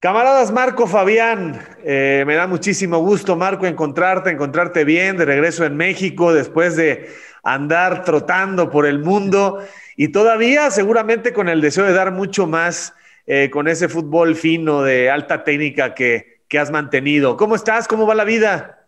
Camaradas 0.00 0.52
Marco 0.52 0.86
Fabián, 0.86 1.60
eh, 1.82 2.22
me 2.24 2.36
da 2.36 2.46
muchísimo 2.46 2.98
gusto, 2.98 3.34
Marco, 3.34 3.66
encontrarte, 3.66 4.30
encontrarte 4.30 4.84
bien 4.84 5.16
de 5.16 5.24
regreso 5.24 5.64
en 5.64 5.76
México 5.76 6.32
después 6.32 6.76
de 6.76 7.12
andar 7.42 8.04
trotando 8.04 8.70
por 8.70 8.86
el 8.86 9.00
mundo 9.00 9.58
y 9.96 10.08
todavía 10.08 10.70
seguramente 10.70 11.32
con 11.32 11.48
el 11.48 11.60
deseo 11.60 11.84
de 11.84 11.94
dar 11.94 12.12
mucho 12.12 12.46
más 12.46 12.94
eh, 13.26 13.50
con 13.50 13.66
ese 13.66 13.88
fútbol 13.88 14.36
fino 14.36 14.82
de 14.82 15.10
alta 15.10 15.42
técnica 15.42 15.94
que, 15.94 16.42
que 16.46 16.60
has 16.60 16.70
mantenido. 16.70 17.36
¿Cómo 17.36 17.56
estás? 17.56 17.88
¿Cómo 17.88 18.06
va 18.06 18.14
la 18.14 18.24
vida? 18.24 18.86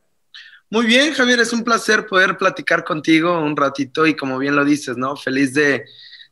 Muy 0.71 0.87
bien, 0.87 1.13
Javier, 1.13 1.41
es 1.41 1.53
un 1.53 1.65
placer 1.65 2.07
poder 2.07 2.37
platicar 2.37 2.85
contigo 2.85 3.37
un 3.41 3.57
ratito 3.57 4.07
y 4.07 4.15
como 4.15 4.39
bien 4.39 4.55
lo 4.55 4.65
dices, 4.65 4.97
¿no? 4.97 5.17
Feliz 5.17 5.55
de, 5.55 5.87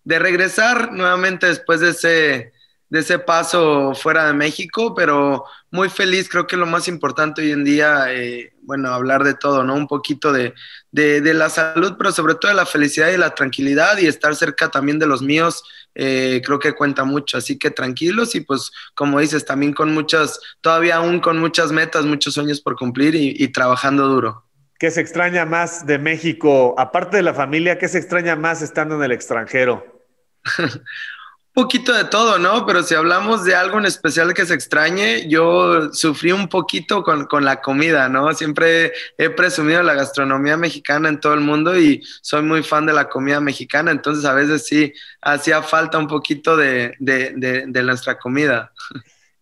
de 0.04 0.18
regresar 0.20 0.92
nuevamente 0.92 1.48
después 1.48 1.80
de 1.80 1.90
ese 1.90 2.57
de 2.91 3.01
ese 3.01 3.19
paso 3.19 3.95
fuera 3.95 4.27
de 4.27 4.33
México, 4.33 4.95
pero 4.95 5.45
muy 5.70 5.91
feliz, 5.91 6.29
creo 6.29 6.46
que 6.46 6.56
lo 6.56 6.66
más 6.66 6.88
importante 6.88 7.42
hoy 7.42 7.52
en 7.52 7.65
día, 7.65 8.06
eh, 8.09 8.55
bueno, 8.62 8.88
hablar 8.88 9.24
de 9.24 9.34
todo, 9.34 9.62
¿no? 9.62 9.74
Un 9.74 9.87
poquito 9.87 10.33
de, 10.33 10.55
de, 10.91 11.34
la 11.34 11.51
salud, 11.51 11.95
pero 11.98 12.12
sobre 12.12 12.34
todo 12.34 12.51
de 12.51 12.56
la 12.56 12.65
felicidad 12.65 13.10
y 13.10 13.19
la 13.19 13.34
tranquilidad 13.34 13.98
y 13.98 14.06
estar 14.06 14.34
cerca 14.34 14.70
también 14.70 14.98
de 14.98 15.06
los 15.06 15.20
míos, 15.20 15.62
eh, 15.95 16.41
creo 16.45 16.59
que 16.59 16.74
cuenta 16.74 17.05
mucho, 17.05 17.37
así 17.37 17.59
que 17.59 17.70
tranquilos 17.70 18.34
y 18.34 18.41
pues 18.41 18.70
como 18.95 19.20
dices, 19.20 19.45
también 19.45 19.74
con 19.74 19.93
muchas, 19.93 20.41
todavía 20.60 20.96
aún 20.96 21.20
con 21.20 21.38
muchas 21.38 21.73
metas, 21.73 22.07
muchos 22.07 22.34
sueños 22.34 22.60
por 22.60 22.77
cumplir 22.77 23.15
y, 23.15 23.34
y 23.38 23.48
trabajando 23.48 24.09
duro. 24.09 24.45
¿Qué 24.79 24.91
se 24.91 25.01
extraña 25.01 25.45
más 25.45 25.87
de 25.87 25.98
México? 25.98 26.74
Aparte 26.79 27.16
de 27.16 27.24
la 27.24 27.34
familia, 27.34 27.79
¿qué 27.79 27.88
se 27.88 27.98
extraña 27.98 28.37
más 28.37 28.62
estando 28.62 28.95
en 28.95 29.02
el 29.02 29.12
extranjero? 29.12 30.07
poquito 31.58 31.92
de 31.92 32.04
todo, 32.04 32.38
¿no? 32.38 32.64
Pero 32.66 32.84
si 32.84 32.94
hablamos 32.94 33.44
de 33.44 33.56
algo 33.56 33.80
en 33.80 33.84
especial 33.84 34.32
que 34.32 34.46
se 34.46 34.54
extrañe, 34.54 35.28
yo 35.28 35.92
sufrí 35.92 36.30
un 36.30 36.48
poquito 36.48 37.02
con, 37.02 37.26
con, 37.26 37.45
la 37.45 37.60
comida, 37.60 38.09
¿no? 38.09 38.32
Siempre 38.32 38.92
he 39.16 39.28
presumido 39.30 39.82
la 39.82 39.95
gastronomía 39.95 40.56
mexicana 40.56 41.09
en 41.09 41.18
todo 41.18 41.34
el 41.34 41.40
mundo 41.40 41.76
y 41.76 42.00
soy 42.23 42.42
muy 42.42 42.62
fan 42.62 42.87
de 42.87 42.92
la 42.92 43.09
comida 43.09 43.40
mexicana, 43.40 43.90
entonces 43.90 44.24
a 44.24 44.34
veces 44.34 44.66
sí 44.66 44.92
hacía 45.20 45.60
falta 45.65 45.98
un 45.98 46.06
poquito 46.06 46.56
de, 46.56 46.95
de, 47.00 47.32
de, 47.34 47.65
de 47.66 47.82
nuestra 47.82 48.16
comida. 48.20 48.72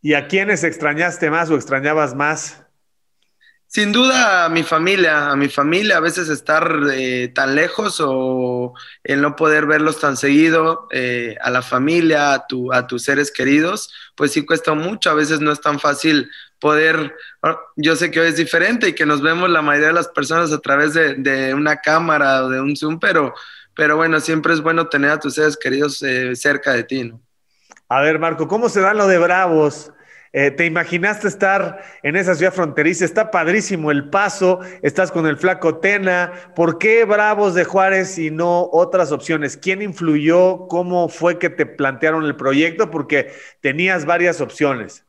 ¿Y 0.01 0.15
a 0.15 0.27
quiénes 0.27 0.65
extrañaste 0.65 1.31
más 1.31 1.51
o 1.51 1.55
extrañabas 1.55 2.15
más? 2.15 2.66
Sin 3.77 3.93
duda 3.93 4.47
a 4.47 4.49
mi 4.49 4.63
familia, 4.63 5.29
a 5.29 5.37
mi 5.37 5.51
familia, 5.51 5.99
a 5.99 6.01
veces 6.01 6.31
estar 6.31 6.81
eh, 6.95 7.29
tan 7.35 7.55
lejos 7.55 8.01
o 8.01 8.73
el 9.05 9.21
no 9.21 9.37
poder 9.37 9.67
verlos 9.67 10.01
tan 10.01 10.17
seguido, 10.17 10.89
eh, 10.91 11.37
a 11.43 11.51
la 11.51 11.61
familia, 11.61 12.33
a, 12.33 12.47
tu, 12.47 12.73
a 12.73 12.87
tus 12.87 13.03
seres 13.03 13.31
queridos, 13.31 13.93
pues 14.15 14.33
sí 14.33 14.47
cuesta 14.47 14.73
mucho, 14.73 15.11
a 15.11 15.15
veces 15.15 15.41
no 15.43 15.53
es 15.53 15.61
tan 15.61 15.79
fácil 15.79 16.31
poder, 16.59 17.15
ah, 17.43 17.61
yo 17.77 17.97
sé 17.97 18.11
que 18.11 18.21
hoy 18.21 18.29
es 18.29 18.39
diferente 18.39 18.89
y 18.89 18.95
que 18.95 19.05
nos 19.05 19.21
vemos 19.21 19.51
la 19.51 19.61
mayoría 19.61 19.89
de 19.89 19.93
las 19.93 20.09
personas 20.09 20.53
a 20.53 20.61
través 20.61 20.95
de, 20.95 21.53
una 21.53 21.77
cámara 21.77 22.45
o 22.45 22.49
de 22.49 22.63
un 22.63 22.75
Zoom, 22.77 22.99
pero, 22.99 23.35
pero 23.75 23.99
bueno, 23.99 24.21
siempre 24.21 24.55
es 24.55 24.63
bueno 24.63 24.89
tener 24.89 25.11
a 25.11 25.21
tus 25.21 25.35
seres 25.35 25.59
queridos 25.59 26.03
eh, 26.03 26.35
cerca 26.35 26.73
de 26.73 26.85
ti, 26.85 27.05
¿no? 27.05 27.21
A 27.91 28.01
ver, 28.01 28.19
Marco, 28.19 28.49
¿cómo 28.49 28.71
se 28.71 28.81
da 28.81 28.95
lo 28.95 29.07
de 29.07 29.19
Bravos? 29.19 29.93
Eh, 30.39 30.51
¿Te 30.51 30.67
imaginaste 30.67 31.29
estar 31.29 31.83
en 32.03 32.15
esa 32.15 32.35
ciudad 32.35 32.53
fronteriza? 32.53 33.07
Está 33.07 33.31
padrísimo 33.31 33.91
el 33.91 34.11
paso, 34.11 34.61
estás 34.83 35.11
con 35.11 35.27
el 35.27 35.39
flaco 35.39 35.79
Tena. 35.79 36.31
¿Por 36.55 36.77
qué 36.77 37.07
Bravos 37.07 37.55
de 37.55 37.65
Juárez 37.65 38.19
y 38.19 38.31
no 38.31 38.69
otras 38.71 39.13
opciones? 39.13 39.57
¿Quién 39.57 39.81
influyó? 39.81 40.69
¿Cómo 40.69 41.09
fue 41.09 41.39
que 41.39 41.49
te 41.49 41.65
plantearon 41.65 42.27
el 42.27 42.37
proyecto? 42.37 42.91
Porque 42.91 43.33
tenías 43.63 44.05
varias 44.05 44.43
opciones. 44.43 45.07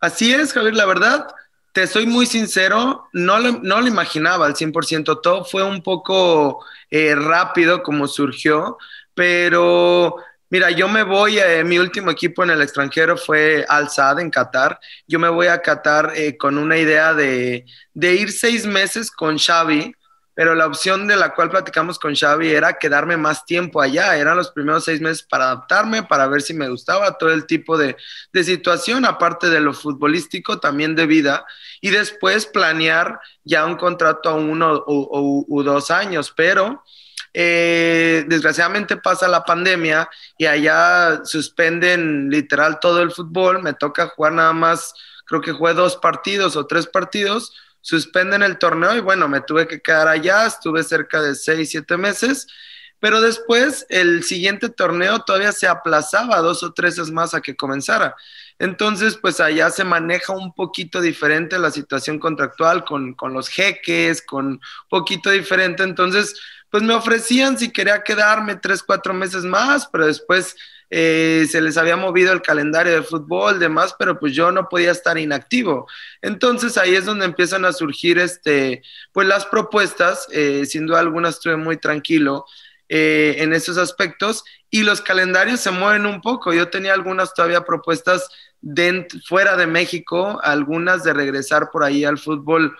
Así 0.00 0.34
es, 0.34 0.52
Javier, 0.52 0.74
la 0.74 0.86
verdad, 0.86 1.28
te 1.70 1.86
soy 1.86 2.06
muy 2.06 2.26
sincero, 2.26 3.06
no 3.12 3.38
lo, 3.38 3.60
no 3.62 3.80
lo 3.80 3.86
imaginaba 3.86 4.46
al 4.46 4.56
100%, 4.56 5.20
todo 5.22 5.44
fue 5.44 5.62
un 5.62 5.80
poco 5.80 6.64
eh, 6.90 7.14
rápido 7.14 7.84
como 7.84 8.08
surgió, 8.08 8.78
pero 9.14 10.16
Mira, 10.48 10.70
yo 10.70 10.88
me 10.88 11.02
voy, 11.02 11.38
eh, 11.40 11.64
mi 11.64 11.78
último 11.78 12.10
equipo 12.12 12.44
en 12.44 12.50
el 12.50 12.62
extranjero 12.62 13.16
fue 13.16 13.64
Al 13.68 13.90
Sadd 13.90 14.20
en 14.20 14.30
Qatar. 14.30 14.78
Yo 15.08 15.18
me 15.18 15.28
voy 15.28 15.48
a 15.48 15.60
Qatar 15.60 16.12
eh, 16.14 16.36
con 16.36 16.56
una 16.56 16.78
idea 16.78 17.14
de, 17.14 17.66
de, 17.94 18.14
ir 18.14 18.30
seis 18.30 18.64
meses 18.64 19.10
con 19.10 19.38
Xavi, 19.38 19.92
pero 20.34 20.54
la 20.54 20.66
opción 20.66 21.08
de 21.08 21.16
la 21.16 21.34
cual 21.34 21.50
platicamos 21.50 21.98
con 21.98 22.14
Xavi 22.14 22.48
era 22.48 22.78
quedarme 22.78 23.16
más 23.16 23.44
tiempo 23.44 23.82
allá. 23.82 24.16
Eran 24.16 24.36
los 24.36 24.52
primeros 24.52 24.84
seis 24.84 25.00
meses 25.00 25.24
para 25.24 25.46
adaptarme, 25.46 26.04
para 26.04 26.28
ver 26.28 26.42
si 26.42 26.54
me 26.54 26.68
gustaba 26.68 27.18
todo 27.18 27.32
el 27.32 27.46
tipo 27.46 27.76
de, 27.76 27.96
de 28.32 28.44
situación, 28.44 29.04
aparte 29.04 29.50
de 29.50 29.58
lo 29.58 29.74
futbolístico, 29.74 30.60
también 30.60 30.94
de 30.94 31.06
vida, 31.06 31.44
y 31.80 31.90
después 31.90 32.46
planear 32.46 33.18
ya 33.42 33.66
un 33.66 33.74
contrato 33.74 34.28
a 34.28 34.34
uno 34.34 34.84
o 34.86 35.62
dos 35.64 35.90
años, 35.90 36.32
pero 36.36 36.84
eh, 37.38 38.24
desgraciadamente 38.28 38.96
pasa 38.96 39.28
la 39.28 39.44
pandemia 39.44 40.08
y 40.38 40.46
allá 40.46 41.20
suspenden 41.22 42.30
literal 42.30 42.80
todo 42.80 43.02
el 43.02 43.12
fútbol, 43.12 43.62
me 43.62 43.74
toca 43.74 44.08
jugar 44.08 44.32
nada 44.32 44.54
más, 44.54 44.94
creo 45.26 45.42
que 45.42 45.52
jugué 45.52 45.74
dos 45.74 45.96
partidos 45.96 46.56
o 46.56 46.66
tres 46.66 46.86
partidos, 46.86 47.52
suspenden 47.82 48.42
el 48.42 48.56
torneo 48.56 48.96
y 48.96 49.00
bueno, 49.00 49.28
me 49.28 49.42
tuve 49.42 49.68
que 49.68 49.82
quedar 49.82 50.08
allá, 50.08 50.46
estuve 50.46 50.82
cerca 50.82 51.20
de 51.20 51.34
seis, 51.34 51.68
siete 51.72 51.98
meses, 51.98 52.46
pero 53.00 53.20
después 53.20 53.84
el 53.90 54.24
siguiente 54.24 54.70
torneo 54.70 55.18
todavía 55.18 55.52
se 55.52 55.68
aplazaba 55.68 56.38
dos 56.38 56.62
o 56.62 56.72
tres 56.72 56.98
más 57.10 57.34
a 57.34 57.42
que 57.42 57.54
comenzara. 57.54 58.16
Entonces, 58.58 59.18
pues 59.20 59.40
allá 59.40 59.70
se 59.70 59.84
maneja 59.84 60.32
un 60.32 60.54
poquito 60.54 61.00
diferente 61.00 61.58
la 61.58 61.70
situación 61.70 62.18
contractual 62.18 62.84
con, 62.84 63.14
con 63.14 63.32
los 63.32 63.48
jeques, 63.48 64.22
con 64.22 64.46
un 64.46 64.60
poquito 64.88 65.30
diferente. 65.30 65.82
Entonces, 65.82 66.34
pues 66.70 66.82
me 66.82 66.94
ofrecían 66.94 67.58
si 67.58 67.70
quería 67.72 68.02
quedarme 68.02 68.56
tres, 68.56 68.82
cuatro 68.82 69.14
meses 69.14 69.44
más, 69.44 69.88
pero 69.92 70.06
después 70.06 70.56
eh, 70.90 71.46
se 71.50 71.60
les 71.60 71.76
había 71.76 71.96
movido 71.96 72.32
el 72.32 72.42
calendario 72.42 72.92
de 72.92 73.02
fútbol, 73.02 73.58
demás, 73.58 73.94
pero 73.98 74.18
pues 74.18 74.34
yo 74.34 74.52
no 74.52 74.68
podía 74.68 74.92
estar 74.92 75.18
inactivo. 75.18 75.88
Entonces 76.22 76.78
ahí 76.78 76.94
es 76.94 77.04
donde 77.04 77.24
empiezan 77.24 77.64
a 77.64 77.72
surgir 77.72 78.18
este, 78.18 78.82
pues 79.12 79.26
las 79.26 79.46
propuestas, 79.46 80.26
eh, 80.32 80.64
sin 80.66 80.86
duda 80.86 81.00
alguna 81.00 81.28
estuve 81.30 81.56
muy 81.56 81.76
tranquilo. 81.76 82.46
Eh, 82.88 83.36
en 83.38 83.52
esos 83.52 83.78
aspectos 83.78 84.44
y 84.76 84.82
los 84.82 85.00
calendarios 85.00 85.60
se 85.60 85.70
mueven 85.70 86.04
un 86.04 86.20
poco. 86.20 86.52
Yo 86.52 86.68
tenía 86.68 86.92
algunas 86.92 87.32
todavía 87.32 87.62
propuestas 87.62 88.28
fuera 89.26 89.56
de 89.56 89.66
México, 89.66 90.38
algunas 90.42 91.02
de 91.02 91.14
regresar 91.14 91.70
por 91.70 91.82
ahí 91.82 92.04
al 92.04 92.18
fútbol 92.18 92.76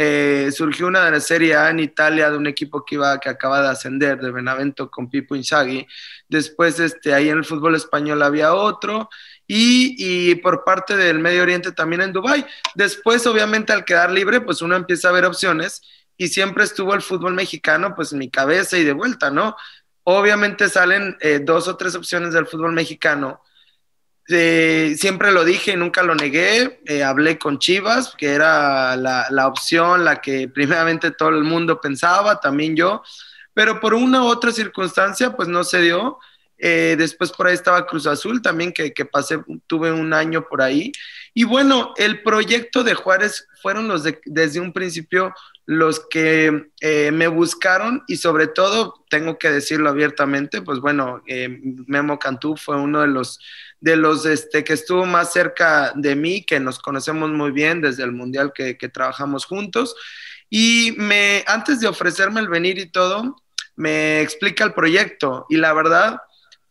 eh, 0.00 0.52
surgió 0.52 0.86
una 0.86 1.06
de 1.06 1.10
la 1.10 1.20
Serie 1.20 1.56
A 1.56 1.70
en 1.70 1.80
Italia 1.80 2.30
de 2.30 2.36
un 2.36 2.46
equipo 2.46 2.84
que, 2.84 2.94
iba, 2.94 3.18
que 3.18 3.30
acaba 3.30 3.62
de 3.62 3.68
ascender, 3.68 4.20
de 4.20 4.30
Benavento 4.30 4.90
con 4.90 5.10
Pipo 5.10 5.34
Inzaghi. 5.34 5.86
Después, 6.28 6.78
este, 6.78 7.14
ahí 7.14 7.30
en 7.30 7.38
el 7.38 7.44
fútbol 7.44 7.74
español 7.74 8.22
había 8.22 8.54
otro. 8.54 9.08
Y, 9.46 9.96
y, 9.98 10.34
por 10.36 10.62
parte 10.62 10.96
del 10.96 11.18
Medio 11.18 11.42
Oriente 11.42 11.72
también 11.72 12.02
en 12.02 12.12
Dubái. 12.12 12.44
Después, 12.74 13.26
obviamente, 13.26 13.72
al 13.72 13.84
quedar 13.84 14.12
libre, 14.12 14.40
pues 14.40 14.60
uno 14.60 14.76
empieza 14.76 15.08
a 15.08 15.12
ver 15.12 15.24
opciones 15.24 15.80
y 16.18 16.28
siempre 16.28 16.64
estuvo 16.64 16.94
el 16.94 17.02
fútbol 17.02 17.34
mexicano, 17.34 17.94
pues 17.94 18.12
en 18.12 18.18
mi 18.18 18.28
cabeza 18.28 18.76
y 18.76 18.84
de 18.84 18.92
vuelta, 18.92 19.30
¿no? 19.30 19.56
Obviamente 20.10 20.70
salen 20.70 21.18
eh, 21.20 21.38
dos 21.38 21.68
o 21.68 21.76
tres 21.76 21.94
opciones 21.94 22.32
del 22.32 22.46
fútbol 22.46 22.72
mexicano 22.72 23.42
eh, 24.30 24.94
siempre 24.96 25.32
lo 25.32 25.44
dije, 25.44 25.76
nunca 25.76 26.02
lo 26.02 26.14
negué. 26.14 26.80
Eh, 26.86 27.04
hablé 27.04 27.38
con 27.38 27.58
Chivas, 27.58 28.14
que 28.16 28.28
era 28.28 28.96
la, 28.96 29.46
opción, 29.46 30.06
la 30.06 30.22
que 30.22 30.48
primeramente 30.54 31.10
todo 31.10 31.28
el 31.28 31.44
mundo 31.44 31.78
pensaba, 31.78 32.40
también 32.40 32.74
yo, 32.74 33.02
pero 33.52 33.80
por 33.80 33.92
una 33.92 34.22
u 34.22 34.28
otra 34.28 34.50
circunstancia, 34.50 35.36
pues 35.36 35.46
no 35.46 35.62
se 35.62 35.82
dio. 35.82 36.18
Después 36.56 37.30
por 37.30 37.46
ahí 37.46 37.54
estaba 37.54 37.86
Cruz 37.86 38.06
Azul 38.06 38.40
también, 38.40 38.72
que, 38.72 38.94
que, 38.94 39.04
pasé, 39.04 39.38
tuve 39.66 39.92
un 39.92 40.14
año 40.14 40.46
por 40.48 40.62
ahí. 40.62 40.90
Y 41.34 41.44
bueno, 41.44 41.92
el 41.98 42.22
proyecto 42.22 42.82
de 42.82 42.94
Juárez 42.94 43.46
fueron 43.60 43.88
los 43.88 44.04
de, 44.04 44.20
desde 44.24 44.58
un 44.58 44.72
principio 44.72 45.34
los 45.68 46.00
que 46.00 46.70
eh, 46.80 47.10
me 47.12 47.28
buscaron 47.28 48.02
y 48.08 48.16
sobre 48.16 48.46
todo, 48.46 49.04
tengo 49.10 49.36
que 49.36 49.50
decirlo 49.50 49.90
abiertamente, 49.90 50.62
pues 50.62 50.80
bueno, 50.80 51.22
eh, 51.26 51.60
Memo 51.86 52.18
Cantú 52.18 52.56
fue 52.56 52.76
uno 52.76 53.02
de 53.02 53.08
los, 53.08 53.38
de 53.78 53.96
los 53.96 54.24
este, 54.24 54.64
que 54.64 54.72
estuvo 54.72 55.04
más 55.04 55.30
cerca 55.30 55.92
de 55.94 56.16
mí, 56.16 56.42
que 56.42 56.58
nos 56.58 56.78
conocemos 56.78 57.30
muy 57.32 57.50
bien 57.50 57.82
desde 57.82 58.02
el 58.02 58.12
Mundial 58.12 58.52
que, 58.54 58.78
que 58.78 58.88
trabajamos 58.88 59.44
juntos. 59.44 59.94
Y 60.48 60.94
me, 60.96 61.44
antes 61.46 61.80
de 61.80 61.88
ofrecerme 61.88 62.40
el 62.40 62.48
venir 62.48 62.78
y 62.78 62.90
todo, 62.90 63.36
me 63.76 64.22
explica 64.22 64.64
el 64.64 64.72
proyecto 64.72 65.44
y 65.50 65.58
la 65.58 65.74
verdad 65.74 66.18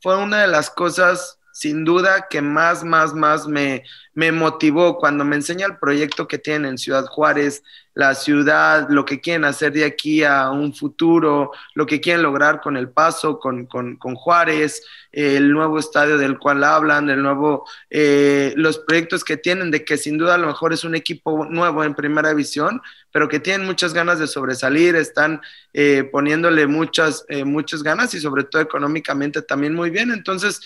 fue 0.01 0.17
una 0.17 0.41
de 0.41 0.47
las 0.47 0.71
cosas 0.71 1.37
sin 1.57 1.83
duda 1.83 2.27
que 2.29 2.39
más, 2.39 2.83
más, 2.83 3.15
más 3.15 3.47
me, 3.47 3.83
me 4.13 4.31
motivó 4.31 4.99
cuando 4.99 5.25
me 5.25 5.37
enseña 5.37 5.65
el 5.65 5.79
proyecto 5.79 6.27
que 6.27 6.37
tienen 6.37 6.69
en 6.69 6.77
Ciudad 6.77 7.07
Juárez, 7.07 7.63
la 7.95 8.13
ciudad, 8.13 8.85
lo 8.91 9.05
que 9.05 9.19
quieren 9.19 9.43
hacer 9.43 9.73
de 9.73 9.83
aquí 9.83 10.23
a 10.23 10.51
un 10.51 10.75
futuro, 10.75 11.49
lo 11.73 11.87
que 11.87 11.99
quieren 11.99 12.21
lograr 12.21 12.61
con 12.61 12.77
el 12.77 12.89
paso, 12.89 13.39
con, 13.39 13.65
con, 13.65 13.95
con 13.95 14.13
Juárez, 14.13 14.83
el 15.11 15.51
nuevo 15.51 15.79
estadio 15.79 16.19
del 16.19 16.37
cual 16.37 16.63
hablan, 16.63 17.09
el 17.09 17.23
nuevo, 17.23 17.67
eh, 17.89 18.53
los 18.55 18.77
proyectos 18.77 19.23
que 19.23 19.37
tienen, 19.37 19.71
de 19.71 19.83
que 19.83 19.97
sin 19.97 20.19
duda 20.19 20.35
a 20.35 20.37
lo 20.37 20.45
mejor 20.45 20.73
es 20.73 20.83
un 20.83 20.93
equipo 20.93 21.45
nuevo 21.45 21.83
en 21.83 21.95
primera 21.95 22.29
división, 22.29 22.83
pero 23.11 23.27
que 23.27 23.39
tienen 23.39 23.65
muchas 23.65 23.95
ganas 23.95 24.19
de 24.19 24.27
sobresalir, 24.27 24.95
están 24.95 25.41
eh, 25.73 26.07
poniéndole 26.11 26.67
muchas, 26.67 27.25
eh, 27.29 27.45
muchas 27.45 27.81
ganas 27.81 28.13
y 28.13 28.19
sobre 28.19 28.43
todo 28.43 28.61
económicamente 28.61 29.41
también 29.41 29.73
muy 29.73 29.89
bien. 29.89 30.11
Entonces, 30.11 30.61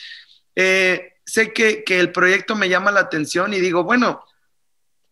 eh, 0.55 1.13
sé 1.25 1.53
que, 1.53 1.83
que, 1.83 1.99
el 1.99 2.11
proyecto 2.11 2.55
me 2.55 2.69
llama 2.69 2.91
la 2.91 3.01
atención 3.01 3.53
y 3.53 3.59
digo, 3.59 3.83
bueno, 3.83 4.23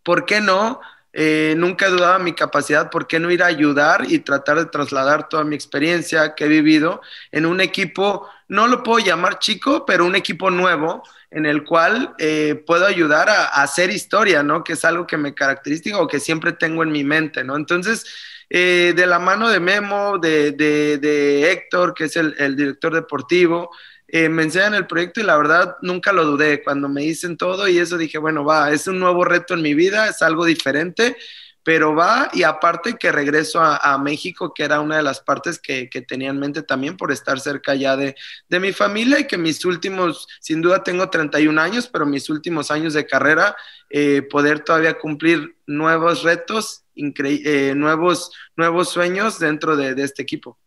¿por 0.03 0.25
qué 0.25 0.41
no? 0.41 0.81
Eh, 1.11 1.55
nunca 1.57 1.87
he 1.87 1.89
dudado 1.89 2.17
en 2.17 2.23
mi 2.23 2.33
capacidad, 2.33 2.91
¿por 2.91 3.07
qué 3.07 3.19
no 3.19 3.31
ir 3.31 3.41
a 3.41 3.47
ayudar 3.47 4.05
y 4.07 4.19
tratar 4.19 4.59
de 4.59 4.65
trasladar 4.65 5.27
toda 5.27 5.43
mi 5.43 5.55
experiencia 5.55 6.35
que 6.35 6.45
he 6.45 6.47
vivido 6.47 7.01
en 7.31 7.45
un 7.45 7.61
equipo, 7.61 8.27
no 8.47 8.67
lo 8.67 8.83
puedo 8.83 9.03
llamar 9.03 9.39
chico, 9.39 9.85
pero 9.85 10.05
un 10.05 10.15
equipo 10.15 10.51
nuevo 10.51 11.03
en 11.31 11.45
el 11.45 11.63
cual 11.63 12.13
eh, 12.19 12.63
puedo 12.65 12.85
ayudar 12.85 13.29
a, 13.29 13.45
hacer 13.45 13.89
historia, 13.89 14.43
¿no? 14.43 14.63
Que 14.63 14.73
es 14.73 14.85
algo 14.85 15.07
que 15.07 15.17
me 15.17 15.33
caracteriza 15.33 15.99
o 15.99 16.07
que 16.07 16.19
siempre 16.19 16.53
tengo 16.53 16.83
en 16.83 16.91
mi 16.91 17.03
mente, 17.03 17.43
¿no? 17.43 17.55
Entonces, 17.55 18.05
de 18.49 19.05
la 19.05 19.19
mano 19.19 19.47
de 19.49 19.59
Memo, 19.59 20.17
de, 20.17 20.53
de, 20.53 20.97
de 20.97 21.51
Héctor, 21.51 21.93
que 21.93 22.05
es 22.05 22.15
el 22.15 22.55
director 22.55 22.95
deportivo, 22.95 23.69
eh, 24.11 24.29
me 24.29 24.43
enseñan 24.43 24.73
el 24.73 24.87
proyecto 24.87 25.21
y 25.21 25.23
la 25.23 25.37
verdad 25.37 25.77
nunca 25.81 26.11
lo 26.11 26.25
dudé. 26.25 26.63
Cuando 26.63 26.89
me 26.89 27.01
dicen 27.01 27.37
todo 27.37 27.67
y 27.67 27.77
eso 27.77 27.97
dije, 27.97 28.17
bueno, 28.17 28.43
va, 28.43 28.71
es 28.71 28.87
un 28.87 28.99
nuevo 28.99 29.23
reto 29.23 29.53
en 29.53 29.61
mi 29.61 29.73
vida, 29.73 30.07
es 30.07 30.21
algo 30.21 30.45
diferente, 30.45 31.15
pero 31.63 31.93
va 31.93 32.29
y 32.33 32.43
aparte 32.43 32.95
que 32.97 33.11
regreso 33.11 33.61
a, 33.61 33.97
México, 33.99 34.53
que 34.53 34.63
era 34.63 34.79
una 34.79 34.97
de 34.97 35.03
las 35.03 35.19
partes 35.19 35.59
que, 35.59 35.89
que, 35.89 36.01
tenía 36.01 36.29
en 36.29 36.39
mente 36.39 36.63
también 36.63 36.97
por 36.97 37.11
estar 37.11 37.39
cerca 37.39 37.75
ya 37.75 37.95
de, 37.95 38.15
de, 38.47 38.59
mi 38.59 38.71
familia 38.71 39.19
y 39.19 39.27
que 39.27 39.37
mis 39.37 39.63
últimos, 39.65 40.27
sin 40.39 40.61
duda 40.61 40.83
tengo 40.83 41.09
31 41.09 41.61
años, 41.61 41.87
pero 41.87 42.05
mis 42.07 42.29
últimos 42.29 42.71
años 42.71 42.93
de 42.93 43.05
carrera, 43.05 43.55
eh, 43.91 44.23
poder 44.23 44.61
todavía 44.61 44.97
cumplir 44.97 45.57
nuevos 45.67 46.23
retos, 46.23 46.85
eh, 46.95 47.73
nuevos, 47.75 48.31
nuevos 48.55 48.89
sueños 48.89 49.37
dentro 49.37 49.75
de, 49.75 49.93
de 49.93 50.03
este 50.03 50.23
equipo. 50.23 50.57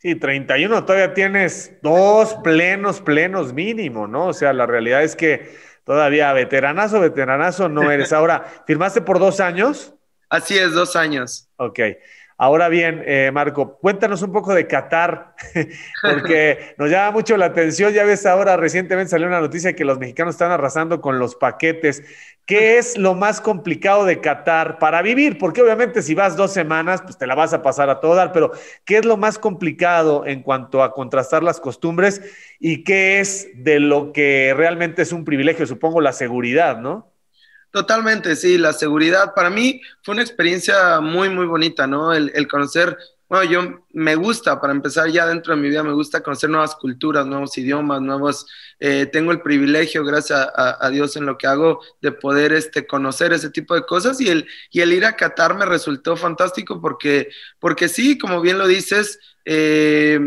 Sí, 0.00 0.14
31, 0.14 0.84
todavía 0.84 1.12
tienes 1.12 1.76
dos 1.82 2.36
plenos, 2.44 3.00
plenos 3.00 3.52
mínimo, 3.52 4.06
¿no? 4.06 4.28
O 4.28 4.32
sea, 4.32 4.52
la 4.52 4.64
realidad 4.64 5.02
es 5.02 5.16
que 5.16 5.56
todavía 5.82 6.32
veteranazo, 6.32 7.00
veteranazo 7.00 7.68
no 7.68 7.90
eres. 7.90 8.12
Ahora, 8.12 8.44
¿firmaste 8.64 9.00
por 9.00 9.18
dos 9.18 9.40
años? 9.40 9.94
Así 10.28 10.56
es, 10.56 10.72
dos 10.72 10.94
años. 10.94 11.48
Ok. 11.56 11.80
Ahora 12.40 12.68
bien, 12.68 13.02
eh, 13.04 13.32
Marco, 13.32 13.78
cuéntanos 13.78 14.22
un 14.22 14.30
poco 14.30 14.54
de 14.54 14.68
Qatar, 14.68 15.34
porque 16.02 16.74
nos 16.78 16.88
llama 16.88 17.10
mucho 17.10 17.36
la 17.36 17.46
atención. 17.46 17.92
Ya 17.92 18.04
ves, 18.04 18.26
ahora 18.26 18.56
recientemente 18.56 19.10
salió 19.10 19.26
una 19.26 19.40
noticia 19.40 19.74
que 19.74 19.84
los 19.84 19.98
mexicanos 19.98 20.36
están 20.36 20.52
arrasando 20.52 21.00
con 21.00 21.18
los 21.18 21.34
paquetes. 21.34 22.04
¿Qué 22.46 22.78
es 22.78 22.96
lo 22.96 23.16
más 23.16 23.40
complicado 23.40 24.04
de 24.04 24.20
Qatar 24.20 24.78
para 24.78 25.02
vivir? 25.02 25.36
Porque 25.36 25.62
obviamente 25.62 26.00
si 26.00 26.14
vas 26.14 26.36
dos 26.36 26.52
semanas, 26.52 27.02
pues 27.02 27.18
te 27.18 27.26
la 27.26 27.34
vas 27.34 27.52
a 27.54 27.60
pasar 27.62 27.90
a 27.90 27.98
todo 27.98 28.14
dar, 28.14 28.30
pero 28.32 28.52
¿qué 28.84 28.98
es 28.98 29.04
lo 29.04 29.16
más 29.16 29.38
complicado 29.40 30.24
en 30.24 30.42
cuanto 30.42 30.84
a 30.84 30.94
contrastar 30.94 31.42
las 31.42 31.58
costumbres 31.60 32.22
y 32.60 32.84
qué 32.84 33.18
es 33.18 33.48
de 33.54 33.80
lo 33.80 34.12
que 34.12 34.54
realmente 34.56 35.02
es 35.02 35.10
un 35.12 35.24
privilegio? 35.24 35.66
Supongo 35.66 36.00
la 36.00 36.12
seguridad, 36.12 36.78
¿no? 36.78 37.10
Totalmente, 37.78 38.34
sí, 38.34 38.58
la 38.58 38.72
seguridad 38.72 39.34
para 39.36 39.50
mí 39.50 39.80
fue 40.02 40.14
una 40.14 40.22
experiencia 40.22 40.98
muy, 41.00 41.28
muy 41.28 41.46
bonita, 41.46 41.86
¿no? 41.86 42.12
El, 42.12 42.48
conocer, 42.48 42.98
bueno, 43.28 43.48
yo 43.48 43.86
me 43.92 44.16
gusta, 44.16 44.60
para 44.60 44.72
empezar 44.72 45.08
ya 45.10 45.28
dentro 45.28 45.54
de 45.54 45.62
mi 45.62 45.68
vida, 45.68 45.84
me 45.84 45.92
gusta 45.92 46.20
conocer 46.20 46.50
nuevas 46.50 46.74
culturas, 46.74 47.24
nuevos 47.24 47.56
idiomas, 47.56 48.00
nuevos, 48.00 48.46
eh, 48.80 49.06
tengo 49.06 49.30
el 49.30 49.42
privilegio, 49.42 50.04
gracias 50.04 50.40
a, 50.56 50.84
a, 50.84 50.90
Dios 50.90 51.14
en 51.14 51.26
lo 51.26 51.38
que 51.38 51.46
hago, 51.46 51.80
de 52.02 52.10
poder 52.10 52.52
este, 52.52 52.84
conocer 52.84 53.32
ese 53.32 53.50
tipo 53.50 53.76
de 53.76 53.86
cosas 53.86 54.20
y 54.20 54.28
el, 54.28 54.48
y 54.72 54.80
el 54.80 54.92
ir 54.92 55.04
a 55.04 55.14
Qatar 55.14 55.54
me 55.54 55.64
resultó 55.64 56.16
fantástico 56.16 56.80
porque, 56.80 57.28
porque 57.60 57.88
sí, 57.88 58.18
como 58.18 58.40
bien 58.40 58.58
lo 58.58 58.66
dices, 58.66 59.20
eh, 59.44 60.18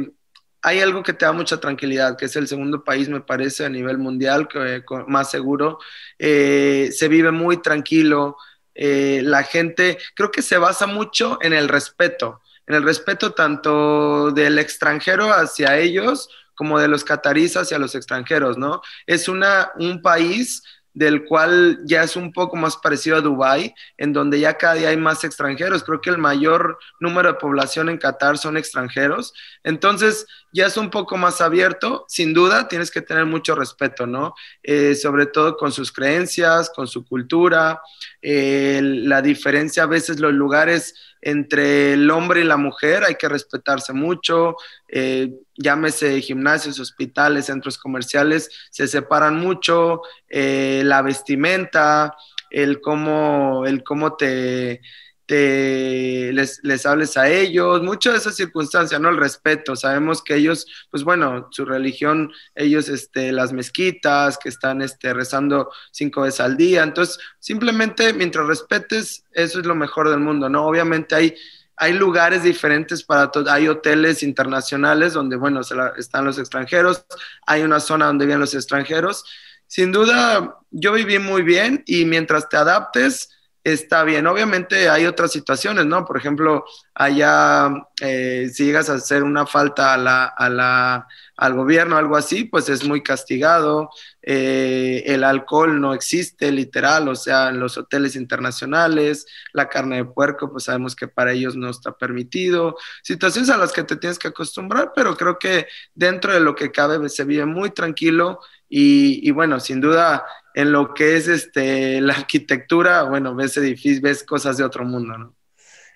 hay 0.61 0.79
algo 0.79 1.03
que 1.03 1.13
te 1.13 1.25
da 1.25 1.31
mucha 1.31 1.59
tranquilidad, 1.59 2.17
que 2.17 2.25
es 2.25 2.35
el 2.35 2.47
segundo 2.47 2.83
país, 2.83 3.09
me 3.09 3.21
parece, 3.21 3.65
a 3.65 3.69
nivel 3.69 3.97
mundial, 3.97 4.47
que, 4.47 4.83
más 5.07 5.31
seguro. 5.31 5.79
Eh, 6.19 6.89
se 6.91 7.07
vive 7.07 7.31
muy 7.31 7.61
tranquilo. 7.61 8.37
Eh, 8.75 9.21
la 9.23 9.43
gente, 9.43 9.97
creo 10.15 10.31
que 10.31 10.41
se 10.41 10.57
basa 10.57 10.85
mucho 10.87 11.39
en 11.41 11.53
el 11.53 11.67
respeto, 11.67 12.41
en 12.67 12.75
el 12.75 12.83
respeto 12.83 13.33
tanto 13.33 14.31
del 14.31 14.59
extranjero 14.59 15.31
hacia 15.33 15.77
ellos 15.77 16.29
como 16.55 16.79
de 16.79 16.87
los 16.87 17.03
cataríes 17.03 17.57
hacia 17.57 17.79
los 17.79 17.95
extranjeros, 17.95 18.57
¿no? 18.57 18.81
Es 19.07 19.27
una, 19.27 19.71
un 19.79 20.01
país 20.01 20.61
del 20.93 21.25
cual 21.25 21.79
ya 21.85 22.03
es 22.03 22.15
un 22.15 22.33
poco 22.33 22.57
más 22.57 22.77
parecido 22.77 23.17
a 23.17 23.21
Dubái, 23.21 23.73
en 23.97 24.13
donde 24.13 24.39
ya 24.39 24.57
cada 24.57 24.75
día 24.75 24.89
hay 24.89 24.97
más 24.97 25.23
extranjeros. 25.23 25.83
Creo 25.83 26.01
que 26.01 26.09
el 26.09 26.17
mayor 26.17 26.77
número 26.99 27.29
de 27.29 27.39
población 27.39 27.89
en 27.89 27.97
Qatar 27.97 28.37
son 28.37 28.57
extranjeros. 28.57 29.33
Entonces, 29.63 30.27
ya 30.51 30.67
es 30.67 30.77
un 30.77 30.89
poco 30.89 31.17
más 31.17 31.41
abierto. 31.41 32.05
Sin 32.07 32.33
duda, 32.33 32.67
tienes 32.67 32.91
que 32.91 33.01
tener 33.01 33.25
mucho 33.25 33.55
respeto, 33.55 34.05
¿no? 34.05 34.33
Eh, 34.63 34.95
sobre 34.95 35.25
todo 35.25 35.57
con 35.57 35.71
sus 35.71 35.91
creencias, 35.91 36.71
con 36.75 36.87
su 36.87 37.05
cultura, 37.05 37.81
la 38.21 39.21
diferencia 39.21 39.83
a 39.83 39.87
veces 39.87 40.19
los 40.19 40.33
lugares 40.33 40.93
entre 41.21 41.93
el 41.93 42.09
hombre 42.09 42.41
y 42.41 42.45
la 42.45 42.57
mujer, 42.57 43.03
hay 43.03 43.15
que 43.15 43.29
respetarse 43.29 43.93
mucho, 43.93 44.55
eh, 44.87 45.31
llámese 45.55 46.19
gimnasios, 46.21 46.79
hospitales, 46.79 47.45
centros 47.45 47.77
comerciales, 47.77 48.49
se 48.71 48.87
separan 48.87 49.37
mucho, 49.37 50.01
eh, 50.27 50.81
la 50.83 51.01
vestimenta, 51.03 52.15
el 52.49 52.81
cómo, 52.81 53.65
el 53.65 53.83
cómo 53.83 54.15
te, 54.15 54.81
te 55.31 56.33
les, 56.33 56.59
les, 56.61 56.85
hables 56.85 57.15
a 57.15 57.29
ellos, 57.29 57.81
mucho 57.83 58.11
de 58.11 58.17
esa 58.17 58.33
circunstancia, 58.33 58.99
¿no? 58.99 59.07
El 59.07 59.15
respeto. 59.15 59.77
Sabemos 59.77 60.21
que 60.21 60.35
ellos, 60.35 60.67
pues 60.89 61.05
bueno, 61.05 61.47
su 61.51 61.63
religión, 61.63 62.33
ellos, 62.53 62.89
este, 62.89 63.31
las 63.31 63.53
mezquitas, 63.53 64.37
que 64.37 64.49
están 64.49 64.81
este, 64.81 65.13
rezando 65.13 65.71
cinco 65.91 66.23
veces 66.23 66.41
al 66.41 66.57
día. 66.57 66.83
Entonces, 66.83 67.17
simplemente 67.39 68.11
mientras 68.11 68.45
respetes, 68.45 69.23
eso 69.31 69.61
es 69.61 69.65
lo 69.65 69.73
mejor 69.73 70.09
del 70.09 70.19
mundo, 70.19 70.49
¿no? 70.49 70.65
Obviamente 70.65 71.15
hay, 71.15 71.33
hay 71.77 71.93
lugares 71.93 72.43
diferentes 72.43 73.01
para 73.01 73.31
todo, 73.31 73.49
hay 73.49 73.69
hoteles 73.69 74.23
internacionales 74.23 75.13
donde, 75.13 75.37
bueno, 75.37 75.61
están 75.97 76.25
los 76.25 76.39
extranjeros, 76.39 77.05
hay 77.47 77.61
una 77.61 77.79
zona 77.79 78.07
donde 78.07 78.25
viven 78.25 78.41
los 78.41 78.53
extranjeros. 78.53 79.23
Sin 79.65 79.93
duda, 79.93 80.57
yo 80.71 80.91
viví 80.91 81.19
muy 81.19 81.41
bien 81.41 81.85
y 81.85 82.03
mientras 82.03 82.49
te 82.49 82.57
adaptes, 82.57 83.29
está 83.63 84.03
bien. 84.03 84.27
Obviamente 84.27 84.89
hay 84.89 85.05
otras 85.05 85.31
situaciones, 85.31 85.85
¿no? 85.85 86.05
Por 86.05 86.17
ejemplo, 86.17 86.65
allá, 86.93 87.69
eh, 88.01 88.49
si 88.51 88.65
llegas 88.65 88.89
a 88.89 88.95
hacer 88.95 89.23
una 89.23 89.45
falta 89.45 89.93
a 89.93 89.97
la, 89.97 90.25
a 90.25 90.49
la, 90.49 91.07
al 91.37 91.53
gobierno, 91.53 91.97
algo 91.97 92.15
así, 92.17 92.45
pues 92.45 92.69
es 92.69 92.83
muy 92.83 93.03
castigado. 93.03 93.89
Eh, 94.23 95.03
el 95.05 95.23
alcohol 95.23 95.79
no 95.79 95.93
existe, 95.93 96.51
literal, 96.51 97.07
o 97.07 97.15
sea, 97.15 97.49
en 97.49 97.59
los 97.59 97.77
hoteles 97.77 98.15
internacionales, 98.15 99.25
la 99.53 99.69
carne 99.69 99.97
de 99.97 100.05
puerco, 100.05 100.51
pues 100.51 100.65
sabemos 100.65 100.95
que 100.95 101.07
para 101.07 101.31
ellos 101.31 101.55
no 101.55 101.69
está 101.69 101.91
permitido. 101.91 102.77
Situaciones 103.03 103.49
a 103.49 103.57
las 103.57 103.71
que 103.71 103.83
te 103.83 103.95
tienes 103.95 104.19
que 104.19 104.29
acostumbrar, 104.29 104.91
pero 104.95 105.15
creo 105.15 105.37
que 105.37 105.67
dentro 105.93 106.33
de 106.33 106.39
lo 106.39 106.55
que 106.55 106.71
cabe 106.71 107.09
se 107.09 107.23
vive 107.25 107.45
muy 107.45 107.71
tranquilo 107.71 108.39
y, 108.69 109.27
y 109.27 109.31
bueno, 109.31 109.59
sin 109.59 109.81
duda 109.81 110.23
en 110.53 110.71
lo 110.71 110.93
que 110.93 111.15
es 111.15 111.27
este, 111.27 112.01
la 112.01 112.13
arquitectura, 112.13 113.03
bueno, 113.03 113.35
ves 113.35 113.57
edificios, 113.57 114.01
ves 114.01 114.23
cosas 114.23 114.57
de 114.57 114.63
otro 114.63 114.85
mundo, 114.85 115.17
¿no? 115.17 115.35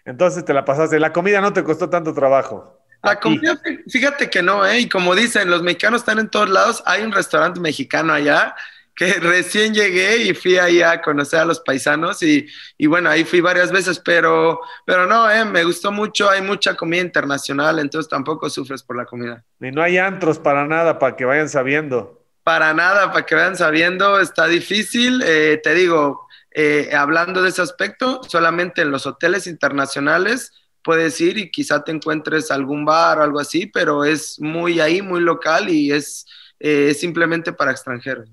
Entonces 0.06 0.46
te 0.46 0.54
la 0.54 0.64
pasaste. 0.64 1.00
La 1.00 1.12
comida 1.12 1.42
no 1.42 1.52
te 1.52 1.64
costó 1.64 1.90
tanto 1.90 2.14
trabajo. 2.14 2.80
La 3.04 3.20
comida, 3.20 3.60
fíjate 3.88 4.30
que 4.30 4.42
no, 4.42 4.66
¿eh? 4.66 4.82
Y 4.82 4.90
como 4.90 5.14
dicen, 5.14 5.50
los 5.50 5.62
mexicanos 5.62 6.02
están 6.02 6.20
en 6.20 6.30
todos 6.30 6.50
lados. 6.50 6.84
Hay 6.86 7.04
un 7.04 7.12
restaurante 7.12 7.60
mexicano 7.60 8.14
allá 8.14 8.56
que 8.96 9.14
recién 9.20 9.74
llegué 9.74 10.18
y 10.24 10.34
fui 10.34 10.58
ahí 10.58 10.82
a 10.82 11.02
conocer 11.02 11.42
a 11.42 11.46
los 11.46 11.60
paisanos 11.60 12.24
y, 12.24 12.48
y 12.78 12.88
bueno, 12.88 13.10
ahí 13.10 13.24
fui 13.24 13.42
varias 13.42 13.72
veces, 13.72 14.00
pero, 14.00 14.60
pero 14.86 15.06
no, 15.06 15.30
¿eh? 15.30 15.44
me 15.46 15.64
gustó 15.64 15.92
mucho. 15.92 16.30
Hay 16.30 16.42
mucha 16.42 16.76
comida 16.76 17.02
internacional, 17.02 17.80
entonces 17.80 18.10
tampoco 18.10 18.50
sufres 18.50 18.82
por 18.82 18.96
la 18.96 19.06
comida. 19.06 19.44
Y 19.60 19.72
no 19.72 19.82
hay 19.82 19.98
antros 19.98 20.40
para 20.40 20.66
nada, 20.66 20.98
para 20.98 21.16
que 21.16 21.26
vayan 21.26 21.50
sabiendo 21.50 22.25
para 22.46 22.76
nada, 22.76 23.12
para 23.12 23.26
que 23.26 23.34
vayan 23.34 23.56
sabiendo, 23.56 24.20
está 24.20 24.46
difícil. 24.46 25.24
Eh, 25.26 25.60
te 25.64 25.74
digo, 25.74 26.28
eh, 26.52 26.92
hablando 26.96 27.42
de 27.42 27.50
ese 27.50 27.64
aspecto, 27.64 28.22
solamente 28.28 28.84
en 28.84 28.92
los 28.92 29.08
hoteles 29.08 29.48
internacionales 29.48 30.52
puedes 30.84 31.20
ir 31.22 31.40
y 31.40 31.50
quizá 31.50 31.84
te 31.84 31.92
encuentres 31.92 32.52
algún 32.52 32.86
bar 32.86 33.18
o 33.18 33.24
algo 33.24 33.40
así, 33.40 33.66
pero 33.66 34.06
es 34.06 34.40
muy 34.40 34.80
ahí, 34.80 35.02
muy 35.02 35.22
local 35.22 35.70
y 35.70 35.92
es, 35.92 36.28
eh, 36.60 36.94
simplemente 36.94 37.52
para 37.52 37.72
extranjeros. 37.72 38.30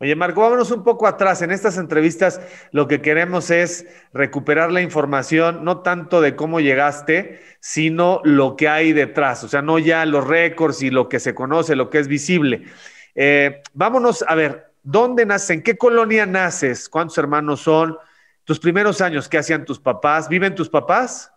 Oye, 0.00 0.16
Marco, 0.16 0.40
vámonos 0.40 0.70
un 0.70 0.82
poco 0.82 1.06
atrás. 1.06 1.42
En 1.42 1.50
estas 1.50 1.76
entrevistas 1.76 2.40
lo 2.72 2.88
que 2.88 3.02
queremos 3.02 3.50
es 3.50 3.84
recuperar 4.14 4.72
la 4.72 4.80
información, 4.80 5.64
no 5.64 5.82
tanto 5.82 6.22
de 6.22 6.34
cómo 6.34 6.60
llegaste, 6.60 7.42
sino 7.60 8.22
lo 8.24 8.56
que 8.56 8.68
hay 8.68 8.94
detrás. 8.94 9.44
O 9.44 9.48
sea, 9.48 9.60
no 9.60 9.78
ya 9.78 10.06
los 10.06 10.26
récords 10.26 10.80
y 10.80 10.88
lo 10.88 11.10
que 11.10 11.20
se 11.20 11.34
conoce, 11.34 11.76
lo 11.76 11.90
que 11.90 11.98
es 11.98 12.08
visible. 12.08 12.64
Eh, 13.14 13.62
vámonos 13.72 14.24
a 14.26 14.34
ver, 14.34 14.72
¿dónde 14.82 15.26
naces? 15.26 15.50
¿En 15.50 15.62
qué 15.62 15.76
colonia 15.76 16.26
naces? 16.26 16.88
¿Cuántos 16.88 17.18
hermanos 17.18 17.60
son? 17.60 17.96
¿Tus 18.44 18.58
primeros 18.58 19.00
años 19.00 19.28
qué 19.28 19.38
hacían 19.38 19.64
tus 19.64 19.78
papás? 19.78 20.28
¿Viven 20.28 20.54
tus 20.54 20.68
papás? 20.68 21.30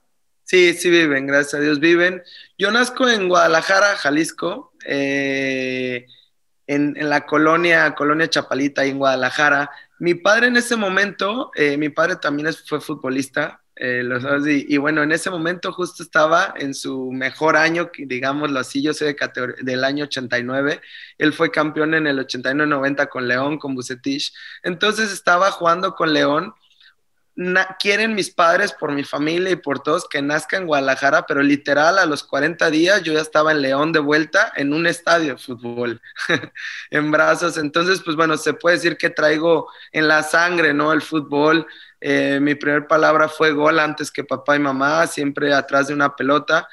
Sí, 0.44 0.74
sí 0.74 0.90
viven, 0.90 1.28
gracias 1.28 1.56
a 1.56 1.60
Dios 1.60 1.80
viven. 1.80 2.24
Yo 2.58 2.72
nazco 2.72 3.10
en 3.10 3.28
Guadalajara, 3.28 3.96
Jalisco. 3.98 4.74
Eh, 4.86 6.06
en, 6.68 6.96
la 7.10 7.26
colonia, 7.26 7.96
colonia 7.96 8.30
Chapalita, 8.30 8.82
ahí 8.82 8.92
en 8.92 9.00
Guadalajara. 9.00 9.70
Mi 10.00 10.14
padre 10.14 10.48
en 10.48 10.58
ese 10.58 10.76
momento, 10.76 11.52
eh, 11.56 11.78
mi 11.78 11.90
padre 11.90 12.18
también 12.18 12.54
fue 12.54 12.82
futbolista, 12.82 13.62
eh, 13.80 14.04
y, 14.68 14.78
bueno, 14.78 15.04
en 15.04 15.12
ese 15.12 15.30
momento 15.30 15.72
justo 15.72 16.02
estaba 16.02 16.54
en 16.58 16.74
su 16.74 17.12
mejor 17.12 17.56
año, 17.56 17.92
digámoslo 17.98 18.60
así, 18.60 18.82
yo 18.82 18.94
soy 18.94 19.14
de 19.14 19.56
del 19.62 19.84
año 19.84 20.06
89, 20.06 20.82
él 21.18 21.34
fue 21.34 21.52
campeón 21.52 21.94
en 21.94 22.08
el 22.08 22.20
89-90 22.20 23.08
con 23.10 23.28
León, 23.28 23.60
con 23.60 23.76
Bucetich, 23.76 24.34
entonces 24.64 25.12
estaba 25.12 25.52
jugando 25.52 25.94
con 25.96 26.14
León 26.14 26.54
quieren 27.80 28.16
mis 28.16 28.32
padres 28.32 28.74
por 28.74 28.92
mi 28.92 29.04
familia 29.04 29.52
y 29.52 29.56
por 29.56 29.84
todos 29.84 30.08
que 30.10 30.24
nazca 30.24 30.58
en 30.58 30.66
Guadalajara, 30.66 31.28
pero 31.28 31.44
literal 31.44 32.00
a 32.00 32.08
los 32.08 32.24
40 32.24 32.72
días 32.72 33.04
yo 33.04 33.14
ya 33.14 33.22
estaba 33.22 33.52
en 33.52 33.62
León 33.62 33.92
de 33.92 34.00
vuelta 34.00 34.52
en 34.56 34.74
un 34.74 34.88
estadio 34.88 35.34
de 35.34 35.38
fútbol, 35.38 36.02
en 36.90 37.12
brazos. 37.12 37.58
Entonces, 37.58 38.02
pues 38.04 38.16
bueno, 38.16 38.38
se 38.38 38.54
puede 38.54 38.78
decir 38.78 38.98
que 38.98 39.12
traigo 39.12 39.70
en 39.92 40.08
la 40.08 40.24
sangre, 40.24 40.74
¿no? 40.74 40.92
El 40.92 41.02
fútbol. 41.02 41.68
Eh, 42.00 42.40
mi 42.42 42.56
primer 42.56 42.88
palabra 42.88 43.28
fue 43.28 43.52
gol 43.52 43.80
antes 43.80 44.12
que 44.12 44.24
papá 44.24 44.56
y 44.56 44.60
mamá, 44.60 45.08
siempre 45.08 45.54
atrás 45.54 45.88
de 45.88 45.94
una 45.94 46.16
pelota. 46.16 46.68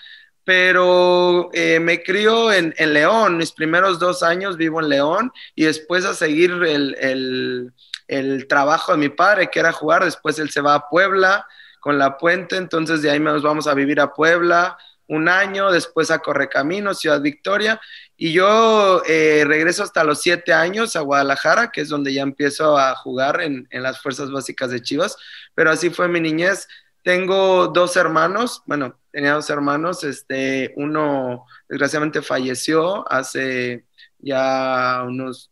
Pero 0.45 1.49
eh, 1.55 1.81
me 1.81 2.03
crió 2.03 2.53
en, 2.53 2.75
León, 2.77 3.39
mis 3.39 3.53
primeros 3.53 3.99
dos 3.99 4.23
años 4.23 4.59
vivo 4.59 4.81
en 4.81 4.91
León 4.91 5.33
y 5.55 5.65
después 5.65 6.05
a 6.05 6.15
seguir 6.15 6.53
el 6.63 7.73
el 8.09 8.47
trabajo 8.47 8.93
de 8.93 8.99
mi 8.99 9.09
padre, 9.09 9.51
que 9.51 9.61
era 9.61 9.73
jugar. 9.73 10.05
Después 10.05 10.39
él 10.39 10.51
se 10.51 10.61
va 10.61 10.75
a 10.75 10.89
Puebla 10.89 11.47
con 11.81 11.99
la 11.99 12.17
puente, 12.17 12.57
entonces 12.57 13.03
de 13.03 13.11
ahí 13.11 13.21
nos 13.21 13.43
vamos 13.43 13.67
a 13.67 13.75
vivir 13.75 14.01
a 14.01 14.13
Puebla 14.13 14.79
un 15.09 15.29
año, 15.29 15.71
después 15.71 16.11
a 16.11 16.21
Correcaminos, 16.21 17.01
Ciudad 17.01 17.21
Victoria, 17.21 17.81
y 18.17 18.33
yo 18.33 19.03
eh, 19.07 19.45
regreso 19.47 19.83
hasta 19.83 20.05
los 20.05 20.21
siete 20.21 20.53
años 20.53 20.97
a 20.97 21.01
Guadalajara, 21.01 21.71
que 21.71 21.83
es 21.83 21.89
donde 21.89 22.13
ya 22.13 22.23
empiezo 22.23 22.79
a 22.79 22.95
jugar 22.95 23.41
en, 23.41 23.67
en, 23.71 23.83
las 23.83 24.01
fuerzas 24.01 24.31
básicas 24.31 24.71
de 24.71 24.83
Chivas, 24.83 25.17
pero 25.55 25.71
así 25.71 25.91
fue 25.91 26.09
mi 26.09 26.21
niñez. 26.21 26.69
Tengo 27.03 27.69
dos 27.69 27.97
hermanos, 27.97 28.63
bueno, 28.67 28.99
tenía 29.11 29.35
dos 29.35 29.51
hermanos, 29.51 30.05
este, 30.05 30.73
uno 30.77 31.45
desgraciadamente 31.69 32.23
falleció 32.23 33.11
hace 33.13 33.85
ya 34.19 35.03
unos 35.07 35.51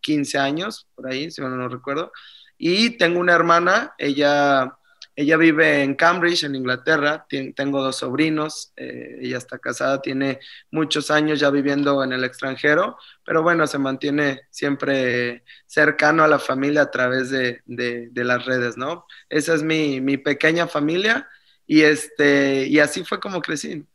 15 0.00 0.36
eh, 0.36 0.40
años, 0.40 0.88
por 0.94 1.06
ahí, 1.06 1.30
si 1.30 1.40
no, 1.40 1.48
no 1.50 1.68
recuerdo. 1.68 2.12
Y 2.58 2.96
tengo 2.96 3.20
una 3.20 3.34
hermana, 3.34 3.94
ella, 3.98 4.76
ella 5.16 5.36
vive 5.36 5.82
en 5.82 5.94
Cambridge, 5.94 6.44
en 6.44 6.54
Inglaterra. 6.54 7.26
tengo 7.54 7.82
dos 7.82 7.96
sobrinos, 7.96 8.72
eh, 8.76 9.18
ella 9.20 9.38
está 9.38 9.58
casada, 9.58 10.02
tiene 10.02 10.40
muchos 10.70 11.10
años 11.10 11.40
ya 11.40 11.50
viviendo 11.50 12.02
en 12.02 12.12
el 12.12 12.24
extranjero, 12.24 12.96
pero 13.24 13.42
bueno, 13.42 13.66
se 13.66 13.78
mantiene 13.78 14.42
siempre 14.50 15.44
cercano 15.66 16.24
a 16.24 16.28
la 16.28 16.38
familia 16.38 16.82
a 16.82 16.90
través 16.90 17.30
de, 17.30 17.62
de, 17.66 18.24
las 18.24 18.44
redes, 18.44 18.76
¿no? 18.76 19.06
Esa 19.28 19.54
es 19.54 19.62
mi, 19.62 20.00
mi 20.00 20.16
pequeña 20.16 20.66
familia 20.66 21.28
y, 21.66 21.82
este, 21.82 22.66
y 22.66 22.78
así 22.80 23.04
fue 23.04 23.20
como 23.20 23.40
crecí. 23.40 23.86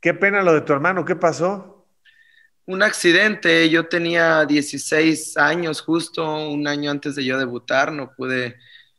Qué 0.00 0.14
pena 0.14 0.42
lo 0.42 0.54
de 0.54 0.60
tu 0.60 0.72
hermano, 0.72 1.04
¿qué 1.04 1.16
pasó? 1.16 1.78
un 2.68 2.82
accidente, 2.82 3.70
yo 3.70 3.86
tenía 3.88 4.44
16 4.44 5.38
años 5.38 5.80
justo, 5.80 6.50
un 6.50 6.68
año 6.68 6.90
antes 6.90 7.14
de 7.16 7.24
yo 7.24 7.38
debutar, 7.38 7.90
no 7.92 8.12
pude 8.14 8.58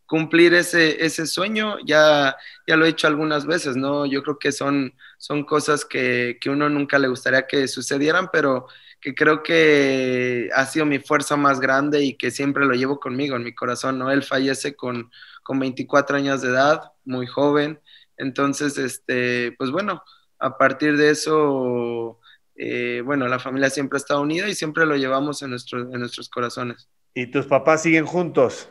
cumplir 0.09 0.55
ese, 0.55 1.05
ese 1.05 1.27
sueño, 1.27 1.77
ya, 1.85 2.35
ya 2.67 2.75
lo 2.75 2.85
he 2.85 2.89
hecho 2.89 3.07
algunas 3.07 3.45
veces, 3.45 3.77
¿no? 3.77 4.07
Yo 4.07 4.23
creo 4.23 4.39
que 4.39 4.51
son, 4.51 4.93
son 5.19 5.45
cosas 5.45 5.85
que, 5.85 6.39
que 6.41 6.49
uno 6.49 6.67
nunca 6.69 6.97
le 6.97 7.07
gustaría 7.07 7.45
que 7.47 7.67
sucedieran, 7.67 8.29
pero 8.33 8.65
que 8.99 9.13
creo 9.13 9.43
que 9.43 10.49
ha 10.55 10.65
sido 10.65 10.85
mi 10.87 10.99
fuerza 10.99 11.37
más 11.37 11.59
grande 11.59 12.03
y 12.03 12.17
que 12.17 12.31
siempre 12.31 12.65
lo 12.65 12.73
llevo 12.73 12.99
conmigo 12.99 13.35
en 13.35 13.43
mi 13.43 13.53
corazón, 13.53 13.99
¿no? 13.99 14.11
Él 14.11 14.23
fallece 14.23 14.75
con, 14.75 15.11
con 15.43 15.59
24 15.59 16.17
años 16.17 16.41
de 16.41 16.49
edad, 16.49 16.91
muy 17.05 17.27
joven, 17.27 17.79
entonces, 18.17 18.77
este, 18.79 19.53
pues 19.59 19.71
bueno, 19.71 20.03
a 20.39 20.57
partir 20.57 20.97
de 20.97 21.11
eso 21.11 22.19
eh, 22.55 23.01
bueno, 23.05 23.27
la 23.27 23.39
familia 23.39 23.69
siempre 23.69 23.97
está 23.97 24.19
unida 24.19 24.49
y 24.49 24.55
siempre 24.55 24.85
lo 24.85 24.97
llevamos 24.97 25.43
en, 25.43 25.51
en 25.53 25.99
nuestros 25.99 26.27
corazones. 26.29 26.89
¿Y 27.13 27.27
tus 27.27 27.45
papás 27.45 27.83
siguen 27.83 28.05
juntos? 28.05 28.69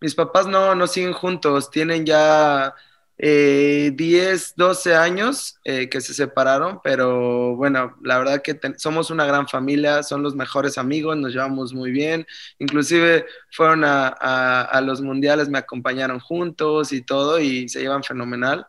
Mis 0.00 0.14
papás 0.14 0.46
no, 0.46 0.74
no 0.74 0.86
siguen 0.86 1.12
juntos, 1.12 1.70
tienen 1.70 2.04
ya 2.04 2.74
10, 3.18 3.18
eh, 3.18 4.52
12 4.56 4.94
años 4.94 5.58
eh, 5.64 5.88
que 5.88 6.00
se 6.00 6.12
separaron, 6.12 6.80
pero 6.84 7.56
bueno, 7.56 7.96
la 8.02 8.18
verdad 8.18 8.42
que 8.42 8.58
somos 8.76 9.10
una 9.10 9.24
gran 9.24 9.48
familia, 9.48 10.02
son 10.02 10.22
los 10.22 10.34
mejores 10.34 10.76
amigos, 10.76 11.16
nos 11.16 11.32
llevamos 11.32 11.72
muy 11.72 11.90
bien, 11.90 12.26
inclusive 12.58 13.24
fueron 13.50 13.84
a, 13.84 14.80
los 14.84 15.00
mundiales, 15.00 15.48
me 15.48 15.58
acompañaron 15.58 16.20
juntos 16.20 16.92
y 16.92 17.00
todo 17.00 17.40
y 17.40 17.68
se 17.68 17.80
llevan 17.80 18.04
fenomenal, 18.04 18.66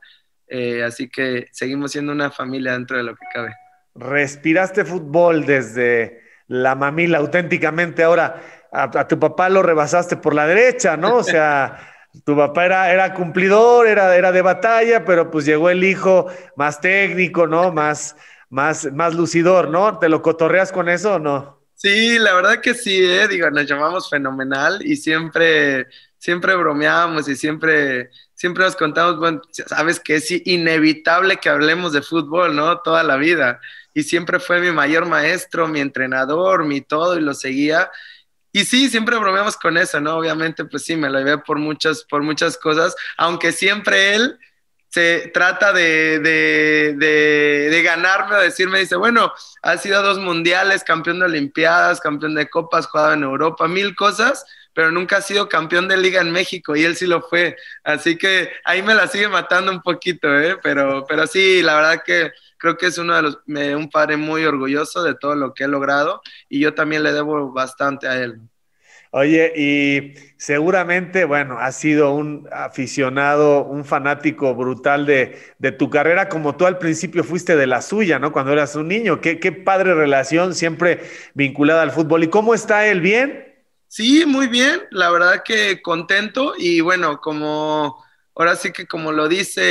así 0.85 1.09
que 1.09 1.47
seguimos 1.51 1.91
siendo 1.91 2.13
una 2.13 2.31
familia 2.31 2.71
dentro 2.71 2.97
de 2.97 3.03
lo 3.03 3.15
que 3.15 3.25
cabe 3.33 3.53
respiraste 3.97 4.85
fútbol 4.85 5.45
desde 5.45 6.21
la 6.47 6.75
mamila 6.75 7.17
auténticamente. 7.17 8.03
Ahora, 8.03 8.41
a, 8.71 9.07
tu 9.07 9.19
papá 9.19 9.49
lo 9.49 9.63
rebasaste 9.63 10.17
por 10.17 10.33
la 10.33 10.47
derecha, 10.47 10.97
¿no? 10.97 11.17
O 11.17 11.23
sea, 11.23 11.79
tu 12.25 12.35
papá 12.35 12.65
era, 12.65 12.91
era 12.91 13.13
cumplidor, 13.13 13.87
era, 13.87 14.15
era 14.15 14.31
de 14.31 14.41
batalla, 14.41 15.05
pero 15.05 15.29
pues 15.31 15.45
llegó 15.45 15.69
el 15.69 15.83
hijo 15.83 16.27
más 16.55 16.81
técnico, 16.81 17.47
¿no? 17.47 17.71
Más, 17.71 18.15
más, 18.49 18.91
más 18.93 19.15
lucidor, 19.15 19.69
¿no? 19.69 19.99
¿Te 19.99 20.09
lo 20.09 20.21
cotorreas 20.21 20.71
con 20.71 20.89
eso 20.89 21.15
o 21.15 21.19
no? 21.19 21.57
Sí, 21.73 22.17
la 22.17 22.33
verdad 22.33 22.59
que 22.59 22.73
sí, 22.73 22.97
¿eh? 23.03 23.27
digo, 23.27 23.49
nos 23.51 23.67
llamamos 23.67 24.09
fenomenal 24.09 24.83
y 24.83 24.95
siempre, 24.95 25.87
siempre 26.17 26.55
bromeábamos 26.55 27.29
y 27.29 27.35
siempre, 27.35 28.09
siempre 28.33 28.63
nos 28.63 28.75
contamos, 28.75 29.19
bueno, 29.19 29.41
sabes 29.51 29.99
que 29.99 30.15
es 30.15 30.31
inevitable 30.47 31.37
que 31.37 31.49
hablemos 31.49 31.93
de 31.93 32.01
fútbol, 32.01 32.55
¿no? 32.55 32.79
Toda 32.79 33.03
la 33.03 33.17
vida 33.17 33.59
y 33.97 34.03
siempre 34.03 34.39
fue 34.39 34.61
mi 34.61 34.71
mayor 34.71 35.07
maestro, 35.07 35.67
mi 35.67 35.79
entrenador, 35.79 36.65
mi 36.65 36.81
todo 36.81 37.17
y 37.17 37.21
lo 37.21 37.33
seguía. 37.33 37.89
Y 38.57 38.65
sí, 38.65 38.89
siempre 38.89 39.15
bromeamos 39.17 39.55
con 39.55 39.77
eso, 39.77 40.01
¿no? 40.01 40.17
Obviamente, 40.17 40.65
pues 40.65 40.83
sí, 40.83 40.95
me 40.95 41.11
lo 41.11 41.19
llevé 41.19 41.37
por 41.37 41.59
muchas, 41.59 42.03
por 42.05 42.23
muchas 42.23 42.57
cosas, 42.57 42.95
aunque 43.15 43.51
siempre 43.51 44.15
él 44.15 44.39
se 44.89 45.29
trata 45.31 45.71
de, 45.73 46.17
de, 46.17 47.81
ganarme 47.83 48.35
o 48.35 48.39
decirme, 48.39 48.79
dice, 48.79 48.95
bueno, 48.95 49.31
ha 49.61 49.77
sido 49.77 50.01
dos 50.01 50.17
mundiales, 50.17 50.83
campeón 50.83 51.19
de 51.19 51.25
Olimpiadas, 51.25 52.01
campeón 52.01 52.33
de 52.33 52.49
Copas, 52.49 52.87
jugado 52.87 53.13
en 53.13 53.21
Europa, 53.21 53.67
mil 53.67 53.95
cosas, 53.95 54.43
pero 54.73 54.89
nunca 54.89 55.17
ha 55.17 55.21
sido 55.21 55.47
campeón 55.47 55.87
de 55.87 55.97
liga 55.97 56.19
en 56.21 56.31
México 56.31 56.75
y 56.75 56.83
él 56.83 56.95
sí 56.95 57.05
lo 57.05 57.21
fue. 57.21 57.55
Así 57.83 58.17
que 58.17 58.49
ahí 58.63 58.81
me 58.81 58.95
la 58.95 59.05
sigue 59.05 59.27
matando 59.27 59.71
un 59.71 59.83
poquito, 59.83 60.35
¿eh? 60.35 60.57
Pero, 60.63 61.05
pero 61.07 61.27
sí, 61.27 61.61
la 61.61 61.75
verdad 61.75 62.01
que 62.03 62.31
creo 62.57 62.77
que 62.77 62.87
es 62.87 62.97
uno 62.97 63.15
de 63.15 63.21
los, 63.21 63.39
un 63.47 63.89
padre 63.89 64.17
muy 64.17 64.45
orgulloso 64.45 65.03
de 65.03 65.15
todo 65.15 65.35
lo 65.35 65.53
que 65.53 65.65
he 65.65 65.67
logrado 65.67 66.21
y 66.49 66.59
yo 66.59 66.73
también 66.73 67.03
le 67.03 67.13
debo 67.13 67.51
bastante 67.51 68.07
a 68.07 68.21
él. 68.21 68.39
Oye, 69.11 69.53
y 69.55 70.13
seguramente, 70.37 71.23
bueno, 71.23 71.57
has 71.59 71.77
sido 71.77 72.13
un 72.13 72.47
aficionado, 72.51 73.63
un 73.63 73.85
fanático 73.85 74.53
brutal 74.53 75.05
de, 75.05 75.39
de, 75.59 75.71
tu 75.71 75.89
carrera, 75.89 76.27
como 76.27 76.57
tú 76.57 76.65
al 76.65 76.77
principio 76.77 77.23
fuiste 77.23 77.55
de 77.55 77.67
la 77.67 77.81
suya, 77.81 78.19
¿no? 78.19 78.33
Cuando 78.33 78.51
eras 78.51 78.75
un 78.75 78.89
niño. 78.89 79.21
Qué, 79.21 79.39
qué 79.39 79.53
padre 79.53 79.93
relación, 79.93 80.53
siempre 80.53 81.09
vinculada 81.33 81.83
al 81.83 81.91
fútbol. 81.91 82.25
¿Y 82.25 82.27
cómo 82.27 82.53
está 82.53 82.85
él? 82.85 82.99
¿Bien? 82.99 83.55
Sí, 83.87 84.25
muy 84.25 84.47
bien. 84.47 84.81
La 84.91 85.09
verdad 85.09 85.41
que 85.43 85.81
contento 85.81 86.53
y 86.57 86.81
bueno, 86.81 87.21
como 87.21 88.03
ahora 88.37 88.55
sí 88.55 88.71
que 88.71 88.87
como 88.87 89.11
lo 89.11 89.27
dice, 89.27 89.61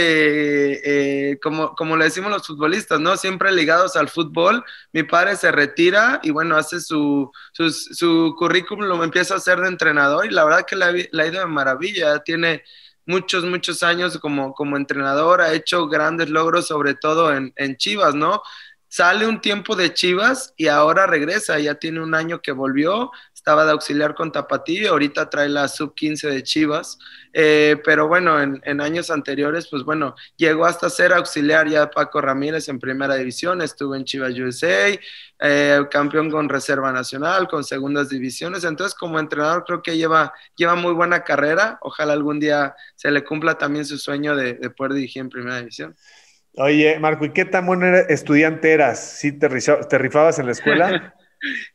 eh, 1.32 1.38
como, 1.40 1.74
como 1.74 1.96
lo 1.96 2.04
decimos 2.04 2.30
los 2.30 2.46
futbolistas, 2.46 3.00
¿no? 3.00 3.16
Siempre 3.16 3.52
ligados 3.52 3.96
al 3.96 4.08
fútbol. 4.08 4.64
Mi 4.92 5.02
padre 5.04 5.36
se 5.36 5.52
retira 5.52 6.20
y 6.22 6.30
bueno, 6.30 6.56
hace 6.56 6.80
su, 6.80 7.30
su, 7.52 8.34
currículum, 8.36 8.86
lo 8.86 9.02
empieza 9.04 9.34
a 9.34 9.36
hacer 9.38 9.60
de 9.60 9.68
entrenador 9.68 10.26
y 10.26 10.30
la 10.30 10.44
verdad 10.44 10.66
que 10.66 10.76
le, 10.76 10.84
ha 10.84 11.26
ido 11.26 11.40
de 11.40 11.46
maravilla. 11.46 12.18
Tiene 12.20 12.64
muchos, 13.06 13.44
muchos 13.44 13.82
años 13.82 14.18
como, 14.18 14.52
como 14.54 14.76
entrenador, 14.76 15.40
ha 15.40 15.52
hecho 15.52 15.86
grandes 15.88 16.30
logros, 16.30 16.66
sobre 16.66 16.94
todo 16.94 17.32
en, 17.34 17.52
en 17.56 17.76
Chivas, 17.76 18.14
¿no? 18.14 18.42
sale 18.88 19.26
un 19.26 19.40
tiempo 19.42 19.76
de 19.76 19.92
Chivas 19.92 20.54
y 20.56 20.68
ahora 20.68 21.06
regresa, 21.06 21.58
ya 21.58 21.74
tiene 21.74 22.00
un 22.00 22.14
año 22.14 22.40
que 22.40 22.52
volvió, 22.52 23.10
estaba 23.46 23.64
de 23.64 23.70
auxiliar 23.70 24.16
con 24.16 24.32
Tapatío, 24.32 24.90
ahorita 24.90 25.30
trae 25.30 25.48
la 25.48 25.68
sub 25.68 25.94
15 25.94 26.30
de 26.30 26.42
Chivas, 26.42 26.98
eh, 27.32 27.76
pero 27.84 28.08
bueno, 28.08 28.42
en, 28.42 28.80
años 28.80 29.08
anteriores, 29.08 29.68
pues 29.70 29.84
bueno, 29.84 30.16
llegó 30.36 30.66
hasta 30.66 30.90
ser 30.90 31.12
auxiliar 31.12 31.68
ya 31.68 31.88
Paco 31.88 32.20
Ramírez 32.20 32.68
en 32.68 32.80
primera 32.80 33.14
división, 33.14 33.62
estuvo 33.62 33.94
en 33.94 34.02
Chivas 34.04 34.36
USA, 34.36 34.98
eh, 35.38 35.80
campeón 35.92 36.28
con 36.28 36.48
Reserva 36.48 36.90
Nacional, 36.90 37.46
con 37.46 37.62
segundas 37.62 38.08
divisiones, 38.08 38.64
entonces 38.64 38.96
como 38.98 39.20
entrenador 39.20 39.62
creo 39.64 39.80
que 39.80 39.96
lleva, 39.96 40.32
lleva 40.56 40.74
muy 40.74 40.92
buena 40.92 41.22
carrera, 41.22 41.78
ojalá 41.82 42.14
algún 42.14 42.40
día 42.40 42.74
se 42.96 43.12
le 43.12 43.22
cumpla 43.22 43.56
también 43.56 43.84
su 43.84 43.96
sueño 43.96 44.34
de, 44.34 44.54
de 44.54 44.70
poder 44.70 44.94
dirigir 44.94 45.20
en 45.20 45.28
primera 45.28 45.58
división. 45.58 45.94
Oye, 46.56 46.98
Marco, 46.98 47.24
¿y 47.24 47.30
qué 47.30 47.44
tan 47.44 47.64
buen 47.66 47.84
estudiante 48.08 48.72
eras? 48.72 48.98
¿Sí 49.20 49.30
te 49.30 49.46
rifabas 49.98 50.40
en 50.40 50.46
la 50.46 50.52
escuela? 50.52 51.14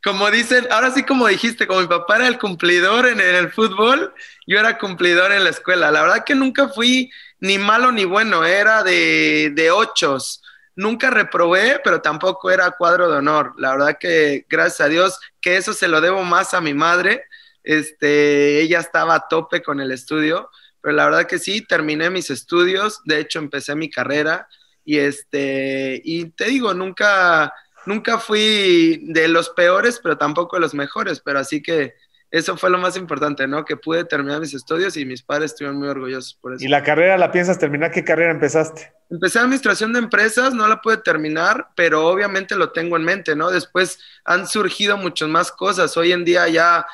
como 0.04 0.30
dicen, 0.30 0.66
ahora 0.70 0.90
sí 0.90 1.04
como 1.04 1.26
dijiste, 1.26 1.66
como 1.66 1.80
mi 1.80 1.86
papá 1.86 2.16
era 2.16 2.28
el 2.28 2.38
cumplidor 2.38 3.06
en 3.06 3.20
el, 3.20 3.50
fútbol, 3.50 4.12
yo 4.46 4.58
era 4.58 4.78
cumplidor 4.78 5.32
en 5.32 5.44
la 5.44 5.50
escuela. 5.50 5.90
La 5.90 6.02
verdad 6.02 6.24
que 6.24 6.34
nunca 6.34 6.68
fui 6.68 7.10
ni 7.40 7.58
malo 7.58 7.92
ni 7.92 8.04
bueno, 8.04 8.44
era 8.44 8.82
de, 8.82 9.52
de 9.54 9.70
ochos. 9.70 10.42
Nunca 10.74 11.10
reprobé, 11.10 11.80
pero 11.84 12.00
tampoco 12.00 12.50
era 12.50 12.70
cuadro 12.72 13.10
de 13.10 13.18
honor. 13.18 13.54
La 13.58 13.72
verdad 13.72 13.98
que 13.98 14.46
gracias 14.48 14.80
a 14.80 14.88
Dios 14.88 15.20
que 15.40 15.56
eso 15.56 15.72
se 15.72 15.88
lo 15.88 16.00
debo 16.00 16.24
más 16.24 16.54
a 16.54 16.60
mi 16.60 16.74
madre. 16.74 17.24
Este, 17.62 18.60
ella 18.60 18.80
estaba 18.80 19.14
a 19.14 19.28
tope 19.28 19.62
con 19.62 19.80
el 19.80 19.92
estudio, 19.92 20.50
pero 20.80 20.94
la 20.94 21.04
verdad 21.04 21.26
que 21.26 21.38
sí, 21.38 21.62
terminé 21.62 22.10
mis 22.10 22.30
estudios, 22.30 23.00
de 23.04 23.20
hecho 23.20 23.38
empecé 23.38 23.74
mi 23.74 23.88
carrera 23.88 24.48
y 24.84 24.98
este, 24.98 26.00
y 26.04 26.26
te 26.30 26.46
digo, 26.46 26.74
nunca, 26.74 27.52
nunca 27.86 28.18
fui 28.18 29.00
de 29.04 29.28
los 29.28 29.50
peores, 29.50 30.00
pero 30.02 30.16
tampoco 30.18 30.56
de 30.56 30.60
los 30.60 30.74
mejores, 30.74 31.20
pero 31.20 31.38
así 31.38 31.62
que 31.62 31.94
eso 32.32 32.56
fue 32.56 32.70
lo 32.70 32.78
más 32.78 32.96
importante, 32.96 33.46
¿no? 33.46 33.62
Que 33.64 33.76
pude 33.76 34.04
terminar 34.04 34.40
mis 34.40 34.54
estudios 34.54 34.96
y 34.96 35.04
mis 35.04 35.22
padres 35.22 35.52
estuvieron 35.52 35.78
muy 35.78 35.88
orgullosos 35.88 36.34
por 36.40 36.54
eso. 36.54 36.64
¿Y 36.64 36.68
la 36.68 36.82
carrera 36.82 37.18
la 37.18 37.30
piensas 37.30 37.58
terminar? 37.58 37.90
¿Qué 37.90 38.04
carrera 38.04 38.30
empezaste? 38.30 38.90
Empecé 39.10 39.38
administración 39.38 39.92
de 39.92 39.98
empresas, 39.98 40.54
no 40.54 40.66
la 40.66 40.80
pude 40.80 40.96
terminar, 40.96 41.68
pero 41.76 42.08
obviamente 42.08 42.56
lo 42.56 42.72
tengo 42.72 42.96
en 42.96 43.04
mente, 43.04 43.36
¿no? 43.36 43.50
Después 43.50 43.98
han 44.24 44.46
surgido 44.46 44.96
muchas 44.96 45.28
más 45.28 45.52
cosas. 45.52 45.94
Hoy 45.98 46.12
en 46.12 46.24
día 46.24 46.48
ya, 46.48 46.86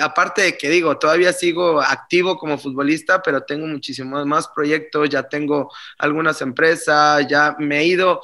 aparte 0.00 0.40
de 0.40 0.56
que 0.56 0.70
digo, 0.70 0.96
todavía 0.96 1.34
sigo 1.34 1.82
activo 1.82 2.38
como 2.38 2.56
futbolista, 2.56 3.20
pero 3.20 3.42
tengo 3.42 3.66
muchísimos 3.66 4.24
más 4.24 4.48
proyectos, 4.48 5.10
ya 5.10 5.24
tengo 5.24 5.70
algunas 5.98 6.40
empresas, 6.40 7.26
ya 7.28 7.54
me 7.58 7.80
he 7.80 7.84
ido 7.84 8.22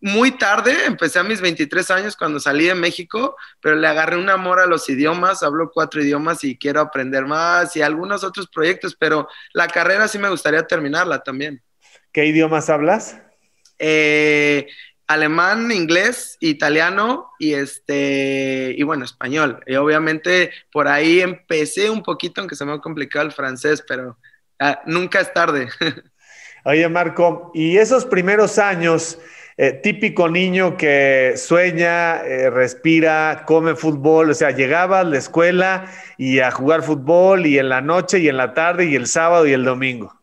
muy 0.00 0.32
tarde, 0.32 0.74
empecé 0.86 1.18
a 1.18 1.22
mis 1.22 1.40
23 1.40 1.90
años 1.90 2.16
cuando 2.16 2.40
salí 2.40 2.66
de 2.66 2.74
México, 2.74 3.36
pero 3.60 3.76
le 3.76 3.86
agarré 3.86 4.16
un 4.16 4.30
amor 4.30 4.58
a 4.58 4.66
los 4.66 4.88
idiomas, 4.88 5.42
hablo 5.42 5.70
cuatro 5.72 6.02
idiomas 6.02 6.42
y 6.44 6.56
quiero 6.56 6.80
aprender 6.80 7.26
más 7.26 7.76
y 7.76 7.82
algunos 7.82 8.24
otros 8.24 8.48
proyectos, 8.48 8.96
pero 8.98 9.28
la 9.52 9.68
carrera 9.68 10.08
sí 10.08 10.18
me 10.18 10.30
gustaría 10.30 10.66
terminarla 10.66 11.22
también. 11.22 11.62
¿Qué 12.12 12.24
idiomas 12.24 12.70
hablas? 12.70 13.18
Eh, 13.78 14.68
alemán, 15.06 15.70
inglés, 15.72 16.36
italiano 16.40 17.32
y 17.38 17.54
este 17.54 18.74
y 18.76 18.82
bueno, 18.84 19.04
español. 19.04 19.60
Y 19.66 19.74
obviamente 19.74 20.50
por 20.72 20.88
ahí 20.88 21.20
empecé 21.20 21.90
un 21.90 22.02
poquito, 22.02 22.40
aunque 22.40 22.56
se 22.56 22.64
me 22.64 22.72
ha 22.72 22.78
complicado 22.78 23.26
el 23.26 23.32
francés, 23.32 23.84
pero 23.86 24.16
ah, 24.60 24.80
nunca 24.86 25.20
es 25.20 25.32
tarde. 25.34 25.68
Oye, 26.64 26.88
Marco, 26.88 27.50
y 27.54 27.78
esos 27.78 28.04
primeros 28.04 28.58
años, 28.58 29.18
eh, 29.62 29.72
típico 29.72 30.26
niño 30.26 30.78
que 30.78 31.34
sueña, 31.36 32.24
eh, 32.24 32.48
respira, 32.48 33.44
come 33.46 33.74
fútbol, 33.74 34.30
o 34.30 34.34
sea, 34.34 34.52
llegaba 34.52 35.00
a 35.00 35.04
la 35.04 35.18
escuela 35.18 35.84
y 36.16 36.38
a 36.38 36.50
jugar 36.50 36.82
fútbol 36.82 37.44
y 37.44 37.58
en 37.58 37.68
la 37.68 37.82
noche 37.82 38.20
y 38.20 38.28
en 38.28 38.38
la 38.38 38.54
tarde 38.54 38.86
y 38.86 38.94
el 38.94 39.06
sábado 39.06 39.46
y 39.46 39.52
el 39.52 39.62
domingo. 39.62 40.18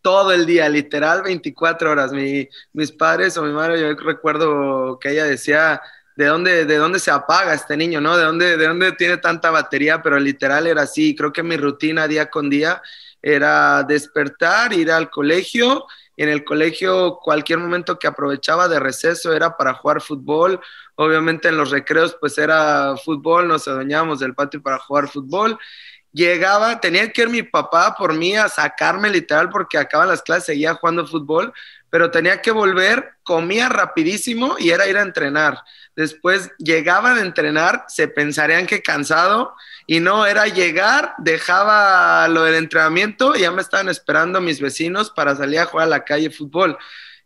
Todo 0.00 0.32
el 0.32 0.46
día, 0.46 0.70
literal 0.70 1.22
24 1.22 1.90
horas. 1.90 2.12
mis 2.12 2.92
padres 2.92 3.36
o 3.36 3.42
mi 3.42 3.52
madre, 3.52 3.78
yo 3.78 3.94
recuerdo 3.94 4.98
que 4.98 5.10
ella 5.10 5.24
decía, 5.26 5.82
¿de 6.16 6.24
dónde, 6.24 6.64
de 6.64 6.76
dónde 6.78 6.98
se 6.98 7.10
apaga 7.10 7.52
este 7.52 7.76
niño, 7.76 8.00
no? 8.00 8.16
¿De 8.16 8.24
dónde, 8.24 8.56
¿De 8.56 8.66
dónde 8.68 8.92
tiene 8.92 9.18
tanta 9.18 9.50
batería? 9.50 10.02
Pero 10.02 10.18
literal 10.18 10.66
era 10.66 10.84
así. 10.84 11.14
Creo 11.14 11.30
que 11.30 11.42
mi 11.42 11.58
rutina 11.58 12.08
día 12.08 12.30
con 12.30 12.48
día 12.48 12.80
era 13.20 13.82
despertar, 13.82 14.72
ir 14.72 14.90
al 14.90 15.10
colegio 15.10 15.84
en 16.18 16.28
el 16.28 16.44
colegio 16.44 17.20
cualquier 17.22 17.60
momento 17.60 17.98
que 17.98 18.08
aprovechaba 18.08 18.68
de 18.68 18.80
receso 18.80 19.32
era 19.32 19.56
para 19.56 19.74
jugar 19.74 20.02
fútbol. 20.02 20.60
Obviamente 20.96 21.48
en 21.48 21.56
los 21.56 21.70
recreos 21.70 22.16
pues 22.20 22.36
era 22.38 22.96
fútbol, 22.96 23.46
nos 23.46 23.68
adueñábamos 23.68 24.18
del 24.18 24.34
patio 24.34 24.60
para 24.60 24.78
jugar 24.78 25.08
fútbol. 25.08 25.56
Llegaba, 26.12 26.80
tenía 26.80 27.12
que 27.12 27.22
ir 27.22 27.28
mi 27.28 27.44
papá 27.44 27.94
por 27.96 28.14
mí 28.14 28.34
a 28.34 28.48
sacarme 28.48 29.10
literal 29.10 29.48
porque 29.48 29.78
acaban 29.78 30.08
las 30.08 30.22
clases, 30.22 30.46
seguía 30.46 30.74
jugando 30.74 31.06
fútbol, 31.06 31.52
pero 31.88 32.10
tenía 32.10 32.42
que 32.42 32.50
volver, 32.50 33.12
comía 33.22 33.68
rapidísimo 33.68 34.56
y 34.58 34.70
era 34.70 34.88
ir 34.88 34.96
a 34.96 35.02
entrenar. 35.02 35.62
Después 35.98 36.52
llegaba 36.58 37.12
a 37.12 37.20
entrenar, 37.20 37.84
se 37.88 38.06
pensarían 38.06 38.66
que 38.68 38.82
cansado 38.82 39.56
y 39.84 39.98
no, 39.98 40.26
era 40.26 40.46
llegar, 40.46 41.14
dejaba 41.18 42.28
lo 42.28 42.44
del 42.44 42.54
entrenamiento 42.54 43.34
y 43.34 43.40
ya 43.40 43.50
me 43.50 43.62
estaban 43.62 43.88
esperando 43.88 44.40
mis 44.40 44.60
vecinos 44.60 45.10
para 45.10 45.34
salir 45.34 45.58
a 45.58 45.64
jugar 45.64 45.88
a 45.88 45.90
la 45.90 46.04
calle 46.04 46.30
fútbol. 46.30 46.78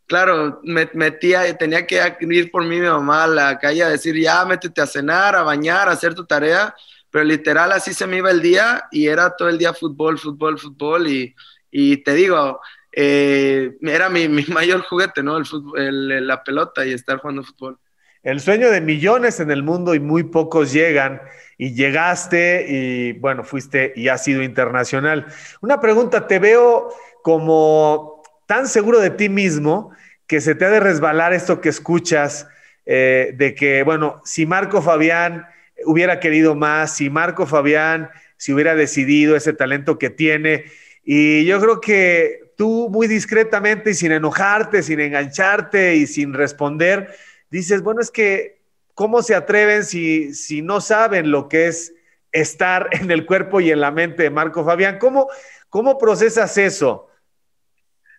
Claro, 0.06 0.62
me 0.64 0.88
metía, 0.94 1.54
tenía 1.58 1.86
que 1.86 2.16
ir 2.22 2.50
por 2.50 2.64
mí 2.64 2.80
mi 2.80 2.86
mamá 2.86 3.24
a 3.24 3.26
la 3.26 3.58
calle 3.58 3.82
a 3.82 3.90
decir, 3.90 4.18
ya, 4.18 4.42
métete 4.46 4.80
a 4.80 4.86
cenar, 4.86 5.36
a 5.36 5.42
bañar, 5.42 5.90
a 5.90 5.92
hacer 5.92 6.14
tu 6.14 6.24
tarea, 6.24 6.74
pero 7.10 7.24
literal 7.26 7.72
así 7.72 7.92
se 7.92 8.06
me 8.06 8.16
iba 8.16 8.30
el 8.30 8.40
día 8.40 8.84
y 8.90 9.06
era 9.06 9.36
todo 9.36 9.50
el 9.50 9.58
día 9.58 9.74
fútbol, 9.74 10.18
fútbol, 10.18 10.58
fútbol 10.58 11.08
y, 11.08 11.34
y 11.70 11.98
te 11.98 12.14
digo, 12.14 12.58
eh, 12.90 13.76
era 13.82 14.08
mi, 14.08 14.28
mi, 14.28 14.44
mayor 14.48 14.80
juguete, 14.80 15.22
¿no? 15.22 15.36
El 15.36 15.44
fútbol, 15.44 16.26
la 16.26 16.42
pelota 16.42 16.86
y 16.86 16.94
estar 16.94 17.18
jugando 17.18 17.44
fútbol. 17.44 17.78
El 18.22 18.38
sueño 18.40 18.70
de 18.70 18.80
millones 18.80 19.40
en 19.40 19.50
el 19.50 19.64
mundo 19.64 19.96
y 19.96 20.00
muy 20.00 20.22
pocos 20.22 20.72
llegan 20.72 21.20
y 21.58 21.74
llegaste 21.74 22.66
y 22.68 23.12
bueno, 23.14 23.42
fuiste 23.42 23.92
y 23.96 24.08
has 24.08 24.22
sido 24.22 24.44
internacional. 24.44 25.26
Una 25.60 25.80
pregunta, 25.80 26.28
te 26.28 26.38
veo 26.38 26.90
como 27.22 28.22
tan 28.46 28.68
seguro 28.68 29.00
de 29.00 29.10
ti 29.10 29.28
mismo 29.28 29.90
que 30.28 30.40
se 30.40 30.54
te 30.54 30.64
ha 30.64 30.70
de 30.70 30.78
resbalar 30.78 31.32
esto 31.32 31.60
que 31.60 31.68
escuchas 31.68 32.46
eh, 32.86 33.32
de 33.36 33.56
que, 33.56 33.82
bueno, 33.82 34.20
si 34.24 34.46
Marco 34.46 34.82
Fabián 34.82 35.46
hubiera 35.84 36.20
querido 36.20 36.54
más, 36.54 36.96
si 36.96 37.10
Marco 37.10 37.46
Fabián 37.46 38.08
si 38.36 38.52
hubiera 38.52 38.74
decidido 38.76 39.36
ese 39.36 39.52
talento 39.52 39.98
que 39.98 40.10
tiene, 40.10 40.64
y 41.04 41.44
yo 41.44 41.60
creo 41.60 41.80
que 41.80 42.52
tú 42.56 42.88
muy 42.90 43.08
discretamente 43.08 43.90
y 43.90 43.94
sin 43.94 44.12
enojarte, 44.12 44.82
sin 44.82 45.00
engancharte 45.00 45.96
y 45.96 46.06
sin 46.06 46.34
responder, 46.34 47.08
dices, 47.52 47.82
bueno, 47.82 48.00
es 48.00 48.10
que 48.10 48.62
¿cómo 48.94 49.22
se 49.22 49.34
atreven 49.34 49.84
si, 49.84 50.34
si 50.34 50.62
no 50.62 50.80
saben 50.80 51.30
lo 51.30 51.48
que 51.48 51.68
es 51.68 51.92
estar 52.32 52.88
en 52.92 53.10
el 53.10 53.26
cuerpo 53.26 53.60
y 53.60 53.70
en 53.70 53.80
la 53.80 53.90
mente 53.90 54.24
de 54.24 54.30
Marco 54.30 54.64
Fabián? 54.64 54.98
¿Cómo, 54.98 55.28
cómo 55.68 55.98
procesas 55.98 56.56
eso? 56.56 57.08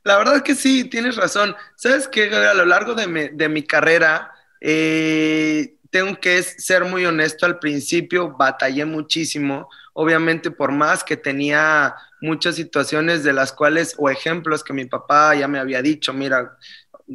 La 0.04 0.18
verdad 0.18 0.44
que 0.44 0.54
sí, 0.54 0.86
tienes 0.86 1.16
razón. 1.16 1.56
Sabes 1.76 2.08
que 2.08 2.34
a 2.34 2.54
lo 2.54 2.66
largo 2.66 2.94
de 2.94 3.50
mi, 3.50 3.64
carrera, 3.64 4.32
eh, 4.62 5.78
tengo 5.90 6.20
que 6.20 6.44
ser 6.44 6.86
muy 6.86 7.06
honesto, 7.06 7.46
al 7.46 7.58
principio 7.58 8.36
batallé 8.38 8.86
muchísimo, 8.86 9.70
obviamente 9.94 10.52
por 10.52 10.72
más 10.72 11.04
que 11.04 11.18
tenía 11.18 11.96
muchas 12.22 12.56
situaciones 12.56 13.24
de 13.24 13.34
las 13.34 13.54
cuales, 13.54 13.96
o 13.98 14.10
ejemplos 14.10 14.64
que 14.64 14.74
mi 14.74 14.86
papá 14.86 15.34
ya 15.36 15.48
me 15.48 15.60
había 15.60 15.82
dicho, 15.82 16.14
mira, 16.14 16.58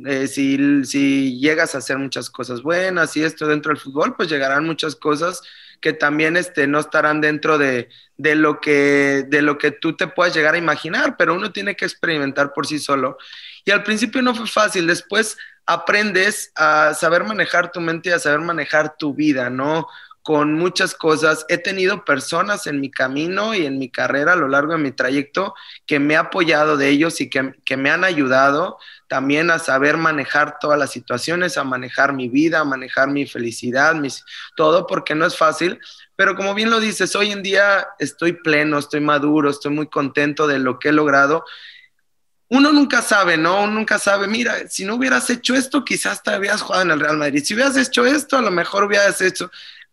eh, 0.06 0.26
si, 0.26 0.84
si, 0.84 1.38
llegas 1.38 1.74
a 1.74 1.78
hacer 1.78 1.98
muchas 1.98 2.30
cosas 2.30 2.62
buenas 2.62 3.16
y 3.16 3.24
esto 3.24 3.46
dentro 3.46 3.70
del 3.70 3.80
fútbol, 3.80 4.14
pues 4.16 4.28
llegarán 4.28 4.64
muchas 4.64 4.96
cosas 4.96 5.42
que 5.80 5.92
también 5.92 6.36
este, 6.36 6.66
no 6.66 6.80
estarán 6.80 7.20
dentro 7.20 7.56
de, 7.56 7.88
de, 8.16 8.34
lo 8.34 8.60
que, 8.60 9.24
de 9.28 9.42
lo 9.42 9.58
que 9.58 9.70
tú 9.70 9.96
te 9.96 10.08
puedas 10.08 10.34
llegar 10.34 10.54
a 10.54 10.58
imaginar, 10.58 11.16
pero 11.16 11.34
uno 11.34 11.52
tiene 11.52 11.76
que 11.76 11.84
experimentar 11.84 12.52
por 12.52 12.66
sí 12.66 12.78
solo. 12.78 13.16
Y 13.64 13.70
al 13.70 13.82
principio 13.82 14.22
no 14.22 14.34
fue 14.34 14.46
fácil, 14.46 14.86
después 14.86 15.36
aprendes 15.66 16.50
a 16.54 16.94
saber 16.94 17.24
manejar 17.24 17.70
tu 17.70 17.80
mente 17.80 18.08
y 18.08 18.12
a 18.12 18.18
saber 18.18 18.40
manejar 18.40 18.96
tu 18.96 19.14
vida, 19.14 19.50
¿no? 19.50 19.86
Con 20.28 20.52
muchas 20.52 20.94
cosas. 20.94 21.46
He 21.48 21.56
tenido 21.56 22.04
personas 22.04 22.66
en 22.66 22.82
mi 22.82 22.90
camino 22.90 23.54
y 23.54 23.64
en 23.64 23.78
mi 23.78 23.88
carrera 23.88 24.34
a 24.34 24.36
lo 24.36 24.46
largo 24.46 24.74
de 24.74 24.78
mi 24.78 24.92
trayecto 24.92 25.54
que 25.86 26.00
me 26.00 26.16
ha 26.16 26.20
apoyado 26.20 26.76
de 26.76 26.90
ellos 26.90 27.22
y 27.22 27.30
que, 27.30 27.54
que, 27.64 27.78
me 27.78 27.88
han 27.88 28.04
ayudado 28.04 28.76
también 29.08 29.50
a 29.50 29.58
saber 29.58 29.96
manejar 29.96 30.58
todas 30.60 30.78
las 30.78 30.92
situaciones, 30.92 31.56
a 31.56 31.64
manejar 31.64 32.12
mi 32.12 32.28
vida, 32.28 32.60
a 32.60 32.64
manejar 32.64 33.08
mi 33.08 33.26
felicidad, 33.26 33.94
mis, 33.94 34.22
todo, 34.54 34.86
porque 34.86 35.14
no 35.14 35.24
es 35.24 35.34
fácil. 35.34 35.80
Pero 36.14 36.36
como 36.36 36.52
bien 36.52 36.68
lo 36.68 36.78
dices, 36.78 37.16
hoy 37.16 37.32
en 37.32 37.42
día 37.42 37.86
estoy 37.98 38.34
pleno, 38.34 38.78
estoy 38.78 39.00
maduro, 39.00 39.48
estoy 39.48 39.72
muy 39.72 39.86
contento 39.86 40.46
de 40.46 40.58
lo 40.58 40.78
que 40.78 40.90
he 40.90 40.92
logrado 40.92 41.46
uno 42.50 42.72
nunca 42.72 43.02
sabe, 43.02 43.36
¿no? 43.36 43.62
Uno 43.62 43.74
nunca 43.74 43.98
sabe, 43.98 44.26
mira, 44.26 44.68
si 44.68 44.84
no 44.84 44.94
hubieras 44.94 45.28
hecho 45.28 45.54
esto, 45.54 45.84
quizás 45.84 46.22
te 46.22 46.30
habías 46.30 46.62
jugado 46.62 46.82
en 46.82 46.90
el 46.92 47.00
Real 47.00 47.18
Madrid. 47.18 47.42
Si 47.44 47.52
hubieras 47.52 47.76
hecho 47.76 48.06
esto, 48.06 48.38
a 48.38 48.42
lo 48.42 48.50
mejor 48.50 48.84
hubieras 48.84 49.20
hecho. 49.20 49.50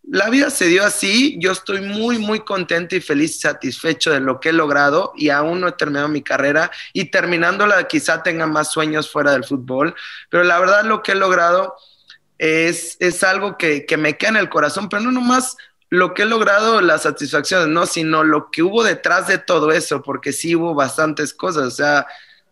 La 0.08 0.30
vida 0.30 0.50
se 0.50 0.65
dio 0.68 0.84
así, 0.84 1.36
yo 1.39 1.52
estoy 1.52 1.82
muy, 1.82 2.20
muy 2.20 2.41
contento 2.41 2.96
y 2.96 3.02
feliz, 3.02 3.39
satisfecho 3.39 4.12
de 4.12 4.20
lo 4.20 4.39
que 4.39 4.50
he 4.50 4.54
logrado 4.54 5.13
y 5.15 5.30
aún 5.30 5.62
no 5.62 5.68
he 5.68 5.72
terminado 5.72 6.08
mi 6.08 6.22
carrera 6.22 6.70
y 6.94 7.06
terminándola 7.06 7.88
quizá 7.88 8.22
tenga 8.22 8.46
más 8.46 8.72
sueños 8.72 9.12
fuera 9.12 9.32
del 9.32 9.44
fútbol, 9.44 9.96
pero 10.30 10.44
la 10.44 10.60
verdad 10.60 10.84
lo 10.86 11.02
que 11.02 11.13
he 11.13 11.15
logrado 11.15 11.76
es, 12.38 12.98
es 13.00 13.24
algo 13.24 13.58
que, 13.58 13.86
que 13.86 13.98
me 13.98 14.18
queda 14.18 14.32
en 14.32 14.38
el 14.38 14.50
corazón, 14.50 14.89
pero 14.89 15.02
no 15.02 15.12
nomás 15.12 15.58
lo 15.89 16.13
que 16.13 16.24
he 16.24 16.26
logrado, 16.26 16.82
las 16.82 17.04
satisfacciones, 17.04 17.68
no, 17.68 17.86
sino 17.86 18.24
lo 18.24 18.52
que 18.52 18.63
hubo 18.63 18.84
detrás 18.84 19.28
de 19.28 19.38
todo 19.38 19.72
eso, 19.72 20.04
porque 20.04 20.34
sí 20.34 20.56
hubo 20.56 20.76
bastantes 20.76 21.34
cosas, 21.34 21.63
o 21.63 21.72
sea, 21.72 22.08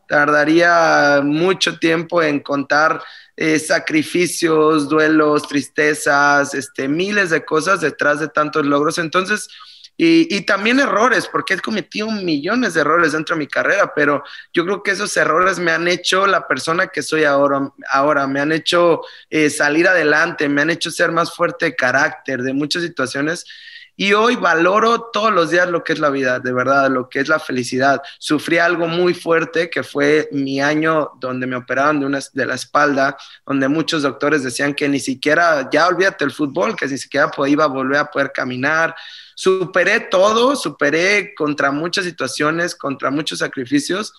tardaría 0.08 1.22
mucho 1.24 1.80
tiempo 1.80 2.22
en 2.22 2.40
contar 2.40 3.02
eh, 3.36 3.60
sacrificios, 3.60 4.90
duelos, 4.90 5.48
tristezas, 5.48 6.54
este, 6.54 6.88
miles 6.88 7.30
de 7.30 7.44
cosas 7.46 7.82
detrás 7.82 8.20
de 8.20 8.28
tantos 8.28 8.66
logros. 8.66 8.98
Entonces, 8.98 9.50
y, 9.96 10.42
también 10.42 10.80
errores, 10.80 11.30
porque 11.32 11.54
he 11.54 11.60
cometido 11.60 12.10
millones 12.10 12.74
de 12.74 12.82
errores 12.82 13.12
dentro 13.12 13.36
de 13.36 13.40
mi 13.40 13.48
carrera, 13.48 13.94
pero 13.96 14.24
yo 14.52 14.66
creo 14.66 14.82
que 14.82 14.92
esos 14.92 15.16
errores 15.18 15.60
me 15.60 15.72
han 15.72 15.88
hecho 15.88 16.26
la 16.26 16.48
persona 16.48 16.88
que 16.88 17.04
soy 17.04 17.26
ahora, 17.26 17.72
ahora 17.92 18.26
me 18.26 18.40
han 18.40 18.52
hecho 18.52 19.02
eh, 19.30 19.52
salir 19.52 19.88
adelante, 19.88 20.50
me 20.50 20.64
han 20.64 20.72
hecho 20.72 20.90
ser 20.90 21.12
más 21.12 21.36
fuerte 21.36 21.66
de 21.66 21.76
carácter, 21.76 22.42
de 22.42 22.54
muchas 22.54 22.82
situaciones. 22.82 23.46
Y 23.96 24.14
hoy 24.14 24.36
valoro 24.36 25.10
todos 25.14 25.32
los 25.32 25.52
días 25.52 25.70
lo 25.70 25.84
que 25.84 25.94
es 25.94 26.00
la 26.00 26.10
vida, 26.10 26.40
de 26.40 26.52
verdad, 26.52 26.90
lo 26.90 27.10
que 27.10 27.20
es 27.20 27.28
la 27.28 27.40
felicidad. 27.40 28.02
Sufrí 28.18 28.58
algo 28.58 28.88
muy 28.88 29.14
fuerte 29.14 29.70
que 29.70 29.84
fue 29.84 30.30
mi 30.32 30.60
año 30.60 31.12
donde 31.20 31.46
me 31.46 31.56
operaron 31.56 32.00
de, 32.00 32.08
una, 32.08 32.20
de 32.34 32.46
la 32.46 32.56
espalda, 32.56 33.16
donde 33.46 33.68
muchos 33.68 34.02
doctores 34.02 34.44
decían 34.44 34.74
que 34.74 34.90
ni 34.90 35.00
siquiera, 35.00 35.70
ya 35.72 35.88
olvídate 35.88 36.26
el 36.26 36.32
fútbol, 36.32 36.76
que 36.76 36.88
ni 36.88 36.98
siquiera 36.98 37.32
iba 37.46 37.66
a 37.66 37.68
volver 37.68 38.00
a 38.00 38.10
poder 38.10 38.32
caminar. 38.32 38.96
Superé 39.36 40.00
todo, 40.00 40.56
superé 40.56 41.36
contra 41.36 41.72
muchas 41.72 42.06
situaciones, 42.06 42.76
contra 42.76 43.12
muchos 43.12 43.40
sacrificios. 43.40 44.12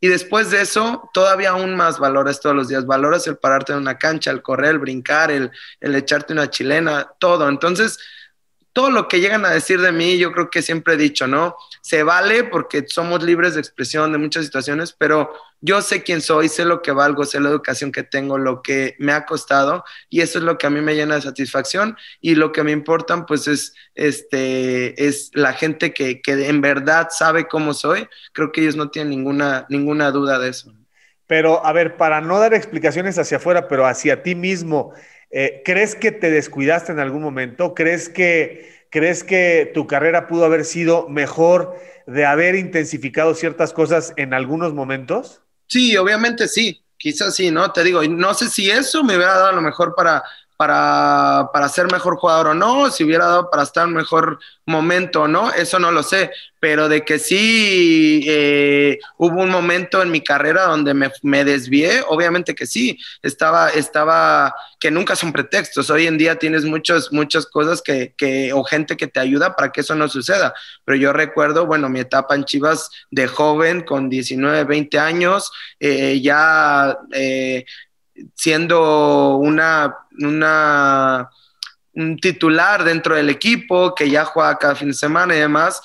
Y 0.00 0.08
después 0.08 0.50
de 0.50 0.62
eso, 0.62 1.08
todavía 1.14 1.50
aún 1.50 1.76
más 1.76 2.00
valoras 2.00 2.40
todos 2.40 2.56
los 2.56 2.66
días. 2.66 2.86
Valoras 2.86 3.24
el 3.28 3.36
pararte 3.36 3.70
en 3.70 3.78
una 3.78 3.98
cancha, 3.98 4.32
el 4.32 4.42
correr, 4.42 4.70
el 4.70 4.78
brincar, 4.80 5.30
el, 5.30 5.52
el 5.78 5.94
echarte 5.94 6.32
una 6.32 6.50
chilena, 6.50 7.08
todo. 7.20 7.48
Entonces, 7.48 8.00
todo 8.72 8.90
lo 8.90 9.08
que 9.08 9.20
llegan 9.20 9.44
a 9.44 9.50
decir 9.50 9.80
de 9.80 9.92
mí, 9.92 10.18
yo 10.18 10.32
creo 10.32 10.50
que 10.50 10.62
siempre 10.62 10.94
he 10.94 10.96
dicho, 10.96 11.26
¿no? 11.26 11.56
Se 11.82 12.02
vale 12.02 12.44
porque 12.44 12.84
somos 12.86 13.22
libres 13.22 13.54
de 13.54 13.60
expresión 13.60 14.12
de 14.12 14.18
muchas 14.18 14.44
situaciones, 14.44 14.94
pero 14.96 15.32
yo 15.60 15.82
sé 15.82 16.02
quién 16.02 16.20
soy, 16.20 16.48
sé 16.48 16.64
lo 16.64 16.80
que 16.80 16.92
valgo, 16.92 17.24
sé 17.24 17.38
la 17.40 17.50
educación 17.50 17.92
que 17.92 18.02
tengo, 18.02 18.38
lo 18.38 18.62
que 18.62 18.96
me 18.98 19.12
ha 19.12 19.26
costado 19.26 19.84
y 20.08 20.22
eso 20.22 20.38
es 20.38 20.44
lo 20.44 20.58
que 20.58 20.66
a 20.66 20.70
mí 20.70 20.80
me 20.80 20.94
llena 20.94 21.16
de 21.16 21.22
satisfacción 21.22 21.96
y 22.20 22.34
lo 22.34 22.52
que 22.52 22.64
me 22.64 22.72
importan 22.72 23.26
pues 23.26 23.46
es, 23.46 23.74
este, 23.94 25.06
es 25.06 25.30
la 25.34 25.52
gente 25.52 25.92
que, 25.92 26.22
que 26.22 26.48
en 26.48 26.60
verdad 26.60 27.08
sabe 27.10 27.48
cómo 27.48 27.74
soy. 27.74 28.08
Creo 28.32 28.52
que 28.52 28.62
ellos 28.62 28.76
no 28.76 28.90
tienen 28.90 29.10
ninguna, 29.10 29.66
ninguna 29.68 30.10
duda 30.10 30.38
de 30.38 30.48
eso. 30.48 30.72
Pero, 31.26 31.64
a 31.64 31.72
ver, 31.72 31.96
para 31.96 32.20
no 32.20 32.38
dar 32.38 32.52
explicaciones 32.52 33.18
hacia 33.18 33.38
afuera, 33.38 33.66
pero 33.66 33.86
hacia 33.86 34.22
ti 34.22 34.34
mismo, 34.34 34.92
eh, 35.32 35.62
¿Crees 35.64 35.94
que 35.94 36.12
te 36.12 36.30
descuidaste 36.30 36.92
en 36.92 37.00
algún 37.00 37.22
momento? 37.22 37.74
¿Crees 37.74 38.08
que, 38.10 38.86
¿Crees 38.90 39.24
que 39.24 39.70
tu 39.72 39.86
carrera 39.86 40.26
pudo 40.26 40.44
haber 40.44 40.66
sido 40.66 41.08
mejor 41.08 41.74
de 42.06 42.26
haber 42.26 42.54
intensificado 42.54 43.34
ciertas 43.34 43.72
cosas 43.72 44.12
en 44.16 44.34
algunos 44.34 44.74
momentos? 44.74 45.40
Sí, 45.66 45.96
obviamente 45.96 46.48
sí, 46.48 46.84
quizás 46.98 47.34
sí, 47.34 47.50
¿no? 47.50 47.72
Te 47.72 47.82
digo, 47.82 48.02
no 48.04 48.34
sé 48.34 48.50
si 48.50 48.70
eso 48.70 49.02
me 49.02 49.16
hubiera 49.16 49.32
dado 49.32 49.46
a 49.46 49.52
lo 49.52 49.62
mejor 49.62 49.94
para, 49.94 50.22
para, 50.62 51.50
para 51.52 51.68
ser 51.68 51.90
mejor 51.90 52.18
jugador 52.18 52.46
o 52.46 52.54
no, 52.54 52.88
si 52.88 53.02
hubiera 53.02 53.26
dado 53.26 53.50
para 53.50 53.64
estar 53.64 53.88
en 53.88 53.94
mejor 53.94 54.38
momento 54.64 55.22
o 55.22 55.26
no, 55.26 55.52
eso 55.52 55.80
no 55.80 55.90
lo 55.90 56.04
sé, 56.04 56.30
pero 56.60 56.88
de 56.88 57.04
que 57.04 57.18
sí 57.18 58.24
eh, 58.28 59.00
hubo 59.16 59.42
un 59.42 59.50
momento 59.50 60.00
en 60.00 60.12
mi 60.12 60.20
carrera 60.20 60.66
donde 60.66 60.94
me, 60.94 61.10
me, 61.22 61.44
desvié, 61.44 62.04
obviamente 62.06 62.54
que 62.54 62.66
sí, 62.66 62.96
estaba, 63.22 63.70
estaba, 63.70 64.54
que 64.78 64.92
nunca 64.92 65.16
son 65.16 65.32
pretextos, 65.32 65.90
hoy 65.90 66.06
en 66.06 66.16
día 66.16 66.38
tienes 66.38 66.64
muchos, 66.64 67.12
muchas 67.12 67.46
cosas 67.46 67.82
que, 67.82 68.14
que, 68.16 68.52
o 68.52 68.62
gente 68.62 68.96
que 68.96 69.08
te 69.08 69.18
ayuda 69.18 69.56
para 69.56 69.72
que 69.72 69.80
eso 69.80 69.96
no 69.96 70.06
suceda, 70.06 70.54
pero 70.84 70.96
yo 70.96 71.12
recuerdo, 71.12 71.66
bueno, 71.66 71.88
mi 71.88 71.98
etapa 71.98 72.36
en 72.36 72.44
Chivas 72.44 72.88
de 73.10 73.26
joven, 73.26 73.82
con 73.82 74.08
19, 74.08 74.62
20 74.62 74.98
años, 75.00 75.50
eh, 75.80 76.20
ya... 76.22 76.98
Eh, 77.10 77.64
siendo 78.34 79.36
una, 79.36 79.96
una, 80.18 81.30
un 81.94 82.16
titular 82.18 82.84
dentro 82.84 83.14
del 83.14 83.28
equipo, 83.28 83.94
que 83.94 84.10
ya 84.10 84.24
juega 84.24 84.58
cada 84.58 84.74
fin 84.74 84.88
de 84.88 84.94
semana 84.94 85.34
y 85.34 85.38
demás, 85.38 85.82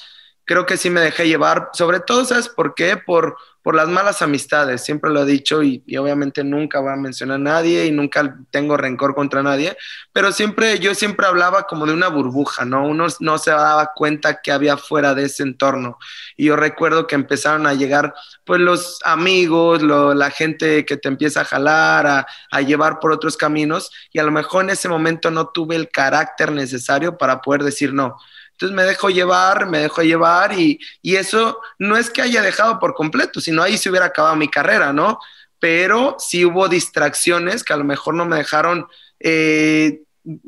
creo 0.48 0.66
que 0.66 0.78
sí 0.78 0.90
me 0.90 1.02
dejé 1.02 1.28
llevar, 1.28 1.70
sobre 1.74 2.00
todo, 2.00 2.24
¿sabes 2.24 2.48
por 2.48 2.74
qué? 2.74 2.96
Por, 2.96 3.38
por 3.62 3.76
las 3.76 3.90
malas 3.90 4.22
amistades, 4.22 4.82
siempre 4.82 5.12
lo 5.12 5.24
he 5.24 5.26
dicho 5.26 5.62
y, 5.62 5.84
obviamente 5.98 6.42
nunca 6.46 6.80
voy 6.80 6.94
a 6.94 6.96
mencionar 6.96 7.36
a 7.36 7.40
nadie 7.40 7.86
y 7.86 7.92
nunca 7.92 8.38
tengo 8.50 8.78
rencor 8.78 9.14
contra 9.14 9.44
nadie, 9.44 9.76
pero 10.14 10.32
siempre 10.32 10.80
yo 10.80 10.96
siempre 10.96 11.28
hablaba 11.28 11.64
como 11.64 11.86
de 11.86 11.92
una 11.92 12.08
burbuja, 12.08 12.64
¿no? 12.64 12.88
Uno 12.88 13.08
no 13.20 13.38
se 13.38 13.52
daba 13.52 13.92
cuenta 13.94 14.40
que 14.42 14.54
había 14.54 14.78
fuera 14.78 15.14
de 15.14 15.26
ese 15.26 15.44
entorno. 15.44 15.98
Y 16.38 16.46
yo 16.46 16.56
recuerdo 16.56 17.08
que 17.08 17.16
empezaron 17.16 17.68
a 17.68 17.74
llegar 17.74 18.14
pues 18.46 18.62
los 18.62 19.00
amigos, 19.04 19.84
la 19.84 20.32
gente 20.32 20.86
que 20.86 20.96
te 20.96 21.10
empieza 21.10 21.42
a 21.42 21.46
jalar, 21.46 22.08
a, 22.08 22.28
a 22.52 22.62
llevar 22.62 23.00
por 23.00 23.12
otros 23.12 23.36
caminos 23.36 23.92
y 24.14 24.20
a 24.20 24.24
lo 24.24 24.32
mejor 24.32 24.64
en 24.64 24.70
ese 24.70 24.88
momento 24.88 25.30
no 25.30 25.50
tuve 25.50 25.76
el 25.76 25.90
carácter 25.90 26.54
necesario 26.54 27.18
para 27.18 27.42
poder 27.42 27.64
decir 27.64 27.94
no 27.94 28.16
entonces 28.58 28.76
me 28.76 28.86
dejo 28.86 29.12
llevar, 29.12 29.68
me 29.68 29.78
dejo 29.78 30.02
llevar 30.02 30.60
y, 30.60 30.80
eso 31.04 31.62
no 31.78 31.96
es 31.96 32.10
que 32.10 32.24
haya 32.24 32.42
dejado 32.42 32.80
por 32.80 32.96
completo, 32.96 33.40
sino 33.40 33.62
ahí 33.62 33.78
se 33.78 33.90
hubiera 33.90 34.08
acabado 34.08 34.36
mi 34.36 34.50
carrera, 34.50 34.92
¿no? 34.94 35.20
Pero 35.60 36.16
sí 36.18 36.44
hubo 36.44 36.68
distracciones 36.68 37.64
que 37.64 37.74
a 37.74 37.78
lo 37.78 37.84
mejor 37.84 38.16
no 38.16 38.26
me 38.26 38.38
dejaron 38.38 38.88
eh, 39.20 40.02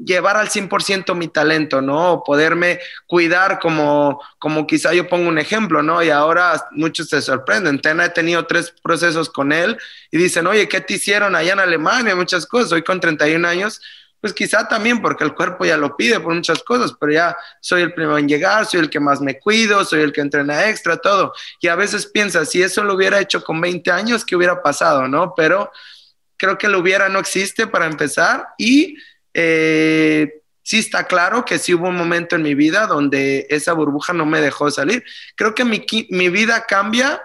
llevar 0.04 0.38
al 0.38 0.50
100% 0.50 1.16
mi 1.16 1.28
talento, 1.28 1.82
¿no? 1.84 2.14
O 2.14 2.24
poderme 2.24 2.80
cuidar 3.06 3.60
como, 3.60 4.20
como 4.40 4.66
quizá 4.66 4.92
yo 4.94 5.08
pongo 5.08 5.30
un 5.30 5.38
ejemplo, 5.38 5.84
¿no? 5.84 6.02
Y 6.02 6.10
ahora 6.10 6.66
muchos 6.72 7.10
se 7.10 7.22
sorprenden. 7.22 7.80
Tena 7.80 8.06
he 8.06 8.10
tenido 8.10 8.48
tres 8.48 8.74
procesos 8.84 9.30
con 9.30 9.52
él 9.52 9.78
y 10.10 10.18
dicen, 10.18 10.48
oye, 10.48 10.68
¿qué 10.68 10.82
te 10.82 10.96
hicieron 10.96 11.36
allá 11.36 11.54
en 11.54 11.60
Alemania? 11.60 12.16
Muchas 12.16 12.48
cosas. 12.48 12.72
Hoy 12.72 12.84
con 12.84 13.00
31 13.00 13.48
años 13.48 13.82
pues 14.22 14.34
quizá 14.34 14.68
también 14.68 15.02
porque 15.02 15.24
el 15.24 15.34
cuerpo 15.34 15.66
ya 15.66 15.78
lo 15.78 15.96
pide 15.96 16.20
por 16.20 16.34
muchas 16.34 16.62
cosas, 16.64 16.94
pero 17.00 17.12
ya 17.14 17.38
soy 17.62 17.82
el 17.82 17.94
primero 17.94 18.18
en 18.18 18.28
llegar, 18.28 18.66
soy 18.66 18.82
el 18.82 18.90
que 18.90 19.00
más 19.00 19.22
me 19.22 19.40
cuido, 19.40 19.84
soy 19.86 20.02
el 20.02 20.12
que 20.12 20.22
entrena 20.22 20.68
extra, 20.70 20.98
todo. 20.98 21.34
Y 21.62 21.68
a 21.68 21.76
veces 21.76 22.06
piensas, 22.06 22.50
si 22.50 22.62
eso 22.62 22.84
lo 22.84 22.96
hubiera 22.96 23.20
hecho 23.20 23.44
con 23.44 23.62
20 23.62 23.92
años, 23.92 24.26
¿qué 24.26 24.36
hubiera 24.36 24.62
pasado? 24.62 25.08
¿No? 25.08 25.34
Pero 25.36 25.72
creo 26.38 26.58
que 26.58 26.68
lo 26.68 26.80
hubiera 26.80 27.10
no 27.10 27.20
existe 27.20 27.68
para 27.68 27.86
empezar 27.86 28.48
y 28.58 28.98
eh, 29.34 30.42
sí 30.64 30.80
está 30.80 31.06
claro 31.06 31.46
que 31.46 31.60
sí 31.60 31.74
hubo 31.74 31.90
un 31.90 31.96
momento 31.96 32.36
en 32.36 32.44
mi 32.44 32.56
vida 32.56 32.88
donde 32.88 33.48
esa 33.50 33.74
burbuja 33.74 34.14
no 34.14 34.26
me 34.26 34.42
dejó 34.42 34.70
salir. 34.72 35.04
Creo 35.36 35.56
que 35.56 35.66
mi, 35.66 35.86
mi 36.10 36.30
vida 36.30 36.66
cambia 36.68 37.22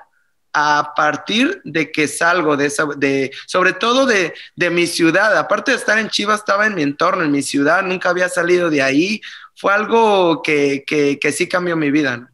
a 0.54 0.92
partir 0.96 1.60
de 1.64 1.90
que 1.90 2.06
salgo 2.06 2.56
de 2.56 2.66
esa, 2.66 2.86
de, 2.96 3.32
sobre 3.46 3.72
todo 3.72 4.06
de, 4.06 4.32
de, 4.54 4.70
mi 4.70 4.86
ciudad, 4.86 5.36
aparte 5.36 5.72
de 5.72 5.76
estar 5.76 5.98
en 5.98 6.08
Chivas, 6.08 6.40
estaba 6.40 6.66
en 6.66 6.76
mi 6.76 6.82
entorno, 6.82 7.24
en 7.24 7.32
mi 7.32 7.42
ciudad, 7.42 7.82
nunca 7.82 8.10
había 8.10 8.28
salido 8.28 8.70
de 8.70 8.80
ahí, 8.80 9.20
fue 9.56 9.72
algo 9.72 10.42
que, 10.42 10.84
que, 10.86 11.18
que 11.18 11.32
sí 11.32 11.48
cambió 11.48 11.76
mi 11.76 11.90
vida. 11.90 12.30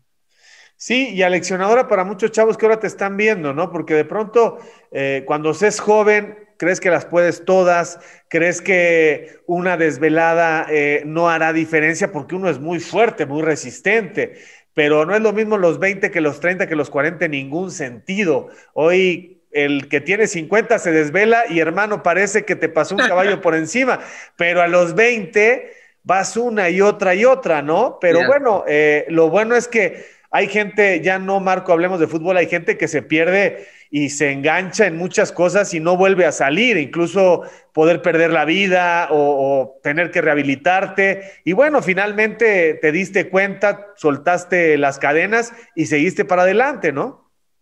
Sí, 0.76 1.10
y 1.14 1.22
aleccionadora 1.22 1.88
para 1.88 2.04
muchos 2.04 2.30
chavos 2.30 2.56
que 2.56 2.66
ahora 2.66 2.80
te 2.80 2.86
están 2.86 3.16
viendo, 3.16 3.52
¿no? 3.52 3.70
Porque 3.70 3.94
de 3.94 4.04
pronto, 4.04 4.58
eh, 4.92 5.24
cuando 5.26 5.52
seas 5.52 5.78
joven, 5.78 6.38
crees 6.56 6.80
que 6.80 6.90
las 6.90 7.06
puedes 7.06 7.44
todas, 7.44 7.98
crees 8.28 8.60
que 8.60 9.40
una 9.46 9.76
desvelada 9.78 10.66
eh, 10.70 11.02
no 11.06 11.30
hará 11.30 11.54
diferencia 11.54 12.12
porque 12.12 12.34
uno 12.34 12.50
es 12.50 12.58
muy 12.58 12.80
fuerte, 12.80 13.24
muy 13.24 13.42
resistente 13.42 14.38
pero 14.74 15.04
no 15.04 15.14
es 15.14 15.20
lo 15.20 15.32
mismo 15.32 15.58
los 15.58 15.78
20 15.78 16.10
que 16.10 16.20
los 16.20 16.40
30 16.40 16.66
que 16.66 16.76
los 16.76 16.90
40 16.90 17.24
en 17.24 17.30
ningún 17.32 17.70
sentido. 17.70 18.48
Hoy 18.72 19.42
el 19.50 19.88
que 19.88 20.00
tiene 20.00 20.26
50 20.26 20.78
se 20.78 20.92
desvela 20.92 21.44
y 21.48 21.58
hermano 21.58 22.02
parece 22.02 22.44
que 22.44 22.56
te 22.56 22.68
pasó 22.68 22.94
un 22.94 23.06
caballo 23.06 23.40
por 23.40 23.54
encima, 23.54 24.00
pero 24.36 24.62
a 24.62 24.68
los 24.68 24.94
20 24.94 25.72
vas 26.02 26.36
una 26.36 26.70
y 26.70 26.80
otra 26.80 27.14
y 27.14 27.24
otra, 27.24 27.62
¿no? 27.62 27.98
Pero 28.00 28.26
bueno, 28.26 28.64
eh, 28.68 29.06
lo 29.08 29.28
bueno 29.28 29.56
es 29.56 29.68
que 29.68 30.04
hay 30.30 30.46
gente, 30.46 31.00
ya 31.00 31.18
no 31.18 31.40
Marco, 31.40 31.72
hablemos 31.72 31.98
de 31.98 32.06
fútbol, 32.06 32.36
hay 32.36 32.46
gente 32.46 32.78
que 32.78 32.88
se 32.88 33.02
pierde 33.02 33.66
y 33.90 34.10
se 34.10 34.30
engancha 34.30 34.86
en 34.86 34.96
muchas 34.96 35.32
cosas 35.32 35.74
y 35.74 35.80
no 35.80 35.96
vuelve 35.96 36.24
a 36.24 36.32
salir, 36.32 36.76
incluso 36.76 37.42
poder 37.72 38.02
perder 38.02 38.30
la 38.30 38.44
vida 38.44 39.08
o, 39.10 39.78
tener 39.82 40.10
que 40.12 40.20
rehabilitarte. 40.20 41.22
Y 41.44 41.52
bueno, 41.52 41.82
finalmente 41.82 42.74
te 42.74 42.92
diste 42.92 43.28
cuenta, 43.28 43.88
soltaste 43.96 44.78
las 44.78 44.98
cadenas 44.98 45.52
y 45.74 45.86
seguiste 45.86 46.24
para 46.24 46.42
adelante, 46.42 46.92
¿no? 46.92 47.19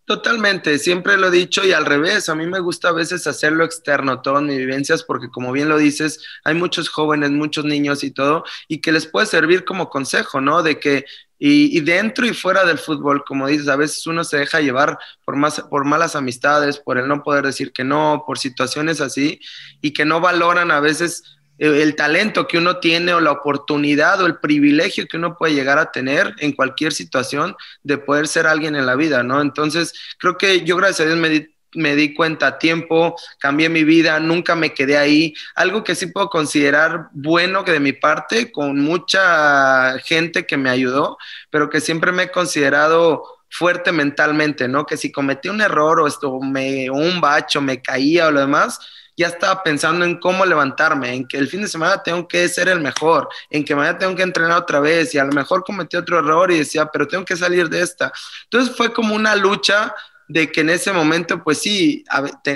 Totalmente, 0.09 0.79
siempre 0.79 1.17
lo 1.17 1.27
he 1.27 1.31
dicho 1.31 1.63
y 1.63 1.71
al 1.71 1.85
revés, 1.85 2.29
a 2.29 2.35
mí 2.35 2.47
me 2.47 2.59
gusta 2.59 2.89
a 2.89 2.93
veces 2.93 3.27
hacerlo 3.27 3.63
externo, 3.63 4.23
todas 4.23 4.41
mis 4.41 4.57
vivencias, 4.57 5.03
porque 5.03 5.29
como 5.29 5.51
bien 5.51 5.69
lo 5.69 5.77
dices, 5.77 6.25
hay 6.43 6.55
muchos 6.55 6.89
jóvenes, 6.89 7.29
muchos 7.29 7.63
niños 7.63 8.03
y 8.03 8.09
todo, 8.09 8.43
y 8.67 8.81
que 8.81 8.91
les 8.91 9.05
puede 9.05 9.27
servir 9.27 9.65
como 9.65 9.91
consejo, 9.91 10.41
¿no? 10.41 10.63
De 10.63 10.79
que, 10.79 11.05
y, 11.37 11.79
dentro 11.81 12.25
y 12.25 12.33
fuera 12.33 12.65
del 12.65 12.79
fútbol, 12.79 13.23
como 13.23 13.45
dices, 13.45 13.67
a 13.67 13.75
veces 13.75 14.07
uno 14.07 14.23
se 14.23 14.37
deja 14.37 14.61
llevar 14.61 14.97
por, 15.25 15.35
más, 15.35 15.61
por 15.69 15.85
malas 15.85 16.15
amistades, 16.15 16.79
por 16.79 16.97
el 16.97 17.07
no 17.07 17.21
poder 17.21 17.45
decir 17.45 17.71
que 17.71 17.83
no, 17.83 18.23
por 18.25 18.39
situaciones 18.39 19.01
así, 19.01 19.39
y 19.79 19.93
que 19.93 20.05
no 20.05 20.21
valoran 20.21 20.71
a 20.71 20.79
veces 20.79 21.38
el 21.59 21.95
talento 21.95 22.47
que 22.47 22.57
uno 22.57 22.77
tiene 22.77 23.13
o 23.13 23.19
la 23.19 23.31
oportunidad 23.31 24.21
o 24.21 24.25
el 24.25 24.39
privilegio 24.39 25.07
que 25.07 25.17
uno 25.17 25.37
puede 25.37 25.53
llegar 25.53 25.77
a 25.77 25.91
tener 25.91 26.33
en 26.39 26.53
cualquier 26.53 26.93
situación 26.93 27.55
de 27.83 27.97
poder 27.97 28.27
ser 28.27 28.47
alguien 28.47 28.75
en 28.75 28.85
la 28.85 28.95
vida, 28.95 29.23
¿no? 29.23 29.41
Entonces, 29.41 29.93
creo 30.17 30.37
que 30.37 30.61
yo 30.61 30.77
gracias 30.77 31.01
a 31.01 31.05
Dios 31.05 31.17
me 31.17 31.29
di, 31.29 31.55
me 31.73 31.95
di 31.95 32.13
cuenta 32.13 32.47
a 32.47 32.59
tiempo, 32.59 33.15
cambié 33.39 33.67
mi 33.69 33.83
vida, 33.83 34.19
nunca 34.19 34.55
me 34.55 34.73
quedé 34.73 34.97
ahí. 34.97 35.33
Algo 35.55 35.83
que 35.83 35.95
sí 35.95 36.07
puedo 36.07 36.29
considerar 36.29 37.09
bueno 37.11 37.65
que 37.65 37.73
de 37.73 37.79
mi 37.79 37.93
parte, 37.93 38.51
con 38.51 38.79
mucha 38.79 39.99
gente 39.99 40.45
que 40.45 40.57
me 40.57 40.69
ayudó, 40.69 41.17
pero 41.49 41.69
que 41.69 41.81
siempre 41.81 42.11
me 42.11 42.23
he 42.23 42.31
considerado 42.31 43.23
fuerte 43.49 43.91
mentalmente, 43.91 44.67
¿no? 44.67 44.85
Que 44.85 44.97
si 44.97 45.11
cometí 45.11 45.49
un 45.49 45.61
error 45.61 45.99
o, 45.99 46.07
esto, 46.07 46.39
me, 46.39 46.89
un 46.89 47.19
bacho, 47.19 47.61
me 47.61 47.81
caía 47.81 48.27
o 48.27 48.31
lo 48.31 48.39
demás, 48.39 48.79
ya 49.19 49.27
estaba 49.27 49.61
pensando 49.63 50.05
en 50.05 50.17
cómo 50.17 50.45
levantarme, 50.45 51.13
en 51.13 51.27
que 51.27 51.37
el 51.37 51.49
fin 51.49 51.61
de 51.61 51.67
semana 51.67 52.01
tengo 52.01 52.25
que 52.25 52.47
ser 52.47 52.69
el 52.69 52.79
mejor, 52.79 53.27
en 53.49 53.65
que 53.65 53.75
mañana 53.75 53.97
tengo 53.97 54.15
que 54.15 54.23
entrenar 54.23 54.57
otra 54.57 54.79
vez 54.79 55.13
y 55.13 55.17
a 55.17 55.25
lo 55.25 55.33
mejor 55.33 55.65
cometí 55.65 55.97
otro 55.97 56.19
error 56.19 56.49
y 56.51 56.59
decía, 56.59 56.85
pero 56.85 57.05
tengo 57.05 57.25
que 57.25 57.35
salir 57.35 57.67
de 57.67 57.81
esta. 57.81 58.13
Entonces 58.45 58.73
fue 58.77 58.93
como 58.93 59.13
una 59.13 59.35
lucha 59.35 59.93
de 60.29 60.49
que 60.49 60.61
en 60.61 60.69
ese 60.69 60.93
momento, 60.93 61.43
pues 61.43 61.57
sí, 61.57 62.05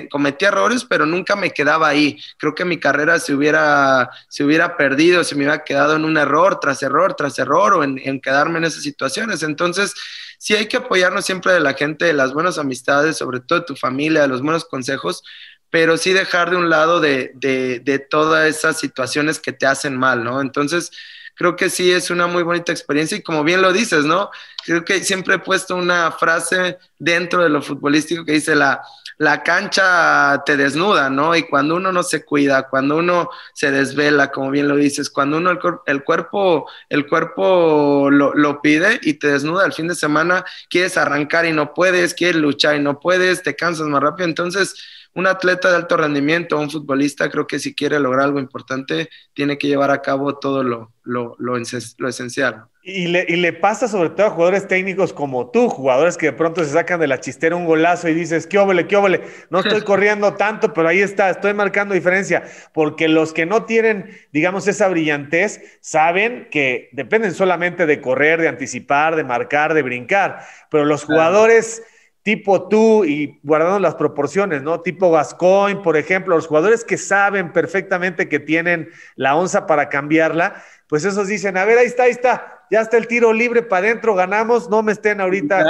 cometí 0.10 0.46
errores, 0.46 0.86
pero 0.86 1.06
nunca 1.06 1.36
me 1.36 1.52
quedaba 1.52 1.90
ahí. 1.90 2.18
Creo 2.38 2.56
que 2.56 2.64
mi 2.64 2.80
carrera 2.80 3.20
se 3.20 3.34
hubiera, 3.34 4.10
se 4.30 4.46
hubiera 4.46 4.78
perdido, 4.78 5.26
se 5.26 5.36
me 5.36 5.40
hubiera 5.40 5.66
quedado 5.66 5.98
en 5.98 6.06
un 6.06 6.16
error 6.16 6.62
tras 6.62 6.82
error 6.82 7.16
tras 7.16 7.38
error 7.40 7.74
o 7.74 7.84
en, 7.84 8.00
en 8.02 8.22
quedarme 8.22 8.60
en 8.60 8.66
esas 8.66 8.84
situaciones. 8.84 9.44
Entonces, 9.44 9.94
sí 10.38 10.56
hay 10.56 10.68
que 10.68 10.78
apoyarnos 10.78 11.26
siempre 11.26 11.52
de 11.52 11.60
la 11.62 11.74
gente, 11.74 12.06
de 12.06 12.14
las 12.14 12.34
buenas 12.34 12.58
amistades, 12.58 13.18
sobre 13.18 13.40
todo 13.40 13.60
de 13.60 13.66
tu 13.66 13.76
familia, 13.76 14.22
de 14.22 14.28
los 14.28 14.42
buenos 14.42 14.66
consejos, 14.66 15.24
pero 15.74 15.98
sí 15.98 16.14
dejar 16.14 16.52
de 16.52 16.58
un 16.58 16.70
lado 16.70 17.00
de, 17.00 17.32
de, 17.34 17.98
todas 17.98 18.48
esas 18.48 18.80
situaciones 18.80 19.40
que 19.40 19.54
te 19.54 19.66
hacen 19.66 19.98
mal, 19.98 20.24
¿no? 20.24 20.40
Entonces, 20.40 20.92
creo 21.34 21.56
que 21.56 21.72
sí 21.72 21.92
es 21.92 22.12
una 22.12 22.28
muy 22.28 22.44
bonita 22.44 22.72
experiencia 22.72 23.18
y 23.18 23.24
como 23.24 23.44
bien 23.44 23.64
lo 23.64 23.74
dices, 23.74 24.06
¿no? 24.06 24.30
Creo 24.64 24.86
que 24.86 25.04
siempre 25.04 25.34
he 25.34 25.40
puesto 25.40 25.76
una 25.76 26.12
frase 26.12 26.78
dentro 27.00 27.42
de 27.42 27.50
lo 27.50 27.64
futbolístico 27.64 28.24
que 28.24 28.34
dice 28.34 28.56
la, 28.56 28.84
la 29.18 29.42
cancha 29.42 30.44
te 30.46 30.58
desnuda, 30.58 31.10
¿no? 31.10 31.36
Y 31.36 31.42
cuando 31.42 31.76
uno 31.78 31.92
no 31.92 32.04
se 32.04 32.24
cuida, 32.24 32.70
cuando 32.70 32.98
uno 32.98 33.32
se 33.56 33.72
desvela, 33.72 34.30
como 34.30 34.52
bien 34.52 34.68
lo 34.68 34.76
dices, 34.76 35.10
cuando 35.10 35.38
uno 35.38 35.50
el, 35.88 36.04
cuerpo, 36.04 36.70
el 36.88 37.08
cuerpo 37.08 38.10
lo, 38.12 38.36
lo, 38.36 38.62
pide 38.62 39.00
y 39.02 39.16
te 39.16 39.30
desnuda 39.30 39.66
el 39.66 39.74
fin 39.74 39.88
de 39.88 39.96
semana, 39.96 40.46
quieres 40.70 40.98
arrancar 40.98 41.48
y 41.48 41.52
no 41.52 41.74
puedes, 41.74 42.14
quieres 42.14 42.40
luchar 42.40 42.76
y 42.76 42.80
no 42.80 43.00
puedes, 43.00 43.42
te 43.42 43.56
cansas 43.56 43.88
más 43.88 44.04
rápido, 44.04 44.28
entonces 44.28 44.76
un 45.16 45.28
atleta 45.28 45.70
de 45.70 45.76
alto 45.76 45.96
rendimiento, 45.98 46.60
un 46.60 46.72
futbolista, 46.72 47.30
creo 47.30 47.46
que 47.46 47.60
si 47.60 47.76
quiere 47.76 48.00
lograr 48.00 48.26
algo 48.26 48.40
importante, 48.40 49.10
tiene 49.34 49.58
que 49.58 49.68
llevar 49.68 49.92
a 49.92 50.02
cabo 50.02 50.40
todo 50.40 50.64
lo, 50.64 50.92
lo, 51.04 51.36
lo, 51.38 51.58
esencial. 51.58 52.66
Y 52.82 53.08
le, 53.08 53.26
y 53.30 53.36
le, 53.36 53.54
pasa 53.54 53.88
sobre 53.88 54.10
todo 54.10 54.28
a 54.28 54.30
jugadores 54.32 54.68
técnicos 54.68 55.14
como 55.14 55.52
tú, 55.52 55.70
jugadores 55.70 56.18
que 56.18 56.28
de 56.28 56.34
pronto 56.34 56.64
se 56.64 56.72
sacan 56.72 57.00
de 57.00 57.08
la 57.08 57.20
chistera 57.20 57.56
un 57.56 57.66
golazo 57.66 58.10
y 58.10 58.14
dices, 58.14 58.48
qué 58.48 58.58
óvole, 58.58 58.88
qué 58.88 58.96
óvole, 58.96 59.22
no 59.52 59.60
estoy 59.60 59.82
corriendo 59.86 60.34
tanto, 60.34 60.74
pero 60.74 60.88
ahí 60.88 61.00
está, 61.00 61.30
estoy 61.30 61.54
marcando 61.54 61.94
diferencia, 61.94 62.44
porque 62.74 63.08
los 63.08 63.34
que 63.34 63.46
no 63.46 63.66
tienen, 63.66 64.18
digamos, 64.32 64.68
esa 64.68 64.88
brillantez, 64.88 65.62
saben 65.80 66.48
que 66.50 66.90
dependen 66.92 67.34
solamente 67.34 67.86
de 67.86 68.02
correr, 68.02 68.42
de 68.42 68.48
anticipar, 68.48 69.16
de 69.16 69.24
marcar, 69.24 69.76
de 69.76 69.84
brincar, 69.84 70.40
pero 70.70 70.86
los 70.86 71.04
jugadores 71.04 71.84
tipo 72.24 72.70
tú 72.70 73.04
y 73.04 73.40
guardando 73.44 73.80
las 73.80 73.96
proporciones, 73.96 74.64
¿no? 74.64 74.80
Tipo 74.80 75.12
Gascoigne, 75.12 75.82
por 75.82 75.98
ejemplo, 75.98 76.36
los 76.36 76.48
jugadores 76.48 76.86
que 76.86 76.98
saben 76.98 77.52
perfectamente 77.52 78.30
que 78.30 78.40
tienen 78.40 78.90
la 79.16 79.36
onza 79.36 79.68
para 79.68 79.90
cambiarla, 79.90 80.64
pues 80.88 81.04
esos 81.04 81.28
dicen, 81.28 81.58
a 81.58 81.66
ver, 81.66 81.78
ahí 81.78 81.86
está, 81.86 82.04
ahí 82.04 82.12
está, 82.12 82.66
ya 82.72 82.80
está 82.80 82.98
el 82.98 83.08
tiro 83.08 83.34
libre 83.34 83.62
para 83.62 83.88
adentro, 83.88 84.16
ganamos, 84.16 84.70
no 84.70 84.82
me 84.82 84.94
estén 84.94 85.20
ahorita 85.20 85.64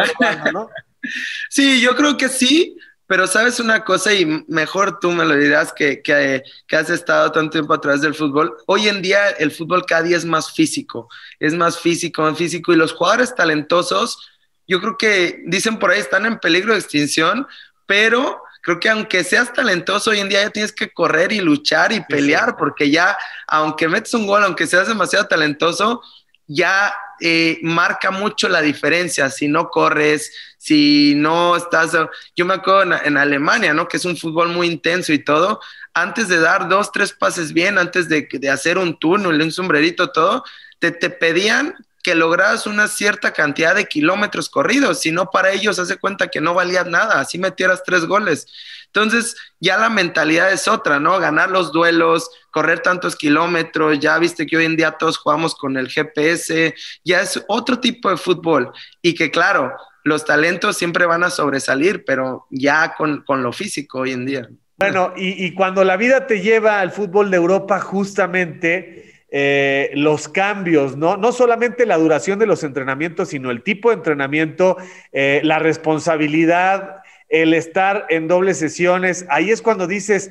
¿no? 0.53 0.69
Sí, 1.49 1.81
yo 1.81 1.97
creo 1.97 2.15
que 2.15 2.29
sí, 2.29 2.77
pero 3.07 3.27
sabes 3.27 3.59
una 3.59 3.83
cosa 3.83 4.13
y 4.13 4.45
mejor 4.47 4.99
tú 4.99 5.11
me 5.11 5.25
lo 5.25 5.35
dirás 5.35 5.73
que, 5.73 6.01
que, 6.01 6.41
que, 6.65 6.75
has 6.77 6.89
estado 6.89 7.29
tanto 7.31 7.51
tiempo 7.51 7.73
atrás 7.73 8.01
del 8.01 8.15
fútbol. 8.15 8.55
Hoy 8.67 8.87
en 8.87 9.01
día 9.01 9.31
el 9.31 9.51
fútbol 9.51 9.85
cada 9.85 10.03
día 10.03 10.15
es 10.15 10.23
más 10.23 10.53
físico, 10.53 11.09
es 11.39 11.53
más 11.55 11.77
físico, 11.77 12.21
más 12.21 12.37
físico 12.37 12.71
y 12.71 12.77
los 12.77 12.93
jugadores 12.93 13.35
talentosos 13.35 14.32
yo 14.67 14.79
creo 14.79 14.97
que 14.97 15.43
dicen 15.45 15.77
por 15.77 15.91
ahí 15.91 15.99
están 15.99 16.25
en 16.25 16.39
peligro 16.39 16.73
de 16.73 16.79
extinción, 16.79 17.47
pero 17.85 18.41
creo 18.61 18.79
que 18.79 18.89
aunque 18.89 19.23
seas 19.23 19.51
talentoso 19.53 20.11
hoy 20.11 20.19
en 20.19 20.29
día 20.29 20.43
ya 20.43 20.49
tienes 20.49 20.71
que 20.71 20.91
correr 20.91 21.31
y 21.31 21.41
luchar 21.41 21.91
y 21.91 22.01
pelear, 22.01 22.55
porque 22.57 22.89
ya, 22.89 23.17
aunque 23.47 23.89
metes 23.89 24.13
un 24.13 24.25
gol, 24.25 24.43
aunque 24.43 24.67
seas 24.67 24.87
demasiado 24.87 25.27
talentoso, 25.27 26.01
ya 26.47 26.93
eh, 27.19 27.59
marca 27.61 28.11
mucho 28.11 28.49
la 28.49 28.61
diferencia 28.61 29.29
si 29.29 29.47
no 29.47 29.69
corres, 29.69 30.31
si 30.57 31.13
no 31.15 31.57
estás, 31.57 31.91
yo 32.35 32.45
me 32.45 32.53
acuerdo 32.53 32.95
en, 33.03 33.17
Alemania, 33.17 33.73
¿no? 33.73 33.87
Que 33.87 33.97
es 33.97 34.05
un 34.05 34.15
fútbol 34.15 34.49
muy 34.49 34.67
intenso 34.67 35.11
y 35.11 35.19
todo, 35.19 35.59
antes 35.93 36.29
de 36.29 36.39
dar 36.39 36.69
dos, 36.69 36.91
tres 36.91 37.11
pases 37.11 37.53
bien, 37.53 37.77
antes 37.77 38.07
de, 38.07 38.27
de 38.31 38.49
hacer 38.49 38.77
un 38.77 38.97
túnel, 38.97 39.41
un 39.41 39.51
sombrerito, 39.51 40.11
todo, 40.11 40.43
te, 40.79 40.91
te 40.91 41.09
pedían 41.09 41.75
que 42.03 42.15
logras 42.15 42.67
una 42.67 42.89
cierta 42.89 43.31
cantidad 43.31 43.73
de 43.73 43.87
kilómetros 43.87 44.49
corridos, 44.49 44.99
si 44.99 45.11
no 45.11 45.31
para 45.31 45.51
ellos 45.51 45.79
hace 45.79 45.97
cuenta 45.97 46.27
que 46.27 46.41
no 46.41 46.53
valía 46.53 46.83
nada, 46.83 47.21
así 47.21 47.39
metieras 47.39 47.81
tres 47.83 48.05
goles. 48.05 48.45
Entonces 48.87 49.35
ya 49.59 49.77
la 49.77 49.89
mentalidad 49.89 50.51
es 50.51 50.67
otra, 50.67 50.99
¿no? 50.99 51.17
Ganar 51.19 51.49
los 51.49 51.71
duelos, 51.71 52.29
correr 52.51 52.81
tantos 52.81 53.15
kilómetros, 53.15 53.99
ya 53.99 54.19
viste 54.19 54.45
que 54.45 54.57
hoy 54.57 54.65
en 54.65 54.75
día 54.75 54.91
todos 54.91 55.17
jugamos 55.17 55.55
con 55.55 55.77
el 55.77 55.87
GPS, 55.87 56.75
ya 57.05 57.21
es 57.21 57.41
otro 57.47 57.79
tipo 57.79 58.09
de 58.09 58.17
fútbol 58.17 58.71
y 59.01 59.15
que 59.15 59.31
claro, 59.31 59.73
los 60.03 60.25
talentos 60.25 60.77
siempre 60.77 61.05
van 61.05 61.23
a 61.23 61.29
sobresalir, 61.29 62.03
pero 62.03 62.45
ya 62.49 62.95
con, 62.95 63.23
lo 63.41 63.53
físico 63.53 63.99
hoy 63.99 64.11
en 64.11 64.25
día. 64.25 64.49
Bueno, 64.75 65.13
y, 65.15 65.45
y 65.45 65.53
cuando 65.53 65.85
la 65.85 65.95
vida 65.95 66.27
te 66.27 66.41
lleva 66.41 66.81
al 66.81 66.91
fútbol 66.91 67.31
de 67.31 67.37
Europa, 67.37 67.79
justamente 67.79 69.12
eh, 69.35 69.89
los 69.95 70.27
cambios, 70.27 70.95
¿no? 70.95 71.17
No 71.17 71.31
solamente 71.31 71.87
la 71.87 71.97
duración 71.97 72.37
de 72.37 72.45
los 72.45 72.63
entrenamientos, 72.63 73.29
sino 73.29 73.49
el 73.49 73.63
tipo 73.63 73.89
de 73.89 73.95
entrenamiento, 73.95 74.77
eh, 75.11 75.41
la 75.43 75.57
responsabilidad, 75.57 76.97
el 77.29 77.55
estar 77.55 78.05
en 78.09 78.27
dobles 78.27 78.59
sesiones. 78.59 79.25
Ahí 79.29 79.49
es 79.49 79.63
cuando 79.63 79.87
dices, 79.87 80.29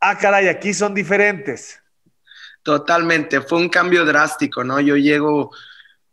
ah, 0.00 0.16
caray, 0.16 0.48
aquí 0.48 0.72
son 0.72 0.94
diferentes. 0.94 1.82
Totalmente, 2.62 3.42
fue 3.42 3.58
un 3.58 3.68
cambio 3.68 4.06
drástico, 4.06 4.64
¿no? 4.64 4.80
Yo 4.80 4.96
llego, 4.96 5.50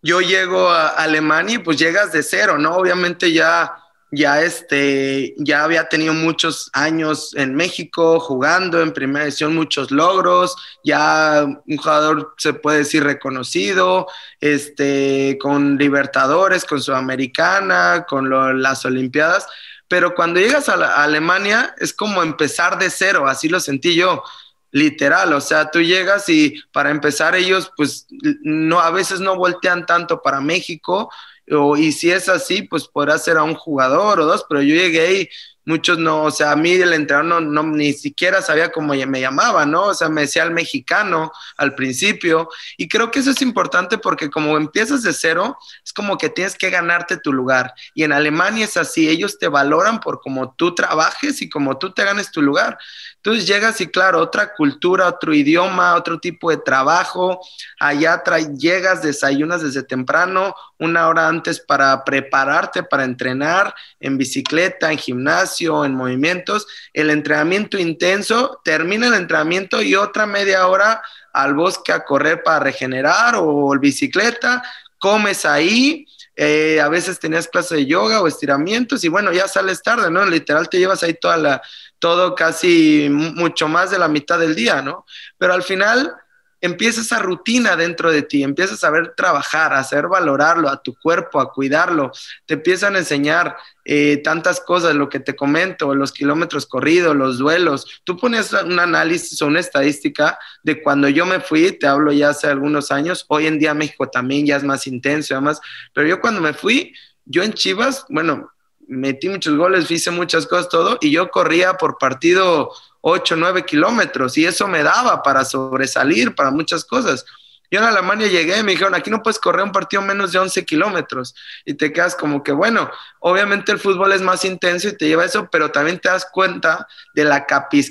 yo 0.01 0.19
llego 0.19 0.69
a 0.69 0.89
Alemania 0.89 1.55
y 1.55 1.59
pues 1.59 1.79
llegas 1.79 2.11
de 2.11 2.23
cero, 2.23 2.57
¿no? 2.57 2.75
Obviamente 2.75 3.31
ya 3.31 3.73
ya, 4.11 4.41
este, 4.41 5.33
ya 5.37 5.63
había 5.63 5.89
tenido 5.89 6.13
muchos 6.13 6.69
años 6.73 7.33
en 7.35 7.55
México 7.55 8.19
jugando 8.19 8.81
en 8.81 8.93
primera 8.93 9.25
edición, 9.25 9.55
muchos 9.55 9.91
logros, 9.91 10.55
ya 10.83 11.45
un 11.45 11.77
jugador 11.77 12.33
se 12.37 12.53
puede 12.53 12.79
decir 12.79 13.03
reconocido, 13.03 14.07
este, 14.39 15.37
con 15.41 15.77
Libertadores, 15.77 16.63
con 16.63 16.81
Sudamericana, 16.81 18.05
con 18.07 18.61
las 18.61 18.85
Olimpiadas, 18.85 19.47
pero 19.89 20.15
cuando 20.15 20.39
llegas 20.39 20.69
a, 20.69 21.03
Alemania 21.03 21.75
es 21.77 21.93
como 21.93 22.23
empezar 22.23 22.77
de 22.79 22.89
cero, 22.89 23.27
así 23.27 23.49
lo 23.49 23.59
sentí 23.59 23.95
yo 23.95 24.23
literal, 24.71 25.33
o 25.33 25.41
sea, 25.41 25.71
tú 25.71 25.81
llegas 25.81 26.27
y 26.29 26.61
para 26.71 26.91
empezar 26.91 27.35
ellos 27.35 27.71
pues 27.75 28.05
no 28.41 28.79
a 28.79 28.91
veces 28.91 29.19
no 29.19 29.35
voltean 29.37 29.85
tanto 29.85 30.21
para 30.21 30.41
México 30.41 31.09
o, 31.51 31.77
y 31.77 31.91
si 31.91 32.12
es 32.12 32.29
así, 32.29 32.63
pues 32.63 32.88
podrá 32.88 33.17
ser 33.17 33.38
a 33.38 33.43
un 33.43 33.55
jugador 33.55 34.19
o 34.19 34.25
dos, 34.25 34.45
pero 34.49 34.62
yo 34.62 34.75
llegué 34.75 35.21
y 35.21 35.29
muchos 35.67 35.97
no, 35.97 36.23
o 36.23 36.31
sea, 36.31 36.53
a 36.53 36.55
mí 36.55 36.71
el 36.71 36.93
entrenador 36.93 37.43
no, 37.43 37.63
ni 37.63 37.91
siquiera 37.91 38.41
sabía 38.41 38.71
cómo 38.71 38.93
me 38.93 39.19
llamaba, 39.19 39.65
¿no? 39.65 39.88
O 39.88 39.93
sea, 39.93 40.07
me 40.07 40.21
decía 40.21 40.43
el 40.43 40.51
mexicano 40.51 41.29
al 41.57 41.75
principio. 41.75 42.47
Y 42.77 42.88
creo 42.88 43.12
que 43.12 43.19
eso 43.19 43.31
es 43.31 43.41
importante 43.41 43.97
porque 43.97 44.29
como 44.29 44.55
empiezas 44.55 45.03
de 45.03 45.12
cero, 45.12 45.57
como 45.97 46.15
que 46.19 46.29
tienes 46.29 46.55
que 46.55 46.69
ganarte 46.69 47.17
tu 47.17 47.33
lugar. 47.33 47.73
Y 47.95 48.03
en 48.03 48.13
Alemania 48.13 48.65
es 48.65 48.77
así, 48.77 49.10
ellos 49.10 49.39
te 49.39 49.47
valoran 49.47 49.99
por 49.99 50.21
cómo 50.21 50.53
tú 50.55 50.75
trabajes 50.75 51.41
y 51.41 51.49
cómo 51.49 51.79
tú 51.79 51.91
te 51.91 52.05
ganes 52.05 52.29
tu 52.29 52.43
lugar. 52.43 52.77
Entonces 53.15 53.47
llegas 53.47 53.81
y 53.81 53.88
claro, 53.88 54.21
otra 54.21 54.53
cultura, 54.53 55.07
otro 55.07 55.33
idioma, 55.33 55.95
otro 55.95 56.19
tipo 56.19 56.51
de 56.51 56.57
trabajo. 56.57 57.41
Allá 57.79 58.21
llegas, 58.60 59.01
desayunas 59.01 59.63
desde 59.63 59.81
temprano, 59.81 60.53
una 60.77 61.07
hora 61.07 61.27
antes 61.27 61.60
para 61.60 62.03
prepararte 62.03 62.83
para 62.83 63.03
entrenar 63.03 63.73
en 63.99 64.19
bicicleta, 64.19 64.91
en 64.91 64.99
gimnasio, 64.99 65.83
en 65.83 65.95
movimientos. 65.95 66.67
El 66.93 67.10
entrenamiento 67.10 67.79
intenso, 67.79 68.62
termina 68.63 69.07
el 69.07 69.15
entrenamiento 69.15 69.81
y 69.81 69.95
otra 69.95 70.27
media 70.27 70.67
hora 70.67 71.01
al 71.33 71.53
bosque 71.55 71.91
a 71.91 72.03
correr 72.03 72.43
para 72.43 72.60
regenerar 72.60 73.36
o 73.38 73.77
bicicleta, 73.79 74.63
comes 74.99 75.45
ahí. 75.45 76.05
Eh, 76.36 76.79
a 76.79 76.88
veces 76.88 77.17
tenías 77.17 77.47
clase 77.47 77.75
de 77.75 77.86
yoga 77.88 78.21
o 78.21 78.27
estiramientos 78.27 79.03
y 79.03 79.07
bueno, 79.07 79.33
ya 79.33 79.47
sales 79.47 79.81
tarde, 79.81 80.12
¿no? 80.12 80.23
Literal 80.25 80.69
te 80.69 80.77
llevas 80.77 81.01
ahí 81.01 81.15
toda 81.15 81.36
la, 81.38 81.62
todo 81.97 82.36
casi 82.36 83.10
mucho 83.10 83.67
más 83.67 83.89
de 83.89 83.97
la 83.97 84.07
mitad 84.07 84.38
del 84.38 84.55
día, 84.55 84.83
¿no? 84.83 85.05
Pero 85.39 85.53
al 85.53 85.63
final 85.63 86.15
empieza 86.62 87.01
esa 87.01 87.19
rutina 87.19 87.75
dentro 87.75 88.12
de 88.12 88.23
ti, 88.23 88.43
empiezas 88.43 88.83
a 88.83 88.89
ver 88.89 89.13
trabajar, 89.15 89.73
a 89.73 89.79
hacer 89.79 90.07
valorarlo, 90.07 90.69
a 90.69 90.81
tu 90.81 90.95
cuerpo, 90.95 91.39
a 91.39 91.51
cuidarlo, 91.51 92.12
te 92.45 92.55
empiezan 92.55 92.95
a 92.95 92.99
enseñar 92.99 93.55
eh, 93.89 94.17
tantas 94.17 94.60
cosas, 94.60 94.95
lo 94.95 95.08
que 95.08 95.21
te 95.21 95.34
comento, 95.34 95.95
los 95.95 96.12
kilómetros 96.12 96.65
corridos, 96.65 97.15
los 97.15 97.38
duelos. 97.38 98.02
Tú 98.04 98.17
pones 98.17 98.52
un 98.52 98.78
análisis 98.80 99.41
o 99.41 99.47
una 99.47 99.62
estadística 99.62 100.38
de 100.62 100.84
cuando 100.84 101.08
yo 101.08 101.26
me 101.26 101.39
fui, 101.39 101.71
te 101.71 101.88
hablo 101.88 102.12
ya 102.12 102.32
hace 102.32 102.47
algunos 102.47 102.91
años, 102.91 103.23
hoy 103.30 103.47
en 103.47 103.60
día 103.60 103.73
México 103.73 104.10
también 104.10 104.45
ya 104.45 104.58
es 104.58 104.63
más 104.65 104.88
intenso, 104.88 105.36
además, 105.36 105.62
pero 105.93 106.06
yo 106.06 106.19
cuando 106.19 106.41
me 106.41 106.52
fui, 106.54 106.93
yo 107.23 107.43
en 107.43 107.54
Chivas, 107.54 108.06
bueno, 108.10 108.52
metí 108.89 109.30
muchos 109.30 109.56
goles, 109.56 109.89
hice 109.89 110.12
muchas 110.12 110.47
cosas, 110.47 110.67
todo, 110.67 110.97
y 111.00 111.10
yo 111.10 111.30
corría 111.30 111.76
por 111.76 111.97
partido 111.97 112.73
8, 113.00 113.38
9 113.38 113.63
kilómetros, 113.63 114.38
y 114.38 114.45
eso 114.45 114.67
me 114.67 114.84
daba 114.84 115.23
para 115.23 115.45
sobresalir, 115.45 116.36
para 116.36 116.52
muchas 116.52 116.84
cosas. 116.84 117.26
Yo 117.69 117.80
en 117.80 117.86
Alemania 117.86 118.27
llegué 118.27 118.60
y 118.60 118.63
me 118.63 118.71
dijeron, 118.71 118.95
aquí 118.95 119.10
no 119.10 119.21
puedes 119.21 119.39
correr 119.39 119.63
un 119.63 119.71
partido 119.71 120.01
menos 120.01 120.32
de 120.32 120.39
11 120.39 120.63
kilómetros. 120.65 121.36
Y 121.65 121.73
te 121.73 121.91
quedas 121.91 122.15
como 122.15 122.41
que, 122.41 122.53
bueno, 122.53 122.89
obviamente 123.19 123.71
el 123.71 123.80
fútbol 123.80 124.13
es 124.13 124.21
más 124.21 124.45
intenso 124.45 124.88
y 124.88 124.97
te 124.97 125.08
lleva 125.08 125.25
eso, 125.25 125.49
pero 125.51 125.71
también 125.71 125.99
te 125.99 126.08
das 126.08 126.25
cuenta 126.32 126.88
de 127.13 127.25
la, 127.25 127.45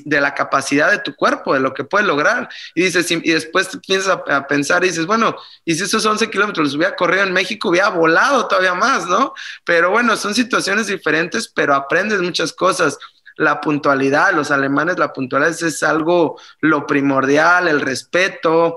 de 0.04 0.20
la 0.20 0.34
capacidad 0.34 0.90
de 0.90 0.98
tu 0.98 1.14
cuerpo, 1.14 1.52
de 1.52 1.60
lo 1.60 1.74
que 1.74 1.84
puedes 1.84 2.06
lograr. 2.06 2.48
Y 2.74 2.84
dices, 2.84 3.10
y 3.10 3.20
después 3.20 3.68
te 3.68 3.78
piensas 3.78 4.18
a, 4.26 4.46
pensar 4.46 4.82
y 4.84 4.88
dices, 4.88 5.06
bueno, 5.06 5.36
y 5.64 5.74
si 5.74 5.84
esos 5.84 6.06
11 6.06 6.30
kilómetros 6.30 6.68
los 6.68 6.76
hubiera 6.76 6.96
corrido 6.96 7.24
en 7.24 7.32
México, 7.32 7.68
hubiera 7.68 7.90
volado 7.90 8.48
todavía 8.48 8.74
más, 8.74 9.06
¿no? 9.06 9.34
Pero 9.64 9.90
bueno, 9.90 10.16
son 10.16 10.34
situaciones 10.34 10.86
diferentes, 10.86 11.48
pero 11.48 11.74
aprendes 11.74 12.20
muchas 12.20 12.52
cosas 12.52 12.98
la 13.36 13.60
puntualidad, 13.60 14.32
los 14.32 14.50
alemanes 14.50 14.98
la 14.98 15.12
puntualidad 15.12 15.50
es 15.62 15.82
algo 15.82 16.40
lo 16.60 16.86
primordial, 16.86 17.68
el 17.68 17.82
respeto, 17.82 18.76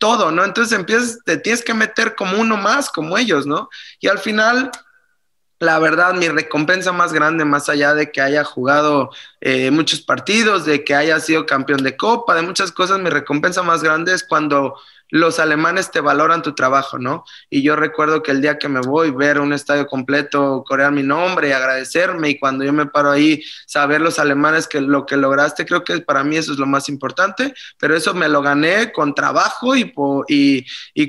todo, 0.00 0.32
¿no? 0.32 0.44
Entonces 0.44 0.76
empiezas, 0.76 1.20
te 1.24 1.36
tienes 1.36 1.62
que 1.62 1.74
meter 1.74 2.16
como 2.16 2.40
uno 2.40 2.56
más, 2.56 2.90
como 2.90 3.16
ellos, 3.16 3.46
¿no? 3.46 3.68
Y 4.00 4.08
al 4.08 4.18
final, 4.18 4.72
la 5.60 5.78
verdad, 5.78 6.14
mi 6.14 6.26
recompensa 6.26 6.90
más 6.90 7.12
grande, 7.12 7.44
más 7.44 7.68
allá 7.68 7.94
de 7.94 8.10
que 8.10 8.22
haya 8.22 8.42
jugado 8.42 9.10
eh, 9.40 9.70
muchos 9.70 10.00
partidos, 10.00 10.64
de 10.64 10.82
que 10.82 10.94
haya 10.94 11.20
sido 11.20 11.46
campeón 11.46 11.84
de 11.84 11.96
copa, 11.96 12.34
de 12.34 12.42
muchas 12.42 12.72
cosas, 12.72 12.98
mi 12.98 13.10
recompensa 13.10 13.62
más 13.62 13.82
grande 13.82 14.14
es 14.14 14.24
cuando 14.24 14.74
los 15.10 15.38
alemanes 15.38 15.90
te 15.90 16.00
valoran 16.00 16.42
tu 16.42 16.54
trabajo, 16.54 16.98
¿no? 16.98 17.24
Y 17.48 17.62
yo 17.62 17.76
recuerdo 17.76 18.22
que 18.22 18.30
el 18.30 18.40
día 18.40 18.58
que 18.58 18.68
me 18.68 18.80
voy, 18.80 19.10
ver 19.10 19.40
un 19.40 19.52
estadio 19.52 19.86
completo, 19.86 20.64
corear 20.66 20.92
mi 20.92 21.02
nombre 21.02 21.48
y 21.48 21.52
agradecerme, 21.52 22.30
y 22.30 22.38
cuando 22.38 22.64
yo 22.64 22.72
me 22.72 22.86
paro 22.86 23.10
ahí, 23.10 23.42
saber 23.66 24.00
los 24.00 24.18
alemanes 24.18 24.66
que 24.66 24.80
lo 24.80 25.06
que 25.06 25.16
lograste, 25.16 25.66
creo 25.66 25.84
que 25.84 26.00
para 26.00 26.24
mí 26.24 26.36
eso 26.36 26.52
es 26.52 26.58
lo 26.58 26.66
más 26.66 26.88
importante, 26.88 27.54
pero 27.78 27.96
eso 27.96 28.14
me 28.14 28.28
lo 28.28 28.42
gané 28.42 28.92
con 28.92 29.14
trabajo 29.14 29.74
y, 29.76 29.92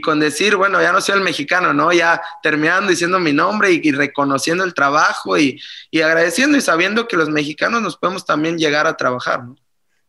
con 0.02 0.20
decir, 0.20 0.56
bueno, 0.56 0.82
ya 0.82 0.92
no 0.92 1.02
soy 1.02 1.16
el 1.16 1.22
mexicano, 1.22 1.74
¿no? 1.74 1.92
Ya 1.92 2.22
terminando 2.42 2.90
diciendo 2.90 3.20
mi 3.20 3.34
nombre 3.34 3.72
y, 3.72 3.82
y 3.84 3.92
reconociendo 3.92 4.64
el 4.64 4.74
trabajo 4.74 5.38
y, 5.38 5.60
y 5.90 6.02
agradeciendo 6.02 6.58
y 6.58 6.62
sabiendo 6.62 7.08
que 7.08 7.18
los 7.18 7.30
mexicanos 7.30 7.82
nos 7.82 7.98
podemos 7.98 8.26
también 8.26 8.58
llegar 8.58 8.88
a 8.88 8.98
trabajar, 8.98 9.44
¿no? 9.44 9.56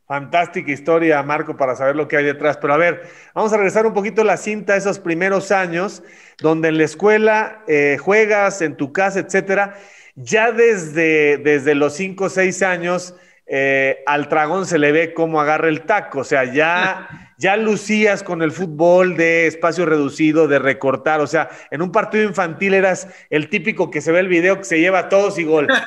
Fantástica 0.07 0.71
historia, 0.71 1.23
Marco, 1.23 1.57
para 1.57 1.77
saber 1.77 1.97
lo 1.97 2.09
que 2.09 2.17
hay 2.17 2.25
detrás. 2.25 2.57
Pero 2.59 2.75
a 2.75 2.77
ver, 2.77 3.09
vamos 3.35 3.53
a 3.53 3.57
regresar 3.57 3.87
un 3.87 3.95
poquito 3.95 4.23
a 4.23 4.25
la 4.25 4.37
cinta, 4.37 4.77
esos 4.77 4.99
primeros 4.99 5.51
años, 5.53 6.03
donde 6.39 6.69
en 6.69 6.79
la 6.79 6.85
escuela 6.85 7.63
eh, 7.69 7.99
juegas, 8.01 8.61
en 8.63 8.77
tu 8.77 8.93
casa, 8.93 9.21
etcétera. 9.21 9.75
Ya 10.15 10.53
desde, 10.53 11.39
desde 11.39 11.75
los 11.75 11.95
cinco 11.95 12.25
o 12.25 12.29
seis 12.29 12.63
años, 12.63 13.15
eh, 13.55 14.03
al 14.07 14.31
dragón 14.31 14.65
se 14.65 14.79
le 14.79 14.93
ve 14.93 15.13
cómo 15.13 15.39
agarra 15.39 15.69
el 15.69 15.83
taco. 15.83 16.21
O 16.21 16.25
sea, 16.25 16.51
ya, 16.51 17.35
ya 17.39 17.59
lucías 17.59 18.23
con 18.23 18.41
el 18.41 18.51
fútbol 18.51 19.15
de 19.15 19.47
espacio 19.47 19.85
reducido, 19.85 20.49
de 20.49 20.59
recortar. 20.59 21.21
O 21.21 21.27
sea, 21.27 21.51
en 21.71 21.83
un 21.83 21.93
partido 21.93 22.25
infantil 22.25 22.73
eras 22.73 23.09
el 23.29 23.51
típico 23.51 23.91
que 23.91 24.01
se 24.01 24.11
ve 24.11 24.21
el 24.21 24.29
video 24.29 24.57
que 24.57 24.65
se 24.65 24.81
lleva 24.81 25.01
a 25.01 25.09
todos 25.11 25.39
y 25.39 25.45
gol. 25.45 25.69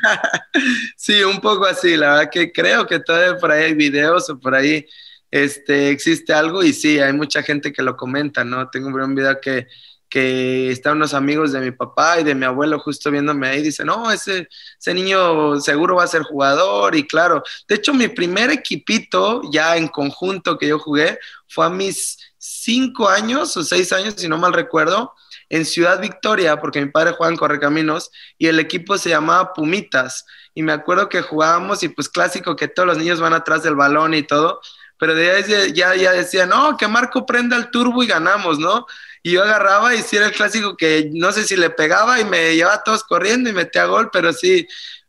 Sí, 0.96 1.22
un 1.22 1.42
poco 1.42 1.66
así. 1.66 1.98
La 1.98 2.12
verdad 2.12 2.30
que 2.32 2.52
creo 2.52 2.88
que 2.88 3.00
todavía 3.00 3.38
por 3.38 3.52
ahí 3.52 3.66
hay 3.66 3.74
videos 3.74 4.30
o 4.30 4.40
por 4.40 4.56
ahí 4.56 4.88
este, 5.30 5.90
existe 5.90 6.34
algo 6.34 6.64
y 6.64 6.72
sí, 6.72 6.98
hay 7.00 7.12
mucha 7.12 7.44
gente 7.44 7.74
que 7.74 7.84
lo 7.84 7.98
comenta, 7.98 8.46
¿no? 8.46 8.70
Tengo 8.70 8.88
un 8.88 9.16
video 9.16 9.40
que 9.42 9.68
que 10.10 10.72
están 10.72 10.98
unos 10.98 11.14
amigos 11.14 11.52
de 11.52 11.60
mi 11.60 11.72
papá 11.72 12.20
y 12.20 12.24
de 12.24 12.36
mi 12.36 12.46
abuelo 12.46 12.80
justo 12.80 13.12
viéndome 13.12 13.48
ahí, 13.48 13.62
dice, 13.62 13.84
no, 13.84 14.12
ese, 14.12 14.48
ese 14.80 14.94
niño 14.94 15.60
seguro 15.60 15.96
va 15.96 16.04
a 16.04 16.08
ser 16.08 16.24
jugador 16.24 16.96
y 16.96 17.06
claro, 17.06 17.44
de 17.68 17.76
hecho 17.76 17.94
mi 17.94 18.08
primer 18.08 18.52
equipito 18.52 19.42
ya 19.52 19.78
en 19.78 19.88
conjunto 19.88 20.58
que 20.58 20.68
yo 20.68 20.80
jugué 20.80 21.20
fue 21.48 21.66
a 21.66 21.70
mis 21.70 22.18
cinco 22.38 23.10
años 23.10 23.56
o 23.58 23.64
seis 23.64 23.92
años, 23.92 24.16
si 24.18 24.28
no 24.28 24.38
mal 24.38 24.54
recuerdo, 24.54 25.14
en 25.50 25.66
Ciudad 25.66 26.00
Victoria, 26.00 26.60
porque 26.60 26.82
mi 26.84 26.92
padre 26.92 27.14
juega 27.18 27.32
en 27.32 27.38
Correcaminos 27.38 28.12
y 28.38 28.48
el 28.48 28.60
equipo 28.60 28.98
se 28.98 29.10
llamaba 29.10 29.54
Pumitas 29.54 30.26
y 30.54 30.64
me 30.64 30.72
acuerdo 30.72 31.10
que 31.10 31.22
jugábamos 31.22 31.84
y 31.84 31.90
pues 31.90 32.10
clásico 32.10 32.56
que 32.56 32.68
todos 32.68 32.88
los 32.88 32.98
niños 32.98 33.20
van 33.20 33.34
atrás 33.34 33.64
del 33.64 33.76
balón 33.76 34.14
y 34.14 34.24
todo, 34.24 34.62
pero 34.98 35.14
ahí 35.14 35.74
ya, 35.74 35.96
ya 35.96 36.12
decía, 36.14 36.46
no, 36.46 36.78
que 36.78 36.88
Marco 36.88 37.26
prenda 37.26 37.58
el 37.58 37.70
turbo 37.70 38.02
y 38.04 38.08
ganamos, 38.08 38.60
¿no? 38.60 38.86
Y 39.26 39.32
yo 39.32 39.42
agarraba 39.42 39.96
y 39.96 40.04
sí 40.04 40.18
era 40.18 40.28
el 40.28 40.34
clásico 40.34 40.78
que 40.78 41.10
no 41.12 41.32
sé 41.32 41.46
si 41.46 41.56
le 41.56 41.72
pegaba 41.72 42.20
y 42.20 42.26
me 42.26 42.56
llevaba 42.56 42.84
todos 42.84 43.04
corriendo 43.04 43.50
y 43.50 43.54
metía 43.54 43.86
gol, 43.86 44.12
pero 44.14 44.32
sí, 44.32 44.68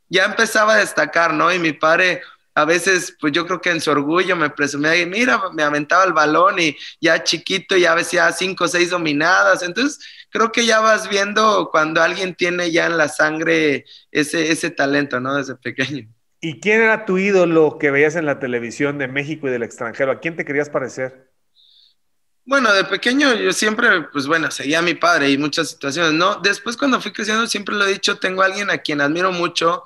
ya 0.09 0.25
empezaba 0.25 0.73
a 0.73 0.79
destacar, 0.79 1.35
¿no? 1.35 1.53
Y 1.53 1.59
mi 1.59 1.75
padre 1.75 2.23
a 2.55 2.65
veces, 2.65 3.15
pues 3.21 3.35
yo 3.35 3.47
creo 3.47 3.61
que 3.61 3.69
en 3.69 3.83
su 3.83 3.91
orgullo 3.91 4.35
me 4.35 4.49
presumía 4.49 4.97
y 4.97 5.05
mira, 5.05 5.39
me 5.53 5.63
aventaba 5.63 6.03
el 6.05 6.15
balón 6.15 6.59
y 6.59 6.75
ya 6.99 7.23
chiquito 7.23 7.77
ya 7.77 7.95
decía 7.95 8.33
cinco 8.33 8.65
o 8.65 8.69
seis 8.69 8.89
dominadas. 8.89 9.63
Entonces, 9.63 9.99
creo 10.31 10.51
que 10.51 10.65
ya 10.65 10.81
vas 10.81 11.11
viendo 11.11 11.69
cuando 11.71 12.01
alguien 12.01 12.35
tiene 12.35 12.73
ya 12.73 12.87
en 12.87 12.97
la 12.97 13.09
sangre 13.09 13.85
ese, 14.11 14.51
ese 14.51 14.71
talento, 14.71 15.21
¿no? 15.21 15.37
Desde 15.37 15.57
pequeño. 15.57 16.09
¿Y 16.41 16.61
quién 16.61 16.81
era 16.81 17.05
tu 17.05 17.19
ídolo 17.19 17.77
que 17.79 17.91
veías 17.91 18.17
en 18.17 18.25
la 18.25 18.39
televisión 18.39 18.97
de 18.97 19.09
México 19.09 19.47
y 19.47 19.51
del 19.51 19.63
extranjero? 19.63 20.11
¿A 20.11 20.21
quién 20.21 20.37
te 20.37 20.47
querías 20.47 20.71
parecer? 20.71 21.26
Bueno, 22.47 22.73
de 22.73 22.85
pequeño 22.85 23.35
yo 23.35 23.53
siempre, 23.53 24.03
pues 24.13 24.29
bueno, 24.29 24.51
seguía 24.53 24.79
a 24.79 24.83
mi 24.83 24.95
padre 24.95 25.31
y 25.31 25.37
muchas 25.37 25.71
situaciones, 25.71 26.13
¿no? 26.13 26.37
Después 26.37 26.77
cuando 26.77 27.01
fui 27.01 27.13
creciendo, 27.13 27.47
siempre 27.49 27.75
lo 27.75 27.85
he 27.85 27.93
dicho, 27.93 28.19
tengo 28.19 28.43
a 28.43 28.45
alguien 28.47 28.71
a 28.71 28.79
quien 28.79 29.01
admiro 29.01 29.33
mucho, 29.33 29.83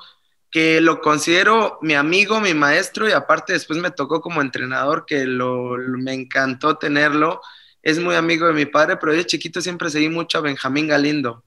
que 0.51 0.81
lo 0.83 1.01
considero 1.01 1.79
mi 1.81 1.95
amigo, 1.95 2.39
mi 2.41 2.53
maestro 2.53 3.09
y 3.09 3.13
aparte 3.13 3.55
después 3.55 3.79
me 3.79 3.91
tocó 3.91 4.21
como 4.21 4.43
entrenador, 4.43 5.07
que 5.07 5.25
lo, 5.25 5.77
me 5.79 6.13
encantó 6.13 6.77
tenerlo. 6.77 7.41
Es 7.83 7.99
muy 7.99 8.15
amigo 8.15 8.47
de 8.47 8.53
mi 8.53 8.67
padre, 8.67 8.99
pero 8.99 9.13
de 9.15 9.25
chiquito 9.25 9.63
siempre 9.63 9.89
seguí 9.89 10.11
mucho 10.11 10.37
a 10.39 10.43
Benjamín 10.43 10.89
Galindo. 10.89 11.45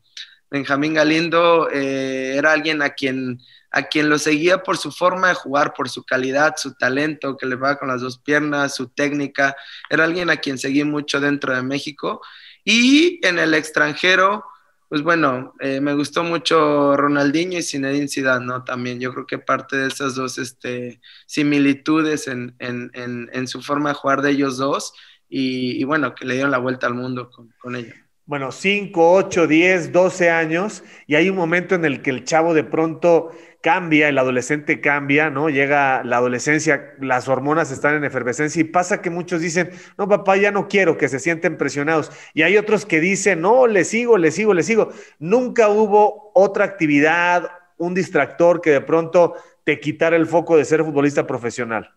Benjamín 0.49 0.95
Galindo 0.95 1.69
eh, 1.71 2.35
era 2.37 2.53
alguien 2.53 2.81
a 2.81 2.91
quien 2.91 3.39
a 3.73 3.83
quien 3.83 4.07
lo 4.07 4.19
seguía 4.19 4.61
por 4.61 4.77
su 4.77 4.91
forma 4.91 5.29
de 5.29 5.33
jugar, 5.33 5.73
por 5.73 5.89
su 5.89 6.03
calidad, 6.03 6.53
su 6.57 6.75
talento, 6.75 7.35
que 7.35 7.47
le 7.47 7.55
va 7.55 7.79
con 7.79 7.87
las 7.87 8.01
dos 8.01 8.19
piernas, 8.19 8.75
su 8.75 8.89
técnica. 8.89 9.55
Era 9.89 10.03
alguien 10.03 10.29
a 10.29 10.37
quien 10.37 10.59
seguí 10.59 10.83
mucho 10.83 11.19
dentro 11.19 11.55
de 11.55 11.63
México. 11.63 12.21
Y 12.63 13.19
en 13.25 13.39
el 13.39 13.55
extranjero, 13.55 14.45
pues 14.89 15.01
bueno, 15.01 15.55
eh, 15.59 15.81
me 15.81 15.95
gustó 15.95 16.23
mucho 16.23 16.95
Ronaldinho 16.95 17.57
y 17.57 17.63
Zinedine 17.63 18.07
Zidane, 18.07 18.45
¿no? 18.45 18.63
También 18.63 18.99
yo 18.99 19.11
creo 19.11 19.25
que 19.25 19.39
parte 19.39 19.75
de 19.75 19.87
esas 19.87 20.13
dos 20.13 20.37
este, 20.37 21.01
similitudes 21.25 22.27
en, 22.27 23.47
su 23.47 23.63
forma 23.63 23.89
de 23.89 23.95
jugar 23.95 24.21
de 24.21 24.29
ellos 24.29 24.57
dos 24.57 24.93
y, 25.27 25.83
bueno, 25.83 26.13
que 26.13 26.25
le 26.25 26.35
dieron 26.35 26.51
la 26.51 26.59
vuelta 26.59 26.85
al 26.85 26.93
mundo 26.93 27.31
con, 27.31 27.49
con 27.59 27.75
ellos. 27.75 28.02
Bueno, 28.25 28.51
5, 28.51 29.11
8, 29.13 29.47
10, 29.47 29.91
12 29.91 30.29
años, 30.29 30.83
y 31.07 31.15
hay 31.15 31.29
un 31.29 31.35
momento 31.35 31.75
en 31.75 31.85
el 31.85 32.01
que 32.01 32.09
el 32.09 32.23
chavo 32.23 32.53
de 32.53 32.63
pronto 32.63 33.31
cambia, 33.61 34.09
el 34.09 34.17
adolescente 34.17 34.81
cambia, 34.81 35.29
¿no? 35.29 35.49
Llega 35.49 36.03
la 36.03 36.17
adolescencia, 36.17 36.93
las 36.99 37.29
hormonas 37.29 37.71
están 37.71 37.95
en 37.95 38.03
efervescencia 38.03 38.59
y 38.59 38.65
pasa 38.65 39.01
que 39.01 39.09
muchos 39.09 39.41
dicen, 39.41 39.71
no, 39.97 40.07
papá, 40.07 40.35
ya 40.35 40.51
no 40.51 40.67
quiero, 40.67 40.97
que 40.97 41.07
se 41.07 41.19
sienten 41.19 41.57
presionados. 41.57 42.11
Y 42.33 42.41
hay 42.41 42.57
otros 42.57 42.85
que 42.85 42.99
dicen, 42.99 43.41
no, 43.41 43.67
le 43.67 43.85
sigo, 43.85 44.17
le 44.17 44.31
sigo, 44.31 44.53
le 44.53 44.63
sigo. 44.63 44.91
Nunca 45.17 45.69
hubo 45.69 46.31
otra 46.35 46.65
actividad, 46.65 47.49
un 47.77 47.93
distractor 47.93 48.59
que 48.59 48.71
de 48.71 48.81
pronto 48.81 49.35
te 49.63 49.79
quitara 49.79 50.17
el 50.17 50.27
foco 50.27 50.57
de 50.57 50.65
ser 50.65 50.83
futbolista 50.83 51.25
profesional. 51.25 51.89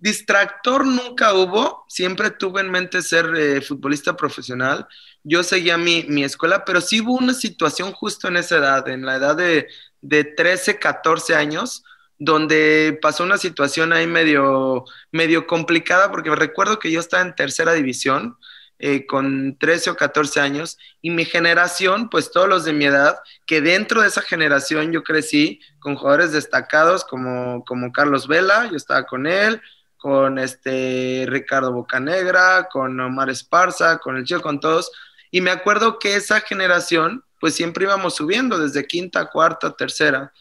Distractor 0.00 0.86
nunca 0.86 1.34
hubo, 1.34 1.84
siempre 1.86 2.30
tuve 2.30 2.62
en 2.62 2.70
mente 2.70 3.02
ser 3.02 3.26
eh, 3.36 3.60
futbolista 3.60 4.16
profesional. 4.16 4.88
Yo 5.22 5.42
seguía 5.42 5.76
mi, 5.76 6.04
mi 6.04 6.24
escuela, 6.24 6.64
pero 6.64 6.80
sí 6.80 7.00
hubo 7.00 7.14
una 7.14 7.34
situación 7.34 7.92
justo 7.92 8.28
en 8.28 8.36
esa 8.36 8.56
edad, 8.56 8.88
en 8.88 9.04
la 9.04 9.16
edad 9.16 9.36
de, 9.36 9.68
de 10.00 10.24
13, 10.24 10.78
14 10.78 11.34
años, 11.34 11.84
donde 12.18 12.98
pasó 13.00 13.24
una 13.24 13.38
situación 13.38 13.92
ahí 13.92 14.06
medio, 14.06 14.84
medio 15.10 15.46
complicada, 15.46 16.10
porque 16.10 16.34
recuerdo 16.34 16.78
que 16.78 16.90
yo 16.90 17.00
estaba 17.00 17.22
en 17.22 17.34
tercera 17.34 17.72
división 17.72 18.36
eh, 18.82 19.06
con 19.06 19.58
13 19.58 19.90
o 19.90 19.96
14 19.96 20.40
años 20.40 20.78
y 21.02 21.10
mi 21.10 21.26
generación, 21.26 22.08
pues 22.08 22.30
todos 22.30 22.48
los 22.48 22.64
de 22.64 22.72
mi 22.72 22.86
edad, 22.86 23.18
que 23.46 23.60
dentro 23.60 24.00
de 24.00 24.08
esa 24.08 24.22
generación 24.22 24.90
yo 24.90 25.02
crecí 25.02 25.60
con 25.80 25.96
jugadores 25.96 26.32
destacados 26.32 27.04
como, 27.04 27.62
como 27.66 27.92
Carlos 27.92 28.26
Vela, 28.26 28.68
yo 28.70 28.76
estaba 28.76 29.04
con 29.04 29.26
él, 29.26 29.60
con 29.98 30.38
este 30.38 31.26
Ricardo 31.28 31.72
Bocanegra, 31.72 32.68
con 32.72 32.98
Omar 32.98 33.28
Esparza, 33.28 33.98
con 33.98 34.16
el 34.16 34.24
Chico, 34.24 34.40
con 34.40 34.60
todos. 34.60 34.90
Y 35.30 35.40
me 35.40 35.50
acuerdo 35.50 35.98
que 35.98 36.16
esa 36.16 36.40
generación, 36.40 37.24
pues 37.38 37.54
siempre 37.54 37.84
íbamos 37.84 38.16
subiendo 38.16 38.58
desde 38.58 38.86
quinta, 38.86 39.30
cuarta, 39.30 39.76
tercera. 39.76 40.32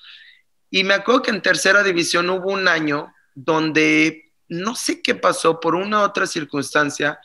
Y 0.70 0.84
me 0.84 0.94
acuerdo 0.94 1.22
que 1.24 1.32
en 1.32 1.42
tercera 1.42 1.84
división 1.84 2.30
hubo 2.30 2.52
un 2.52 2.68
año 2.68 3.14
donde 3.36 4.34
no 4.48 4.76
sé 4.76 5.02
qué 5.02 5.16
pasó 5.16 5.60
por 5.60 5.76
una 5.76 6.02
otra 6.02 6.26
circunstancia, 6.26 7.20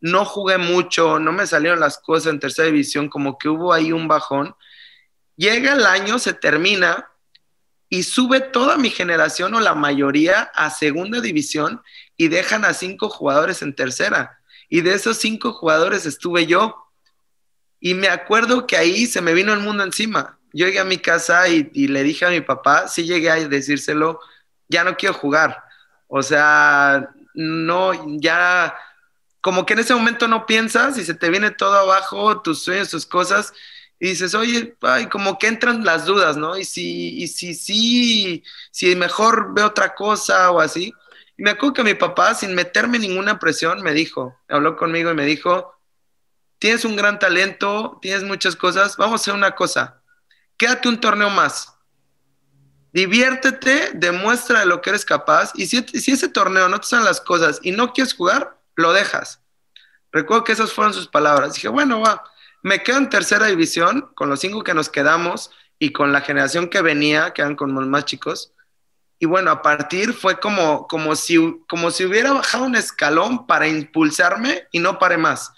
no 0.00 0.24
jugué 0.24 0.56
mucho, 0.56 1.18
no 1.18 1.32
me 1.32 1.46
salieron 1.46 1.78
las 1.78 1.98
cosas 1.98 2.32
en 2.32 2.40
tercera 2.40 2.66
división, 2.66 3.08
como 3.08 3.38
que 3.38 3.48
hubo 3.48 3.72
ahí 3.72 3.92
un 3.92 4.08
bajón. 4.08 4.54
Llega 5.36 5.74
el 5.74 5.84
año, 5.84 6.18
se 6.18 6.32
termina 6.32 7.10
y 7.88 8.04
sube 8.04 8.40
toda 8.40 8.76
mi 8.76 8.88
generación 8.88 9.54
o 9.54 9.60
la 9.60 9.74
mayoría 9.74 10.50
a 10.54 10.70
segunda 10.70 11.20
división 11.20 11.82
y 12.16 12.28
dejan 12.28 12.64
a 12.64 12.72
cinco 12.72 13.10
jugadores 13.10 13.62
en 13.62 13.74
tercera. 13.74 14.40
Y 14.68 14.80
de 14.82 14.94
esos 14.94 15.18
cinco 15.18 15.52
jugadores 15.52 16.06
estuve 16.06 16.46
yo. 16.46 16.76
Y 17.80 17.94
me 17.94 18.08
acuerdo 18.08 18.66
que 18.66 18.76
ahí 18.76 19.06
se 19.06 19.22
me 19.22 19.32
vino 19.34 19.52
el 19.52 19.60
mundo 19.60 19.82
encima. 19.82 20.38
Yo 20.52 20.66
llegué 20.66 20.80
a 20.80 20.84
mi 20.84 20.98
casa 20.98 21.48
y, 21.48 21.88
le 21.88 22.02
dije 22.02 22.26
a 22.26 22.30
mi 22.30 22.40
papá, 22.42 22.88
sí 22.88 23.04
llegué 23.04 23.30
a 23.30 23.36
decírselo, 23.48 24.20
ya 24.68 24.84
no 24.84 24.96
quiero 24.96 25.14
jugar. 25.14 25.64
O 26.08 26.22
sea, 26.22 27.10
no, 27.34 27.92
ya, 28.20 28.76
como 29.40 29.64
que 29.64 29.74
en 29.74 29.78
ese 29.80 29.94
momento 29.94 30.28
no 30.28 30.46
piensas 30.46 30.98
y 30.98 31.04
se 31.04 31.14
te 31.14 31.30
viene 31.30 31.50
todo 31.50 31.74
abajo, 31.78 32.42
tus 32.42 32.62
sueños, 32.62 32.90
tus 32.90 33.06
cosas, 33.06 33.52
y 33.98 34.08
dices, 34.08 34.34
oye, 34.34 34.76
ay, 34.82 35.06
como 35.06 35.38
que 35.38 35.46
entran 35.46 35.84
las 35.84 36.06
dudas, 36.06 36.36
¿no? 36.36 36.56
Y 36.56 36.64
si, 36.64 37.22
y 37.22 37.28
si, 37.28 37.54
sí, 37.54 38.42
si 38.70 38.96
mejor 38.96 39.54
veo 39.54 39.66
otra 39.66 39.94
cosa 39.94 40.50
o 40.50 40.60
así. 40.60 40.92
Y 41.36 41.42
me 41.42 41.50
acuerdo 41.50 41.74
que 41.74 41.84
mi 41.84 41.94
papá, 41.94 42.34
sin 42.34 42.54
meterme 42.54 42.98
ninguna 42.98 43.38
presión, 43.38 43.82
me 43.82 43.92
dijo, 43.92 44.36
habló 44.48 44.76
conmigo 44.76 45.10
y 45.10 45.14
me 45.14 45.26
dijo, 45.26 45.74
tienes 46.60 46.84
un 46.84 46.94
gran 46.94 47.18
talento, 47.18 47.98
tienes 48.00 48.22
muchas 48.22 48.54
cosas, 48.54 48.96
vamos 48.96 49.20
a 49.20 49.22
hacer 49.22 49.34
una 49.34 49.56
cosa, 49.56 50.00
quédate 50.56 50.88
un 50.88 51.00
torneo 51.00 51.30
más, 51.30 51.74
diviértete, 52.92 53.92
demuestra 53.94 54.60
de 54.60 54.66
lo 54.66 54.80
que 54.80 54.90
eres 54.90 55.04
capaz, 55.04 55.52
y 55.54 55.66
si, 55.66 55.82
si 55.82 56.12
ese 56.12 56.28
torneo 56.28 56.68
no 56.68 56.78
te 56.78 56.86
salen 56.86 57.06
las 57.06 57.20
cosas 57.20 57.58
y 57.62 57.72
no 57.72 57.92
quieres 57.92 58.14
jugar, 58.14 58.60
lo 58.76 58.92
dejas. 58.92 59.40
Recuerdo 60.12 60.44
que 60.44 60.52
esas 60.52 60.72
fueron 60.72 60.92
sus 60.92 61.06
palabras. 61.06 61.54
Dije, 61.54 61.68
bueno, 61.68 62.00
va, 62.00 62.24
me 62.62 62.82
quedo 62.82 62.98
en 62.98 63.08
tercera 63.08 63.46
división 63.46 64.10
con 64.14 64.28
los 64.28 64.40
cinco 64.40 64.64
que 64.64 64.74
nos 64.74 64.88
quedamos 64.88 65.50
y 65.78 65.92
con 65.92 66.12
la 66.12 66.20
generación 66.20 66.68
que 66.68 66.82
venía, 66.82 67.32
que 67.32 67.42
eran 67.42 67.56
con 67.56 67.72
los 67.74 67.86
más 67.86 68.04
chicos. 68.06 68.52
Y 69.18 69.26
bueno, 69.26 69.50
a 69.50 69.62
partir 69.62 70.12
fue 70.12 70.40
como, 70.40 70.88
como, 70.88 71.14
si, 71.14 71.62
como 71.68 71.90
si 71.90 72.04
hubiera 72.04 72.32
bajado 72.32 72.64
un 72.64 72.74
escalón 72.74 73.46
para 73.46 73.68
impulsarme 73.68 74.66
y 74.72 74.80
no 74.80 74.98
paré 74.98 75.16
más 75.16 75.52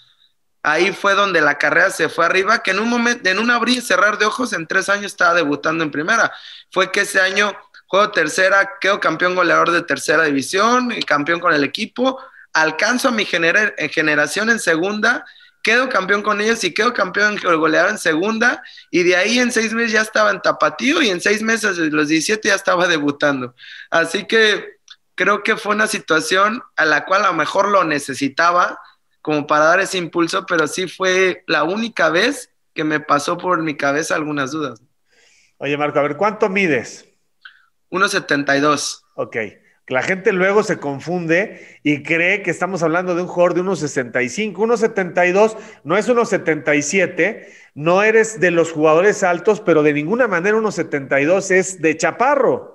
ahí 0.63 0.93
fue 0.93 1.13
donde 1.13 1.41
la 1.41 1.57
carrera 1.57 1.91
se 1.91 2.09
fue 2.09 2.25
arriba, 2.25 2.63
que 2.63 2.71
en 2.71 2.79
un 2.79 2.89
momento, 2.89 3.29
en 3.29 3.39
un 3.39 3.51
abrir 3.51 3.77
y 3.77 3.81
cerrar 3.81 4.17
de 4.17 4.25
ojos, 4.25 4.53
en 4.53 4.65
tres 4.65 4.89
años 4.89 5.07
estaba 5.07 5.33
debutando 5.33 5.83
en 5.83 5.91
primera. 5.91 6.33
Fue 6.71 6.91
que 6.91 7.01
ese 7.01 7.19
año 7.19 7.55
juego 7.87 8.11
tercera, 8.11 8.71
quedo 8.81 8.99
campeón 8.99 9.35
goleador 9.35 9.69
de 9.71 9.83
tercera 9.83 10.23
división 10.23 10.89
campeón 11.05 11.39
con 11.39 11.53
el 11.53 11.63
equipo, 11.63 12.19
alcanzo 12.53 13.09
a 13.09 13.11
mi 13.11 13.25
generación 13.25 14.49
en 14.49 14.59
segunda, 14.59 15.25
quedo 15.61 15.89
campeón 15.89 16.23
con 16.23 16.41
ellos 16.41 16.63
y 16.63 16.73
quedo 16.73 16.93
campeón 16.93 17.37
goleador 17.37 17.91
en 17.91 17.97
segunda, 17.97 18.63
y 18.89 19.03
de 19.03 19.15
ahí 19.15 19.39
en 19.39 19.51
seis 19.51 19.73
meses 19.73 19.91
ya 19.91 20.01
estaba 20.01 20.31
en 20.31 20.41
tapatío 20.41 21.01
y 21.01 21.09
en 21.09 21.21
seis 21.21 21.41
meses, 21.43 21.77
los 21.77 22.07
17 22.07 22.47
ya 22.47 22.55
estaba 22.55 22.87
debutando. 22.87 23.53
Así 23.91 24.25
que 24.25 24.77
creo 25.15 25.43
que 25.43 25.55
fue 25.55 25.75
una 25.75 25.87
situación 25.87 26.63
a 26.75 26.85
la 26.85 27.05
cual 27.05 27.23
a 27.25 27.27
lo 27.27 27.33
mejor 27.33 27.69
lo 27.69 27.83
necesitaba, 27.83 28.79
como 29.23 29.47
para 29.47 29.65
dar 29.65 29.79
ese 29.79 29.97
impulso, 29.97 30.45
pero 30.45 30.67
sí 30.67 30.87
fue 30.87 31.43
la 31.47 31.63
única 31.63 32.09
vez 32.09 32.51
que 32.73 32.83
me 32.83 32.99
pasó 32.99 33.37
por 33.37 33.63
mi 33.63 33.75
cabeza 33.75 34.15
algunas 34.15 34.51
dudas. 34.51 34.83
Oye, 35.57 35.77
Marco, 35.77 35.97
a 35.97 36.03
ver, 36.03 36.17
¿cuánto 36.17 36.49
mides? 36.49 37.07
1,72. 37.89 39.01
Ok. 39.15 39.37
La 39.87 40.01
gente 40.01 40.33
luego 40.33 40.61
se 40.63 40.77
confunde 40.77 41.79
y 41.83 42.03
cree 42.03 42.41
que 42.41 42.51
estamos 42.51 42.83
hablando 42.83 43.15
de 43.15 43.21
un 43.21 43.27
jugador 43.27 43.53
de 43.53 43.61
1,65. 43.61 44.55
1,72 44.55 45.55
no 45.85 45.97
es 45.97 46.09
1,77. 46.09 47.47
No 47.75 48.03
eres 48.03 48.41
de 48.41 48.51
los 48.51 48.73
jugadores 48.73 49.23
altos, 49.23 49.61
pero 49.61 49.83
de 49.83 49.93
ninguna 49.93 50.27
manera 50.27 50.57
1,72 50.57 51.51
es 51.51 51.81
de 51.81 51.95
chaparro. 51.95 52.72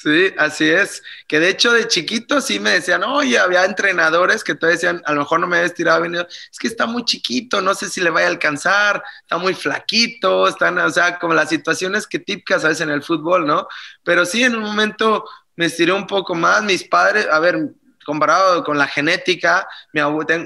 Sí, 0.00 0.32
así 0.38 0.70
es. 0.70 1.02
Que 1.26 1.40
de 1.40 1.48
hecho 1.48 1.72
de 1.72 1.88
chiquito 1.88 2.40
sí 2.40 2.60
me 2.60 2.70
decían, 2.70 3.02
oye, 3.02 3.36
había 3.36 3.64
entrenadores 3.64 4.44
que 4.44 4.54
todavía 4.54 4.76
decían, 4.76 5.02
a 5.04 5.12
lo 5.12 5.20
mejor 5.22 5.40
no 5.40 5.48
me 5.48 5.56
había 5.56 5.66
estirado 5.66 6.02
bien. 6.02 6.14
Es 6.14 6.58
que 6.60 6.68
está 6.68 6.86
muy 6.86 7.04
chiquito, 7.04 7.60
no 7.60 7.74
sé 7.74 7.88
si 7.90 8.00
le 8.00 8.10
vaya 8.10 8.28
a 8.28 8.30
alcanzar, 8.30 9.02
está 9.22 9.38
muy 9.38 9.54
flaquito, 9.54 10.46
están, 10.46 10.78
o 10.78 10.88
sea, 10.90 11.18
como 11.18 11.34
las 11.34 11.48
situaciones 11.48 12.06
que 12.06 12.20
típicas 12.20 12.64
a 12.64 12.70
en 12.84 12.90
el 12.90 13.02
fútbol, 13.02 13.44
¿no? 13.44 13.66
Pero 14.04 14.24
sí, 14.24 14.44
en 14.44 14.54
un 14.54 14.62
momento 14.62 15.24
me 15.56 15.66
estiré 15.66 15.92
un 15.92 16.06
poco 16.06 16.36
más. 16.36 16.62
Mis 16.62 16.84
padres, 16.84 17.26
a 17.28 17.40
ver, 17.40 17.58
comparado 18.04 18.62
con 18.62 18.78
la 18.78 18.86
genética, 18.86 19.66
mi, 19.92 20.00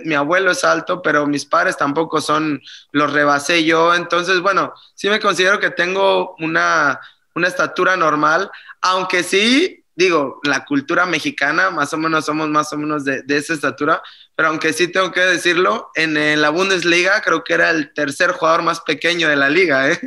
mi 0.05 0.15
abuelo 0.15 0.53
es 0.53 0.65
alto, 0.65 1.03
pero 1.03 1.27
mis 1.27 1.45
padres 1.45 1.77
tampoco 1.77 2.23
son, 2.23 2.63
los 2.93 3.13
rebasé 3.13 3.65
yo. 3.65 3.95
Entonces, 3.95 4.41
bueno, 4.41 4.73
sí 4.95 5.11
me 5.11 5.21
considero 5.21 5.61
que 5.61 5.71
tengo 5.71 6.37
una, 6.39 6.99
una 7.35 7.49
estatura 7.49 7.97
normal 7.97 8.51
aunque 8.83 9.23
sí, 9.23 9.85
digo, 9.95 10.41
la 10.43 10.65
cultura 10.65 11.07
mexicana, 11.07 11.71
más 11.71 11.93
o 11.93 11.97
menos 11.97 12.27
somos 12.27 12.49
más 12.49 12.73
o 12.73 12.77
menos 12.77 13.05
de, 13.05 13.23
esa 13.29 13.55
estatura, 13.55 14.03
pero 14.35 14.49
aunque 14.49 14.73
sí 14.73 14.89
tengo 14.89 15.13
que 15.13 15.21
decirlo, 15.21 15.91
en, 15.95 16.41
la 16.41 16.51
Bundesliga 16.51 17.23
creo 17.23 17.45
que 17.45 17.55
era 17.55 17.71
el 17.71 17.95
tercer 17.95 18.33
jugador 18.33 18.63
más 18.63 18.81
pequeño 18.81 19.29
de 19.29 19.37
la 19.37 19.49
liga, 19.49 19.91
¿eh? 19.91 20.01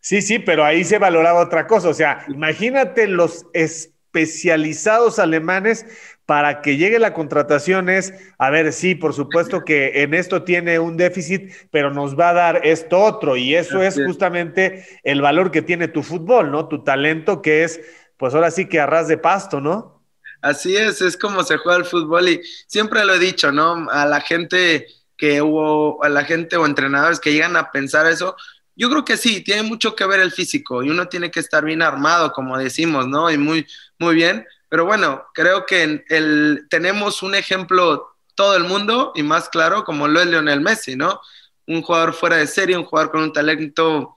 Sí, 0.00 0.20
sí, 0.20 0.38
pero 0.38 0.64
ahí 0.66 0.84
se 0.84 0.98
valoraba 0.98 1.40
otra 1.40 1.66
cosa. 1.66 1.88
O 1.88 1.94
sea, 1.94 2.26
imagínate 2.28 3.06
los 3.06 3.46
especializados 3.54 5.18
alemanes 5.18 5.86
para 6.26 6.62
que 6.62 6.76
llegue 6.76 6.98
la 6.98 7.12
contratación 7.12 7.88
es, 7.88 8.14
a 8.38 8.50
ver, 8.50 8.72
sí, 8.72 8.94
por 8.94 9.12
supuesto 9.12 9.64
que 9.64 10.02
en 10.02 10.14
esto 10.14 10.42
tiene 10.42 10.78
un 10.78 10.96
déficit, 10.96 11.52
pero 11.70 11.92
nos 11.92 12.18
va 12.18 12.30
a 12.30 12.34
dar 12.34 12.60
esto 12.64 12.98
otro, 13.00 13.36
y 13.36 13.54
eso 13.54 13.82
es 13.82 14.00
justamente 14.02 14.86
el 15.02 15.20
valor 15.20 15.50
que 15.50 15.62
tiene 15.62 15.88
tu 15.88 16.02
fútbol, 16.02 16.50
¿no? 16.50 16.68
Tu 16.68 16.82
talento 16.82 17.42
que 17.42 17.64
es, 17.64 17.80
pues 18.16 18.34
ahora 18.34 18.50
sí 18.50 18.66
que 18.66 18.80
arras 18.80 19.08
de 19.08 19.18
pasto, 19.18 19.60
¿no? 19.60 20.02
Así 20.40 20.76
es, 20.76 21.00
es 21.00 21.16
como 21.16 21.42
se 21.42 21.56
juega 21.58 21.78
el 21.78 21.84
fútbol 21.84 22.28
y 22.28 22.40
siempre 22.66 23.04
lo 23.04 23.14
he 23.14 23.18
dicho, 23.18 23.52
¿no? 23.52 23.88
A 23.90 24.06
la 24.06 24.20
gente 24.20 24.86
que 25.16 25.42
hubo, 25.42 26.02
a 26.04 26.08
la 26.08 26.24
gente 26.24 26.56
o 26.56 26.66
entrenadores 26.66 27.20
que 27.20 27.32
llegan 27.32 27.56
a 27.56 27.70
pensar 27.70 28.06
eso, 28.06 28.36
yo 28.76 28.90
creo 28.90 29.04
que 29.04 29.16
sí, 29.16 29.42
tiene 29.42 29.62
mucho 29.62 29.94
que 29.94 30.06
ver 30.06 30.20
el 30.20 30.32
físico 30.32 30.82
y 30.82 30.90
uno 30.90 31.08
tiene 31.08 31.30
que 31.30 31.40
estar 31.40 31.64
bien 31.64 31.82
armado, 31.82 32.32
como 32.32 32.58
decimos, 32.58 33.06
¿no? 33.06 33.30
Y 33.30 33.38
muy, 33.38 33.66
muy 33.98 34.14
bien, 34.14 34.46
pero 34.74 34.86
bueno, 34.86 35.26
creo 35.32 35.66
que 35.66 36.04
el, 36.08 36.66
tenemos 36.68 37.22
un 37.22 37.36
ejemplo 37.36 38.16
todo 38.34 38.56
el 38.56 38.64
mundo 38.64 39.12
y 39.14 39.22
más 39.22 39.48
claro 39.48 39.84
como 39.84 40.08
lo 40.08 40.20
es 40.20 40.26
Lionel 40.26 40.62
Messi, 40.62 40.96
¿no? 40.96 41.20
Un 41.68 41.80
jugador 41.80 42.12
fuera 42.12 42.38
de 42.38 42.48
serie, 42.48 42.76
un 42.76 42.82
jugador 42.82 43.12
con 43.12 43.22
un 43.22 43.32
talento 43.32 44.16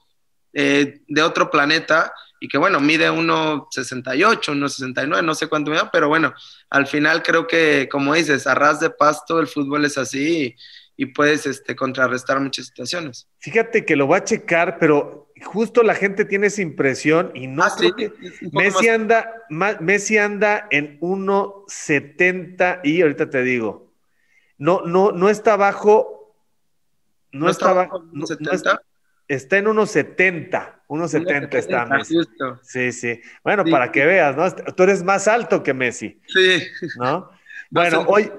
eh, 0.52 1.02
de 1.06 1.22
otro 1.22 1.48
planeta 1.48 2.12
y 2.40 2.48
que 2.48 2.58
bueno, 2.58 2.80
mide 2.80 3.08
1,68, 3.08 4.52
1,69, 4.52 5.22
no 5.22 5.32
sé 5.36 5.46
cuánto 5.46 5.70
mide, 5.70 5.82
pero 5.92 6.08
bueno, 6.08 6.34
al 6.70 6.88
final 6.88 7.22
creo 7.22 7.46
que, 7.46 7.88
como 7.88 8.14
dices, 8.14 8.48
a 8.48 8.56
ras 8.56 8.80
de 8.80 8.90
pasto 8.90 9.38
el 9.38 9.46
fútbol 9.46 9.84
es 9.84 9.96
así 9.96 10.56
y 10.96 11.06
puedes 11.06 11.46
este, 11.46 11.76
contrarrestar 11.76 12.40
muchas 12.40 12.66
situaciones. 12.66 13.28
Fíjate 13.38 13.86
que 13.86 13.94
lo 13.94 14.08
voy 14.08 14.18
a 14.18 14.24
checar, 14.24 14.78
pero 14.80 15.27
justo 15.40 15.82
la 15.82 15.94
gente 15.94 16.24
tiene 16.24 16.48
esa 16.48 16.62
impresión 16.62 17.30
y 17.34 17.46
no 17.46 17.64
ah, 17.64 17.76
Messi 18.52 18.88
anda 18.88 19.32
Messi 19.48 20.18
anda 20.18 20.66
en 20.70 20.98
1.70 21.00 22.80
y 22.84 23.02
ahorita 23.02 23.30
te 23.30 23.42
digo. 23.42 23.92
No 24.58 24.82
no 24.84 25.12
no 25.12 25.28
está 25.28 25.54
abajo 25.54 26.18
no, 27.32 27.50
está 27.50 27.70
abajo 27.70 28.04
no, 28.12 28.24
está, 28.24 29.58
en 29.58 29.66
1.70. 29.66 30.74
1.70 30.88 31.54
está 31.54 31.86
Messi. 31.86 32.16
Sí, 32.62 32.92
sí. 32.92 33.20
Bueno, 33.44 33.64
para 33.64 33.92
que 33.92 34.06
veas, 34.06 34.34
¿no? 34.34 34.50
Tú 34.74 34.82
eres 34.82 35.02
más 35.02 35.28
alto 35.28 35.62
que 35.62 35.74
Messi. 35.74 36.20
Sí. 36.26 36.62
¿No? 36.96 37.30
Bueno, 37.70 38.06
hoy, 38.08 38.32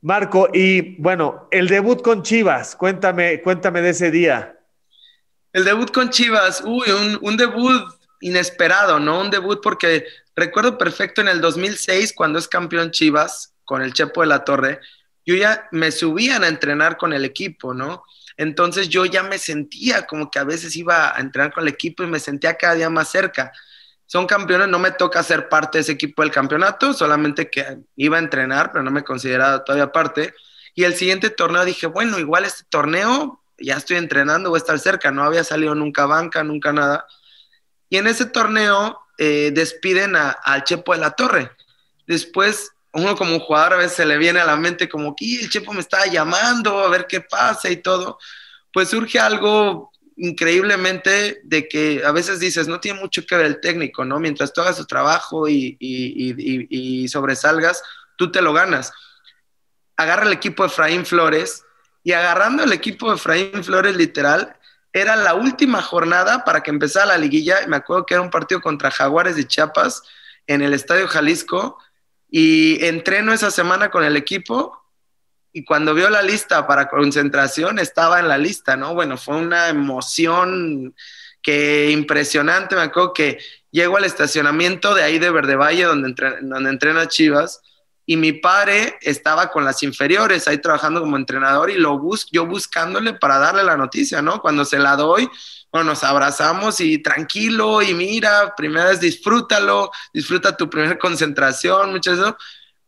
Marco, 0.00 0.48
y 0.52 1.00
bueno, 1.00 1.46
el 1.52 1.68
debut 1.68 2.02
con 2.02 2.24
Chivas, 2.24 2.74
cuéntame, 2.74 3.40
cuéntame 3.40 3.80
de 3.80 3.90
ese 3.90 4.10
día. 4.10 4.58
El 5.52 5.64
debut 5.64 5.90
con 5.92 6.10
Chivas, 6.10 6.62
uy, 6.64 6.86
un, 7.20 7.36
debut 7.36 7.82
inesperado, 8.20 8.98
¿no? 8.98 9.20
Un 9.20 9.30
debut 9.30 9.60
porque 9.62 10.06
recuerdo 10.34 10.78
perfecto 10.78 11.20
en 11.20 11.28
el 11.28 11.40
2006, 11.40 12.12
cuando 12.14 12.38
es 12.38 12.48
campeón 12.48 12.90
Chivas, 12.90 13.54
con 13.64 13.82
el 13.82 13.92
Chepo 13.92 14.22
de 14.22 14.26
la 14.28 14.44
Torre, 14.44 14.80
yo 15.24 15.34
ya 15.34 15.68
me 15.70 15.92
subían 15.92 16.44
a 16.44 16.48
entrenar 16.48 16.96
con 16.96 17.12
el 17.12 17.24
equipo, 17.24 17.74
¿no? 17.74 18.02
Entonces 18.36 18.88
yo 18.88 19.04
ya 19.04 19.22
me 19.22 19.38
sentía 19.38 20.06
como 20.06 20.30
que 20.30 20.38
a 20.38 20.44
veces 20.44 20.74
iba 20.74 21.16
a 21.16 21.20
entrenar 21.20 21.52
con 21.52 21.62
el 21.64 21.68
equipo 21.68 22.02
y 22.02 22.06
me 22.06 22.18
sentía 22.18 22.56
cada 22.56 22.74
día 22.74 22.90
más 22.90 23.08
cerca 23.08 23.52
son 24.12 24.26
campeones, 24.26 24.68
no 24.68 24.78
me 24.78 24.90
toca 24.90 25.22
ser 25.22 25.48
parte 25.48 25.78
de 25.78 25.82
ese 25.82 25.92
equipo 25.92 26.20
del 26.20 26.30
campeonato, 26.30 26.92
solamente 26.92 27.48
que 27.48 27.78
iba 27.96 28.18
a 28.18 28.20
entrenar, 28.20 28.70
pero 28.70 28.84
no 28.84 28.90
me 28.90 29.04
consideraba 29.04 29.64
todavía 29.64 29.90
parte. 29.90 30.34
Y 30.74 30.84
el 30.84 30.94
siguiente 30.96 31.30
torneo 31.30 31.64
dije, 31.64 31.86
bueno, 31.86 32.18
igual 32.18 32.44
este 32.44 32.64
torneo 32.68 33.41
ya 33.58 33.76
estoy 33.76 33.96
entrenando, 33.96 34.50
voy 34.50 34.58
estar 34.58 34.78
cerca, 34.78 35.10
no 35.10 35.22
había 35.22 35.44
salido 35.44 35.74
nunca 35.74 36.06
banca, 36.06 36.42
nunca 36.42 36.72
nada. 36.72 37.06
Y 37.88 37.98
en 37.98 38.06
ese 38.06 38.26
torneo 38.26 39.00
eh, 39.18 39.50
despiden 39.54 40.16
al 40.16 40.64
Chepo 40.64 40.92
de 40.94 41.00
la 41.00 41.12
Torre. 41.12 41.50
Después, 42.06 42.72
uno 42.92 43.16
como 43.16 43.40
jugador 43.40 43.74
a 43.74 43.76
veces 43.76 43.96
se 43.96 44.06
le 44.06 44.18
viene 44.18 44.40
a 44.40 44.46
la 44.46 44.56
mente 44.56 44.88
como 44.88 45.14
que 45.14 45.40
el 45.40 45.50
Chepo 45.50 45.72
me 45.72 45.80
estaba 45.80 46.06
llamando, 46.06 46.78
a 46.80 46.88
ver 46.88 47.06
qué 47.06 47.20
pasa 47.20 47.70
y 47.70 47.76
todo. 47.76 48.18
Pues 48.72 48.88
surge 48.88 49.18
algo 49.18 49.92
increíblemente 50.16 51.40
de 51.44 51.68
que 51.68 52.02
a 52.04 52.12
veces 52.12 52.38
dices, 52.38 52.68
no 52.68 52.80
tiene 52.80 53.00
mucho 53.00 53.24
que 53.26 53.36
ver 53.36 53.46
el 53.46 53.60
técnico, 53.60 54.04
¿no? 54.04 54.18
Mientras 54.18 54.52
tú 54.52 54.60
hagas 54.60 54.76
tu 54.76 54.86
trabajo 54.86 55.48
y, 55.48 57.06
sobresalgas, 57.08 57.82
tú 58.16 58.30
te 58.30 58.42
lo 58.42 58.52
ganas. 58.52 58.92
Agarra 59.96 60.26
el 60.26 60.32
equipo 60.32 60.62
de 60.62 60.68
Efraín 60.68 61.06
Flores 61.06 61.64
y 62.04 62.12
agarrando 62.12 62.64
el 62.64 62.72
equipo 62.72 63.08
de 63.08 63.16
Efraín 63.16 63.64
Flores 63.64 63.96
literal, 63.96 64.56
era 64.92 65.16
la 65.16 65.34
última 65.34 65.80
jornada 65.80 66.44
para 66.44 66.62
que 66.62 66.70
empezara 66.70 67.06
la 67.06 67.18
liguilla. 67.18 67.66
Me 67.66 67.76
acuerdo 67.76 68.04
que 68.04 68.14
era 68.14 68.22
un 68.22 68.30
partido 68.30 68.60
contra 68.60 68.90
Jaguares 68.90 69.36
de 69.36 69.46
Chiapas 69.46 70.02
en 70.46 70.62
el 70.62 70.74
Estadio 70.74 71.08
Jalisco 71.08 71.78
y 72.28 72.84
entreno 72.84 73.32
esa 73.32 73.50
semana 73.50 73.90
con 73.90 74.04
el 74.04 74.16
equipo 74.16 74.82
y 75.52 75.64
cuando 75.64 75.94
vio 75.94 76.08
la 76.08 76.22
lista 76.22 76.66
para 76.66 76.88
concentración 76.88 77.78
estaba 77.78 78.20
en 78.20 78.28
la 78.28 78.38
lista, 78.38 78.76
¿no? 78.76 78.94
Bueno, 78.94 79.18
fue 79.18 79.36
una 79.36 79.68
emoción 79.68 80.94
que 81.42 81.90
impresionante, 81.90 82.74
me 82.74 82.82
acuerdo 82.82 83.12
que 83.12 83.38
llego 83.70 83.96
al 83.96 84.04
estacionamiento 84.04 84.94
de 84.94 85.02
ahí 85.02 85.18
de 85.18 85.30
Verde 85.30 85.56
Valle, 85.56 85.84
donde, 85.84 86.14
donde 86.40 86.70
entrena 86.70 87.08
Chivas, 87.08 87.60
y 88.04 88.16
mi 88.16 88.32
padre 88.32 88.98
estaba 89.00 89.50
con 89.50 89.64
las 89.64 89.82
inferiores 89.82 90.48
ahí 90.48 90.58
trabajando 90.58 91.00
como 91.00 91.16
entrenador 91.16 91.70
y 91.70 91.74
lo 91.74 91.98
bus 91.98 92.26
yo 92.30 92.46
buscándole 92.46 93.14
para 93.14 93.38
darle 93.38 93.62
la 93.62 93.76
noticia, 93.76 94.22
¿no? 94.22 94.40
Cuando 94.40 94.64
se 94.64 94.78
la 94.78 94.96
doy, 94.96 95.28
bueno, 95.70 95.90
nos 95.90 96.04
abrazamos 96.04 96.80
y 96.80 96.98
tranquilo 96.98 97.80
y 97.82 97.94
mira, 97.94 98.54
primera 98.56 98.86
vez 98.86 99.00
disfrútalo, 99.00 99.90
disfruta 100.12 100.56
tu 100.56 100.68
primera 100.68 100.98
concentración, 100.98 101.92
mucho 101.92 102.12
eso 102.12 102.36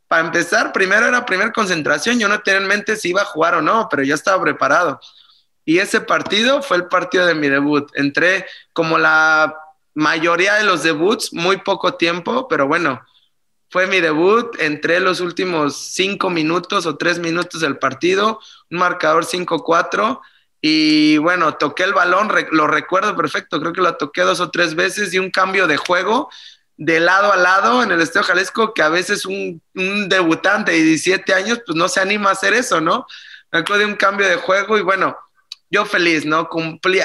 para 0.08 0.26
empezar, 0.26 0.72
primero 0.72 1.06
era 1.06 1.24
primera 1.24 1.52
concentración, 1.52 2.18
yo 2.18 2.28
no 2.28 2.40
tenía 2.40 2.60
en 2.60 2.68
mente 2.68 2.96
si 2.96 3.08
iba 3.08 3.22
a 3.22 3.24
jugar 3.24 3.54
o 3.54 3.62
no, 3.62 3.88
pero 3.90 4.02
ya 4.02 4.14
estaba 4.14 4.42
preparado. 4.42 5.00
Y 5.64 5.78
ese 5.78 6.00
partido 6.00 6.62
fue 6.62 6.76
el 6.76 6.86
partido 6.86 7.26
de 7.26 7.34
mi 7.34 7.48
debut. 7.48 7.90
Entré 7.94 8.46
como 8.72 8.98
la 8.98 9.56
mayoría 9.94 10.54
de 10.54 10.64
los 10.64 10.82
debuts, 10.82 11.32
muy 11.32 11.56
poco 11.58 11.94
tiempo, 11.94 12.46
pero 12.48 12.68
bueno, 12.68 13.00
fue 13.74 13.88
mi 13.88 14.00
debut. 14.00 14.54
Entré 14.60 15.00
los 15.00 15.18
últimos 15.18 15.76
cinco 15.76 16.30
minutos 16.30 16.86
o 16.86 16.96
tres 16.96 17.18
minutos 17.18 17.60
del 17.60 17.76
partido, 17.76 18.38
un 18.70 18.78
marcador 18.78 19.24
5-4. 19.26 20.20
Y 20.60 21.18
bueno, 21.18 21.54
toqué 21.54 21.82
el 21.82 21.92
balón, 21.92 22.30
lo 22.52 22.68
recuerdo 22.68 23.16
perfecto, 23.16 23.58
creo 23.58 23.72
que 23.72 23.80
lo 23.80 23.96
toqué 23.96 24.20
dos 24.20 24.38
o 24.38 24.52
tres 24.52 24.76
veces 24.76 25.12
y 25.12 25.18
un 25.18 25.32
cambio 25.32 25.66
de 25.66 25.76
juego 25.76 26.30
de 26.76 27.00
lado 27.00 27.32
a 27.32 27.36
lado 27.36 27.82
en 27.82 27.90
el 27.90 28.00
Estadio 28.00 28.28
Jalisco 28.28 28.74
que 28.74 28.82
a 28.82 28.88
veces 28.90 29.26
un, 29.26 29.60
debutante 30.08 30.70
de 30.70 30.80
17 30.80 31.34
años 31.34 31.60
pues 31.66 31.74
no 31.74 31.88
se 31.88 31.98
anima 31.98 32.28
a 32.28 32.34
hacer 32.34 32.54
eso, 32.54 32.80
¿no? 32.80 33.08
Me 33.50 33.58
acuerdo 33.58 33.80
de 33.80 33.86
un 33.86 33.96
cambio 33.96 34.28
de 34.28 34.36
juego 34.36 34.78
y 34.78 34.82
bueno, 34.82 35.16
yo 35.68 35.84
feliz, 35.84 36.24
¿no? 36.24 36.48
Cumplí, 36.48 37.00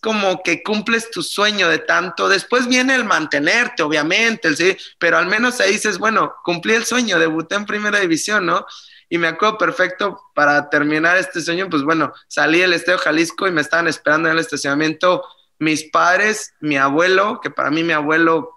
como 0.00 0.42
que 0.42 0.62
cumples 0.62 1.10
tu 1.10 1.22
sueño 1.22 1.68
de 1.68 1.78
tanto. 1.78 2.28
Después 2.28 2.68
viene 2.68 2.94
el 2.94 3.04
mantenerte, 3.04 3.82
obviamente, 3.82 4.54
¿sí? 4.56 4.76
pero 4.98 5.18
al 5.18 5.26
menos 5.26 5.60
ahí 5.60 5.72
dices, 5.72 5.98
bueno, 5.98 6.34
cumplí 6.44 6.74
el 6.74 6.84
sueño, 6.84 7.18
debuté 7.18 7.56
en 7.56 7.66
primera 7.66 8.00
división, 8.00 8.46
¿no? 8.46 8.66
Y 9.08 9.18
me 9.18 9.28
acuerdo 9.28 9.58
perfecto 9.58 10.20
para 10.34 10.68
terminar 10.68 11.16
este 11.16 11.40
sueño, 11.40 11.68
pues 11.70 11.82
bueno, 11.82 12.12
salí 12.28 12.60
del 12.60 12.74
Estadio 12.74 12.98
Jalisco 12.98 13.48
y 13.48 13.52
me 13.52 13.62
estaban 13.62 13.88
esperando 13.88 14.28
en 14.28 14.34
el 14.34 14.40
estacionamiento 14.40 15.24
mis 15.58 15.84
padres, 15.84 16.54
mi 16.60 16.76
abuelo, 16.76 17.40
que 17.42 17.50
para 17.50 17.70
mí 17.70 17.82
mi 17.82 17.92
abuelo 17.92 18.54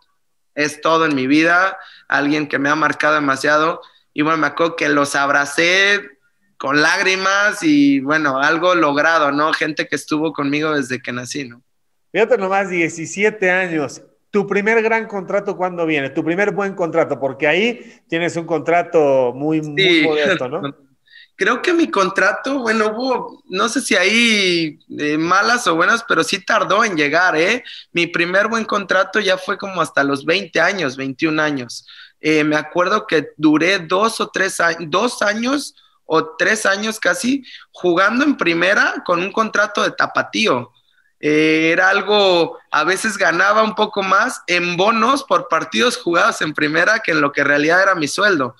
es 0.56 0.82
todo 0.82 1.06
en 1.06 1.16
mi 1.16 1.28
vida, 1.28 1.78
alguien 2.08 2.48
que 2.48 2.60
me 2.60 2.70
ha 2.70 2.76
marcado 2.76 3.16
demasiado. 3.16 3.82
Y 4.14 4.22
bueno, 4.24 4.38
me 4.38 4.48
acuerdo 4.48 4.76
que 4.76 4.89
los 4.89 5.16
abracé 5.16 6.20
con 6.62 6.80
lágrimas 6.80 7.64
y 7.64 8.01
bueno, 8.01 8.38
algo 8.38 8.76
logrado, 8.76 9.32
¿no? 9.32 9.51
Gente 9.51 9.88
que 9.88 9.95
estuvo 9.95 10.32
conmigo 10.32 10.72
desde 10.76 11.01
que 11.01 11.12
nací, 11.12 11.49
¿no? 11.49 11.64
Fíjate 12.12 12.38
nomás, 12.38 12.70
17 12.70 13.49
años. 13.49 14.03
¿Tu 14.30 14.45
primer 14.45 14.84
gran 14.84 15.07
contrato 15.07 15.57
cuándo 15.57 15.88
viene? 15.88 16.12
Tu 16.12 16.24
primer 16.24 16.51
buen 16.51 16.76
contrato, 16.76 17.20
porque 17.20 17.47
ahí 17.47 17.99
tienes 18.07 18.36
un 18.36 18.45
contrato 18.45 19.34
muy, 19.34 19.59
muy 19.64 20.03
modesto, 20.03 20.47
¿no? 20.47 20.62
creo 21.36 21.64
que 21.64 21.74
mi 21.74 21.89
contrato, 21.89 22.59
bueno, 22.59 22.93
hubo, 22.95 23.43
no 23.49 23.68
sé 23.68 23.82
si 23.82 23.95
hay 23.95 24.78
eh, 24.99 25.18
malas 25.18 25.66
o 25.66 25.76
buenas, 25.76 26.05
pero 26.07 26.24
sí 26.24 26.45
tardó 26.45 26.86
en 26.86 26.95
llegar, 26.95 27.36
¿eh? 27.36 27.64
Mi 27.91 28.05
primer 28.05 28.49
buen 28.49 28.66
contrato 28.66 29.20
ya 29.20 29.36
fue 29.36 29.57
como 29.57 29.82
hasta 29.82 30.03
los 30.03 30.26
20 30.26 30.62
años, 30.62 30.95
21 30.95 31.41
años. 31.41 31.88
Eh, 32.20 32.43
me 32.43 32.55
acuerdo 32.55 33.07
que 33.07 33.30
duré 33.36 33.80
dos 33.80 34.22
o 34.22 34.30
tres 34.30 34.59
años, 34.59 34.84
dos 34.91 35.24
años 35.24 35.74
o 36.14 36.36
tres 36.36 36.66
años 36.66 36.99
casi 36.99 37.41
jugando 37.72 38.26
en 38.26 38.36
primera 38.36 39.01
con 39.05 39.22
un 39.22 39.32
contrato 39.32 39.82
de 39.82 39.91
tapatío. 39.91 40.72
Eh, 41.22 41.70
era 41.72 41.89
algo, 41.89 42.57
a 42.70 42.84
veces 42.84 43.18
ganaba 43.18 43.64
un 43.64 43.76
poco 43.76 44.03
más 44.03 44.41
en 44.47 44.76
bonos 44.76 45.24
por 45.24 45.47
partidos 45.47 45.95
jugados 45.95 46.41
en 46.41 46.53
primera 46.53 46.99
que 46.99 47.12
en 47.12 47.22
lo 47.22 47.32
que 47.32 47.41
en 47.41 47.47
realidad 47.47 47.82
era 47.82 47.95
mi 47.95 48.07
sueldo 48.07 48.55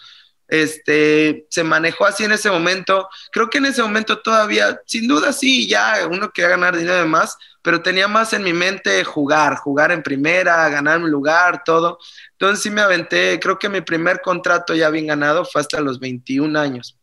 este, 0.52 1.48
se 1.50 1.64
manejó 1.64 2.06
así 2.06 2.26
en 2.26 2.34
ese 2.34 2.52
momento. 2.52 3.08
Creo 3.32 3.50
que 3.50 3.60
en 3.60 3.66
ese 3.68 3.82
momento 3.82 4.20
todavía, 4.20 4.82
sin 4.86 5.08
duda 5.08 5.32
sí, 5.32 5.68
ya 5.68 6.06
uno 6.12 6.30
quería 6.30 6.50
ganar 6.50 6.76
dinero 6.78 6.98
de 6.98 7.06
más, 7.06 7.38
pero 7.62 7.82
tenía 7.82 8.10
más 8.10 8.34
en 8.34 8.44
mi 8.44 8.52
mente 8.52 9.04
jugar, 9.06 9.56
jugar 9.56 9.94
en 9.94 10.04
primera, 10.04 10.68
ganar 10.68 11.00
un 11.00 11.10
lugar, 11.10 11.64
todo. 11.64 12.00
Entonces 12.34 12.62
sí 12.62 12.70
me 12.70 12.82
aventé, 12.82 13.40
creo 13.40 13.58
que 13.58 13.70
mi 13.70 13.80
primer 13.80 14.22
contrato 14.22 14.76
ya 14.76 14.90
bien 14.90 15.08
ganado 15.08 15.46
fue 15.46 15.62
hasta 15.62 15.80
los 15.80 16.00
21 16.02 16.60
años. 16.60 16.98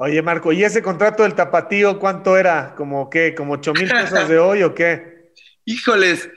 Oye, 0.00 0.22
Marco, 0.22 0.52
¿y 0.52 0.62
ese 0.62 0.82
contrato 0.82 1.24
del 1.24 1.34
tapatío 1.34 1.98
cuánto 1.98 2.36
era? 2.36 2.74
¿Como 2.76 3.10
qué? 3.10 3.34
¿Como 3.34 3.54
8 3.54 3.72
mil 3.74 3.88
pesos 3.88 4.28
de 4.28 4.38
hoy 4.38 4.62
o 4.62 4.74
qué? 4.74 5.32
Híjoles, 5.64 6.28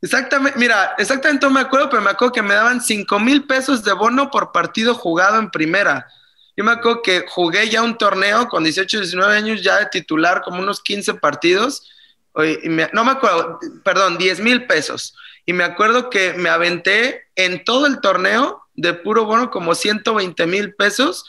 Exactamente, 0.00 0.58
mira, 0.58 0.94
exactamente 0.98 1.44
no 1.44 1.52
me 1.52 1.60
acuerdo, 1.60 1.90
pero 1.90 2.02
me 2.02 2.10
acuerdo 2.10 2.32
que 2.32 2.42
me 2.42 2.54
daban 2.54 2.80
5 2.80 3.18
mil 3.18 3.46
pesos 3.46 3.82
de 3.82 3.92
bono 3.92 4.30
por 4.30 4.52
partido 4.52 4.94
jugado 4.94 5.40
en 5.40 5.50
primera. 5.50 6.06
Yo 6.56 6.64
me 6.64 6.72
acuerdo 6.72 7.02
que 7.02 7.24
jugué 7.28 7.68
ya 7.68 7.82
un 7.82 7.98
torneo 7.98 8.48
con 8.48 8.62
18, 8.62 9.00
19 9.00 9.36
años 9.36 9.62
ya 9.62 9.78
de 9.78 9.86
titular, 9.86 10.42
como 10.42 10.60
unos 10.60 10.82
15 10.82 11.14
partidos. 11.14 11.88
no 12.92 13.04
me 13.04 13.10
acuerdo, 13.10 13.58
perdón, 13.84 14.18
10 14.18 14.40
mil 14.40 14.66
pesos. 14.66 15.16
Y 15.46 15.52
me 15.52 15.64
acuerdo 15.64 16.10
que 16.10 16.34
me 16.34 16.48
aventé 16.48 17.24
en 17.34 17.64
todo 17.64 17.86
el 17.86 18.00
torneo 18.00 18.62
de 18.74 18.94
puro 18.94 19.24
bono 19.24 19.50
como 19.50 19.74
120 19.74 20.46
mil 20.46 20.74
pesos 20.74 21.24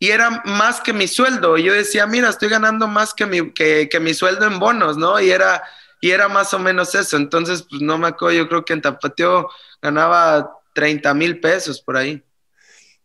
y 0.00 0.10
era 0.10 0.42
más 0.44 0.80
que 0.80 0.92
mi 0.92 1.06
sueldo. 1.06 1.56
Y 1.56 1.62
yo 1.62 1.72
decía, 1.72 2.08
mira, 2.08 2.30
estoy 2.30 2.48
ganando 2.48 2.88
más 2.88 3.14
que 3.14 3.26
mi, 3.26 3.52
que, 3.52 3.88
que 3.88 4.00
mi 4.00 4.14
sueldo 4.14 4.46
en 4.46 4.58
bonos, 4.58 4.96
¿no? 4.96 5.20
Y 5.20 5.30
era 5.30 5.62
y 6.00 6.10
era 6.10 6.28
más 6.28 6.52
o 6.54 6.58
menos 6.58 6.94
eso. 6.94 7.16
Entonces, 7.16 7.64
pues 7.68 7.82
no 7.82 7.98
me 7.98 8.08
acuerdo, 8.08 8.38
yo 8.38 8.48
creo 8.48 8.64
que 8.64 8.72
en 8.72 8.82
Tapateo 8.82 9.50
ganaba 9.80 10.58
30 10.74 11.14
mil 11.14 11.40
pesos 11.40 11.80
por 11.80 11.96
ahí. 11.96 12.22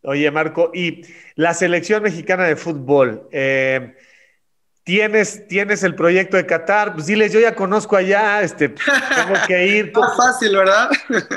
Oye, 0.02 0.30
Marco, 0.30 0.70
y 0.72 1.02
la 1.34 1.52
selección 1.52 2.02
mexicana 2.02 2.44
de 2.44 2.56
fútbol, 2.56 3.28
eh, 3.32 3.96
tienes, 4.84 5.46
tienes 5.48 5.82
el 5.82 5.94
proyecto 5.96 6.36
de 6.36 6.46
Qatar, 6.46 6.94
pues 6.94 7.06
diles, 7.06 7.32
yo 7.32 7.40
ya 7.40 7.54
conozco 7.54 7.96
allá, 7.96 8.40
este, 8.40 8.68
tengo 8.68 9.34
que 9.46 9.66
ir. 9.66 9.92
Más 9.94 10.16
fácil, 10.16 10.56
¿verdad? 10.56 10.90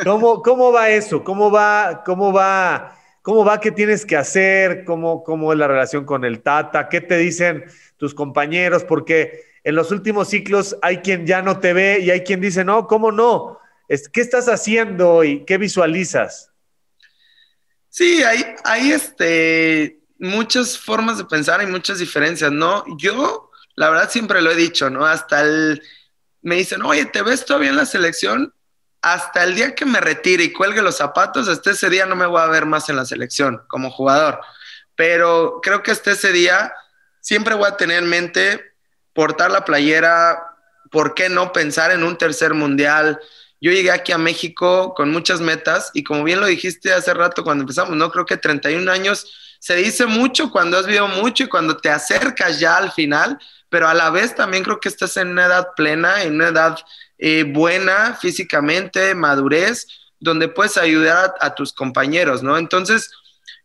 ¿Cómo, 0.03 0.41
cómo 0.43 0.71
va 0.71 0.89
eso? 0.89 1.23
¿Cómo 1.23 1.49
va, 1.49 2.03
cómo 2.05 2.31
va, 2.31 2.95
cómo 3.29 3.45
va? 3.45 3.59
¿Qué 3.59 3.71
tienes 3.71 4.07
que 4.07 4.17
hacer? 4.17 4.83
¿Cómo, 4.85 5.23
¿Cómo 5.23 5.53
es 5.53 5.59
la 5.59 5.67
relación 5.67 6.03
con 6.03 6.25
el 6.25 6.41
Tata? 6.41 6.89
¿Qué 6.89 6.99
te 6.99 7.15
dicen 7.15 7.63
tus 7.95 8.15
compañeros? 8.15 8.83
Porque 8.83 9.45
en 9.63 9.75
los 9.75 9.91
últimos 9.91 10.29
ciclos 10.29 10.75
hay 10.81 10.97
quien 10.97 11.27
ya 11.27 11.43
no 11.43 11.59
te 11.59 11.73
ve 11.73 11.99
y 12.01 12.09
hay 12.09 12.23
quien 12.23 12.41
dice, 12.41 12.65
no, 12.65 12.87
¿cómo 12.87 13.11
no? 13.11 13.59
¿Qué 13.87 14.21
estás 14.21 14.49
haciendo 14.49 15.23
y 15.23 15.45
qué 15.45 15.59
visualizas? 15.59 16.49
Sí, 17.89 18.23
hay, 18.23 18.43
hay 18.63 18.93
este, 18.93 19.99
muchas 20.17 20.79
formas 20.79 21.19
de 21.19 21.25
pensar 21.25 21.61
y 21.61 21.67
muchas 21.67 21.99
diferencias, 21.99 22.51
¿no? 22.51 22.83
Yo, 22.97 23.51
la 23.75 23.91
verdad, 23.91 24.09
siempre 24.09 24.41
lo 24.41 24.49
he 24.49 24.55
dicho, 24.55 24.89
¿no? 24.89 25.05
Hasta 25.05 25.41
el, 25.41 25.83
me 26.41 26.55
dicen, 26.55 26.81
oye, 26.81 27.05
¿te 27.05 27.21
ves 27.21 27.45
todavía 27.45 27.69
en 27.69 27.75
la 27.75 27.85
selección? 27.85 28.55
Hasta 29.01 29.43
el 29.43 29.55
día 29.55 29.75
que 29.75 29.85
me 29.85 30.01
retire 30.01 30.43
y 30.43 30.53
cuelgue 30.53 30.81
los 30.81 30.97
zapatos, 30.97 31.47
hasta 31.47 31.71
ese 31.71 31.89
día 31.89 32.05
no 32.05 32.15
me 32.15 32.25
voy 32.25 32.41
a 32.41 32.47
ver 32.47 32.65
más 32.65 32.89
en 32.89 32.95
la 32.95 33.05
selección 33.05 33.61
como 33.67 33.91
jugador. 33.91 34.39
Pero 34.95 35.59
creo 35.63 35.83
que 35.83 35.91
hasta 35.91 36.11
ese 36.11 36.31
día 36.31 36.73
siempre 37.21 37.55
voy 37.55 37.67
a 37.67 37.77
tener 37.77 38.03
en 38.03 38.09
mente 38.09 38.73
portar 39.13 39.51
la 39.51 39.65
playera, 39.65 40.41
¿por 40.91 41.13
qué 41.13 41.29
no 41.29 41.51
pensar 41.53 41.91
en 41.91 42.03
un 42.03 42.17
tercer 42.17 42.53
mundial? 42.53 43.19
Yo 43.61 43.71
llegué 43.71 43.91
aquí 43.91 44.11
a 44.11 44.17
México 44.17 44.93
con 44.93 45.11
muchas 45.11 45.41
metas 45.41 45.91
y 45.93 46.03
como 46.03 46.23
bien 46.23 46.39
lo 46.39 46.45
dijiste 46.47 46.93
hace 46.93 47.13
rato 47.13 47.43
cuando 47.43 47.63
empezamos, 47.63 47.95
¿no? 47.95 48.11
Creo 48.11 48.25
que 48.25 48.37
31 48.37 48.89
años 48.91 49.57
se 49.59 49.75
dice 49.75 50.05
mucho 50.05 50.51
cuando 50.51 50.77
has 50.77 50.85
vivido 50.85 51.07
mucho 51.07 51.43
y 51.43 51.49
cuando 51.49 51.77
te 51.77 51.89
acercas 51.89 52.59
ya 52.59 52.77
al 52.77 52.91
final, 52.91 53.37
pero 53.67 53.87
a 53.89 53.93
la 53.93 54.09
vez 54.09 54.33
también 54.33 54.63
creo 54.63 54.79
que 54.79 54.87
estás 54.89 55.17
en 55.17 55.29
una 55.29 55.45
edad 55.45 55.69
plena, 55.75 56.23
en 56.23 56.35
una 56.35 56.47
edad 56.47 56.77
eh, 57.19 57.43
buena 57.43 58.15
físicamente, 58.15 59.13
madurez, 59.13 59.85
donde 60.19 60.47
puedes 60.47 60.77
ayudar 60.77 61.35
a, 61.41 61.53
tus 61.53 61.73
compañeros, 61.73 62.41
¿no? 62.41 62.57
Entonces, 62.57 63.11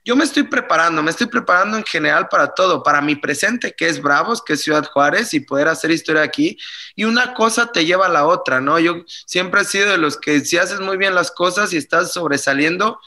yo 0.05 0.17
me 0.17 0.25
estoy 0.25 0.43
preparando, 0.43 1.03
me 1.03 1.11
estoy 1.13 1.29
preparando 1.29 1.77
en 1.79 1.85
general 1.85 2.29
para 2.29 2.49
todo, 2.49 2.83
para 2.83 3.01
mi 3.01 3.15
presente, 3.15 3.73
que 3.73 3.87
es 3.87 4.03
Bravos, 4.03 4.43
que 4.43 4.55
es 4.55 4.63
Ciudad 4.63 4.85
Juárez, 4.93 5.33
y 5.35 5.41
poder 5.41 5.69
hacer 5.69 5.93
historia 5.93 6.23
aquí. 6.23 6.59
Y 6.97 7.05
una 7.05 7.33
cosa 7.33 7.71
te 7.71 7.85
lleva 7.85 8.07
a 8.07 8.11
la 8.11 8.27
otra, 8.27 8.61
¿no? 8.61 8.79
Yo 8.81 9.05
siempre 9.25 9.63
he 9.63 9.65
sido 9.65 9.89
de 9.91 9.99
los 9.99 10.17
que 10.19 10.41
si 10.41 10.59
haces 10.59 10.81
muy 10.81 10.97
bien 10.97 11.15
las 11.15 11.31
cosas 11.31 11.73
y 11.73 11.77
estás 11.77 12.13
sobresaliendo, 12.13 13.01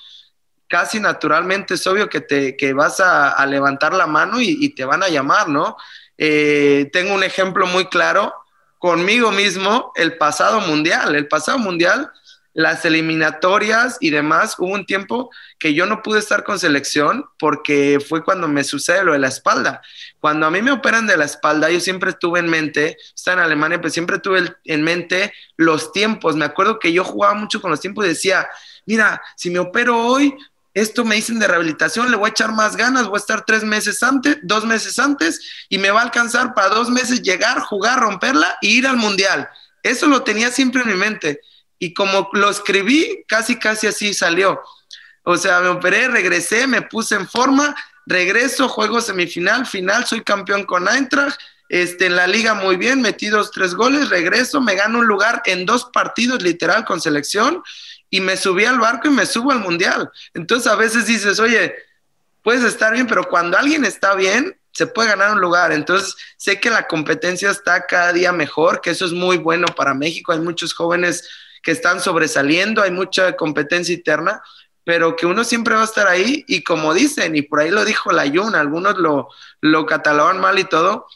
casi 0.68 1.00
naturalmente 1.02 1.74
es 1.74 1.86
obvio 1.88 2.10
que, 2.10 2.22
te, 2.22 2.56
que 2.56 2.72
vas 2.74 3.02
a, 3.02 3.46
levantar 3.46 3.94
la 3.94 4.08
mano 4.08 4.40
y, 4.40 4.70
te 4.70 4.86
van 4.86 5.04
a 5.04 5.10
llamar, 5.10 5.50
¿no? 5.50 5.76
Eh, 6.18 6.90
tengo 6.94 7.14
un 7.14 7.24
ejemplo 7.24 7.68
muy 7.68 7.86
claro 7.88 8.34
conmigo 8.80 9.32
mismo, 9.32 9.92
el 9.96 10.18
pasado 10.18 10.62
mundial. 10.62 11.16
El 11.16 11.28
pasado 11.28 11.60
mundial 11.60 12.12
las 12.58 12.84
eliminatorias 12.86 13.98
y 14.00 14.10
demás, 14.10 14.56
hubo 14.58 14.74
un 14.74 14.88
tiempo 14.88 15.30
que 15.60 15.76
yo 15.76 15.86
no 15.86 16.02
pude 16.02 16.18
estar 16.18 16.44
con 16.44 16.58
selección 16.58 17.24
porque 17.38 18.00
fue 18.00 18.24
cuando 18.24 18.48
me 18.48 18.64
sucede 18.64 19.04
lo 19.04 19.14
de 19.14 19.20
la 19.20 19.28
espalda. 19.28 19.80
Cuando 20.20 20.48
a 20.48 20.50
mí 20.50 20.64
me 20.64 20.72
operan 20.72 21.06
de 21.06 21.18
la 21.18 21.26
espalda, 21.26 21.70
yo 21.70 21.80
siempre 21.80 22.14
tuve 22.14 22.40
en 22.40 22.50
mente, 22.50 22.98
está 23.14 23.34
en 23.34 23.40
Alemania, 23.40 23.78
pero 23.78 23.92
siempre 23.92 24.18
tuve 24.18 24.56
en 24.64 24.82
mente 24.82 25.32
los 25.56 25.92
tiempos. 25.92 26.36
Me 26.36 26.46
acuerdo 26.46 26.80
que 26.80 26.92
yo 26.92 27.04
jugaba 27.04 27.36
mucho 27.36 27.62
con 27.62 27.70
los 27.70 27.80
tiempos 27.80 28.06
y 28.06 28.10
decía, 28.10 28.50
mira, 28.88 29.22
si 29.36 29.52
me 29.52 29.60
opero 29.60 29.96
hoy, 29.96 30.34
esto 30.82 31.04
me 31.04 31.16
dicen 31.16 31.40
de 31.40 31.48
rehabilitación, 31.48 32.12
le 32.12 32.18
voy 32.18 32.30
a 32.30 32.32
echar 32.32 32.52
más 32.52 32.76
ganas, 32.76 33.08
voy 33.08 33.18
a 33.18 33.20
estar 33.20 33.44
tres 33.46 33.64
meses 33.64 34.04
antes, 34.04 34.38
dos 34.44 34.64
meses 34.64 35.00
antes, 35.00 35.42
y 35.70 35.80
me 35.80 35.90
va 35.90 36.02
a 36.02 36.04
alcanzar 36.04 36.54
para 36.54 36.70
dos 36.70 36.92
meses 36.92 37.24
llegar, 37.24 37.62
jugar, 37.62 38.00
romperla 38.00 38.58
e 38.62 38.68
ir 38.68 38.86
al 38.86 38.96
mundial. 38.96 39.50
Eso 39.82 40.06
lo 40.06 40.22
tenía 40.22 40.52
siempre 40.52 40.84
en 40.84 40.90
mi 40.90 40.94
mente 40.94 41.42
y 41.80 41.96
como 41.96 42.30
lo 42.34 42.52
escribí, 42.52 43.24
casi, 43.28 43.58
casi 43.58 43.88
así 43.88 44.14
salió. 44.14 44.62
O 45.24 45.36
sea, 45.38 45.62
me 45.62 45.70
operé, 45.70 46.10
regresé, 46.10 46.68
me 46.68 46.84
puse 46.84 47.16
en 47.16 47.28
forma, 47.28 47.76
regreso, 48.06 48.70
juego 48.70 49.02
semifinal, 49.02 49.66
final, 49.66 50.06
soy 50.06 50.22
campeón 50.22 50.64
con 50.64 50.88
Eintracht, 50.88 51.40
este, 51.70 52.06
en 52.06 52.16
la 52.16 52.28
liga 52.28 52.54
muy 52.54 52.78
bien, 52.78 53.02
metí 53.02 53.30
dos, 53.30 53.50
tres 53.50 53.74
goles, 53.74 54.10
regreso, 54.10 54.62
me 54.62 54.76
gano 54.76 55.00
un 55.00 55.08
lugar 55.08 55.42
en 55.46 55.66
dos 55.66 55.86
partidos 55.92 56.44
literal 56.44 56.86
con 56.86 57.02
selección 57.02 57.64
y 58.10 58.22
me 58.22 58.38
subí 58.38 58.66
al 58.66 58.80
barco 58.80 59.08
y 59.08 59.12
me 59.12 59.26
subo 59.26 59.52
al 59.52 59.60
mundial. 59.60 60.10
Entonces 60.34 60.72
a 60.72 60.76
veces 60.76 61.08
dices, 61.08 61.40
oye, 61.40 61.76
puedes 62.44 62.64
estar 62.64 62.94
bien, 62.94 63.08
pero 63.08 63.26
cuando 63.26 63.58
alguien 63.58 63.86
está 63.86 64.16
bien, 64.16 64.58
se 64.72 64.88
puede 64.88 65.10
ganar 65.10 65.32
un 65.32 65.42
lugar. 65.42 65.72
Entonces, 65.72 66.16
sé 66.38 66.60
que 66.60 66.70
la 66.70 66.88
competencia 66.88 67.50
está 67.50 67.88
cada 67.88 68.14
día 68.14 68.32
mejor, 68.32 68.80
que 68.80 68.92
eso 68.92 69.06
es 69.06 69.12
muy 69.12 69.38
bueno 69.38 69.68
para 69.76 69.96
México. 69.96 70.32
Hay 70.32 70.40
muchos 70.40 70.74
jóvenes 70.74 71.28
que 71.64 71.72
están 71.72 72.00
sobresaliendo, 72.00 72.84
hay 72.84 72.92
mucha 72.92 73.36
competencia 73.36 73.94
interna, 73.94 74.42
pero 74.84 75.16
que 75.16 75.26
uno 75.26 75.44
siempre 75.44 75.76
va 75.76 75.82
a 75.82 75.86
estar 75.86 76.08
ahí 76.08 76.46
y 76.48 76.64
como 76.64 76.94
dicen, 76.94 77.36
y 77.36 77.42
por 77.42 77.60
ahí 77.60 77.72
lo 77.72 77.84
dijo 77.84 78.12
la 78.12 78.30
Jun, 78.30 78.56
algunos 78.56 78.98
lo, 78.98 79.30
lo 79.60 79.86
catalogan 79.86 80.40
mal 80.40 80.60
y 80.60 80.64
todo, 80.64 81.08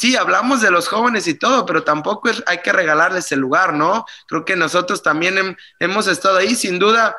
sí, 0.00 0.16
hablamos 0.16 0.62
de 0.62 0.70
los 0.70 0.88
jóvenes 0.88 1.28
y 1.28 1.34
todo, 1.34 1.66
pero 1.66 1.84
tampoco 1.84 2.30
hay 2.46 2.58
que 2.62 2.72
regalarles 2.72 3.32
el 3.32 3.40
lugar, 3.40 3.74
¿no? 3.74 4.06
Creo 4.26 4.46
que 4.46 4.56
nosotros 4.56 5.02
también 5.02 5.58
hemos 5.78 6.06
estado 6.06 6.38
ahí, 6.38 6.54
sin 6.54 6.78
duda, 6.78 7.14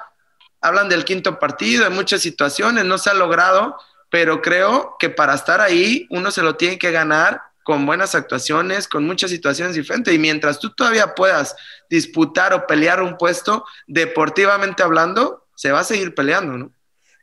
hablan 0.62 0.90
del 0.90 1.06
quinto 1.06 1.38
partido, 1.38 1.86
en 1.86 1.94
muchas 1.94 2.22
situaciones, 2.24 2.84
no 2.84 2.98
se 2.98 3.12
ha 3.12 3.14
logrado, 3.14 3.78
pero 4.10 4.42
creo 4.42 4.96
que 4.98 5.12
para 5.12 5.36
estar 5.36 5.62
ahí 5.62 6.08
uno 6.10 6.32
se 6.32 6.42
lo 6.42 6.56
tiene 6.56 6.80
que 6.80 6.90
ganar 6.90 7.44
con 7.62 7.86
buenas 7.86 8.16
actuaciones, 8.16 8.88
con 8.88 9.06
muchas 9.06 9.30
situaciones 9.30 9.76
diferentes. 9.76 10.12
Y 10.12 10.18
mientras 10.18 10.58
tú 10.58 10.72
todavía 10.72 11.14
puedas 11.14 11.56
disputar 11.88 12.52
o 12.52 12.66
pelear 12.66 13.04
un 13.04 13.16
puesto, 13.16 13.64
deportivamente 13.86 14.82
hablando, 14.82 15.46
se 15.54 15.72
va 15.72 15.82
a 15.82 15.84
seguir 15.84 16.16
peleando, 16.16 16.58
¿no? 16.58 16.72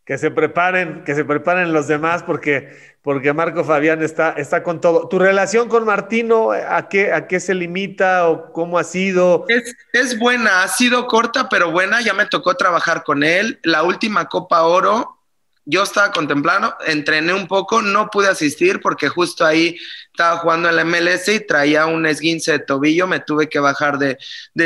Que 0.08 0.16
se 0.16 0.30
preparen, 0.30 1.04
que 1.04 1.14
se 1.14 1.22
preparen 1.22 1.74
los 1.74 1.86
demás, 1.86 2.22
porque, 2.22 2.74
porque 3.02 3.34
Marco 3.34 3.62
Fabián 3.62 4.02
está, 4.02 4.30
está 4.30 4.62
con 4.62 4.80
todo. 4.80 5.06
¿Tu 5.06 5.18
relación 5.18 5.68
con 5.68 5.84
Martino, 5.84 6.50
a 6.52 6.88
qué, 6.88 7.12
a 7.12 7.26
qué 7.26 7.38
se 7.40 7.54
limita 7.54 8.26
o 8.30 8.50
cómo 8.54 8.78
ha 8.78 8.84
sido? 8.84 9.44
Es, 9.48 9.76
es 9.92 10.18
buena, 10.18 10.62
ha 10.62 10.68
sido 10.68 11.06
corta, 11.06 11.50
pero 11.50 11.70
buena. 11.70 12.00
Ya 12.00 12.14
me 12.14 12.24
tocó 12.24 12.54
trabajar 12.54 13.04
con 13.04 13.22
él. 13.22 13.60
La 13.62 13.82
última 13.82 14.30
Copa 14.30 14.62
Oro 14.62 15.17
yo 15.70 15.82
estaba 15.82 16.12
contemplando, 16.12 16.74
entrené 16.86 17.34
un 17.34 17.46
poco, 17.46 17.82
no 17.82 18.08
pude 18.08 18.26
asistir 18.26 18.80
porque 18.80 19.10
justo 19.10 19.44
ahí 19.44 19.76
estaba 20.06 20.38
jugando 20.38 20.70
en 20.70 20.76
la 20.76 20.84
MLS 20.84 21.28
y 21.28 21.46
traía 21.46 21.84
un 21.84 22.06
esguince 22.06 22.52
de 22.52 22.58
tobillo, 22.60 23.06
me 23.06 23.20
tuve 23.20 23.50
que 23.50 23.58
bajar 23.58 23.98
de, 23.98 24.18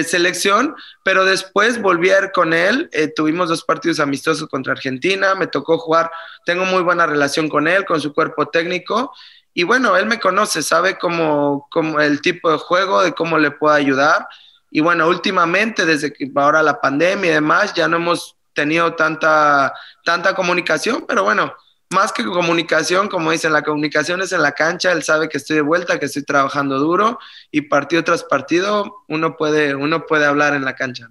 selección, 0.05 0.77
pero 1.03 1.25
después 1.25 1.83
volví 1.83 2.11
a 2.11 2.21
ir 2.21 2.31
con 2.31 2.55
él, 2.55 2.89
eh, 2.93 3.09
tuvimos 3.09 3.49
dos 3.49 3.65
partidos 3.65 3.99
amistosos 3.99 4.49
contra 4.49 4.75
Argentina, 4.75 5.35
me 5.35 5.49
tocó 5.49 5.77
jugar, 5.77 6.09
tengo 6.47 6.65
muy 6.67 6.83
buena 6.85 7.05
relación 7.05 7.49
con 7.49 7.67
él, 7.67 7.85
con 7.85 8.01
su 8.01 8.15
cuerpo 8.15 8.47
técnico, 8.47 9.13
y 9.55 9.65
bueno, 9.65 9.97
él 9.97 10.07
me 10.07 10.21
conoce, 10.21 10.63
sabe 10.63 10.99
cómo, 10.99 11.67
cómo 11.69 12.01
el 12.01 12.21
tipo 12.21 12.49
de 12.53 12.59
juego, 12.59 13.03
de 13.03 13.13
cómo 13.13 13.39
le 13.39 13.51
puedo 13.51 13.75
ayudar. 13.75 14.27
Y 14.71 14.81
bueno, 14.81 15.07
últimamente, 15.09 15.85
desde 15.85 16.13
que 16.13 16.31
ahora 16.35 16.63
la 16.63 16.81
pandemia 16.81 17.31
y 17.31 17.35
demás, 17.35 17.75
ya 17.75 17.87
no 17.87 17.99
hemos 17.99 18.37
tenido 18.55 18.95
tanta, 18.95 19.73
tanta 20.05 20.35
comunicación, 20.35 21.05
pero 21.07 21.25
bueno, 21.25 21.55
más 21.93 22.13
que 22.13 22.25
comunicación, 22.25 23.09
como 23.09 23.31
dicen, 23.31 23.53
la 23.53 23.63
comunicación 23.63 24.23
es 24.23 24.33
en 24.33 24.43
la 24.43 24.53
cancha, 24.53 24.93
él 24.93 25.03
sabe 25.03 25.29
que 25.29 25.39
estoy 25.39 25.57
de 25.57 25.63
vuelta, 25.63 25.99
que 25.99 26.07
estoy 26.07 26.25
trabajando 26.25 26.79
duro 26.79 27.19
y 27.51 27.63
partido 27.63 28.03
tras 28.03 28.25
partido 28.25 29.05
uno 29.09 29.37
puede, 29.37 29.75
uno 29.75 30.07
puede 30.07 30.25
hablar 30.25 30.55
en 30.55 30.65
la 30.65 30.75
cancha. 30.75 31.09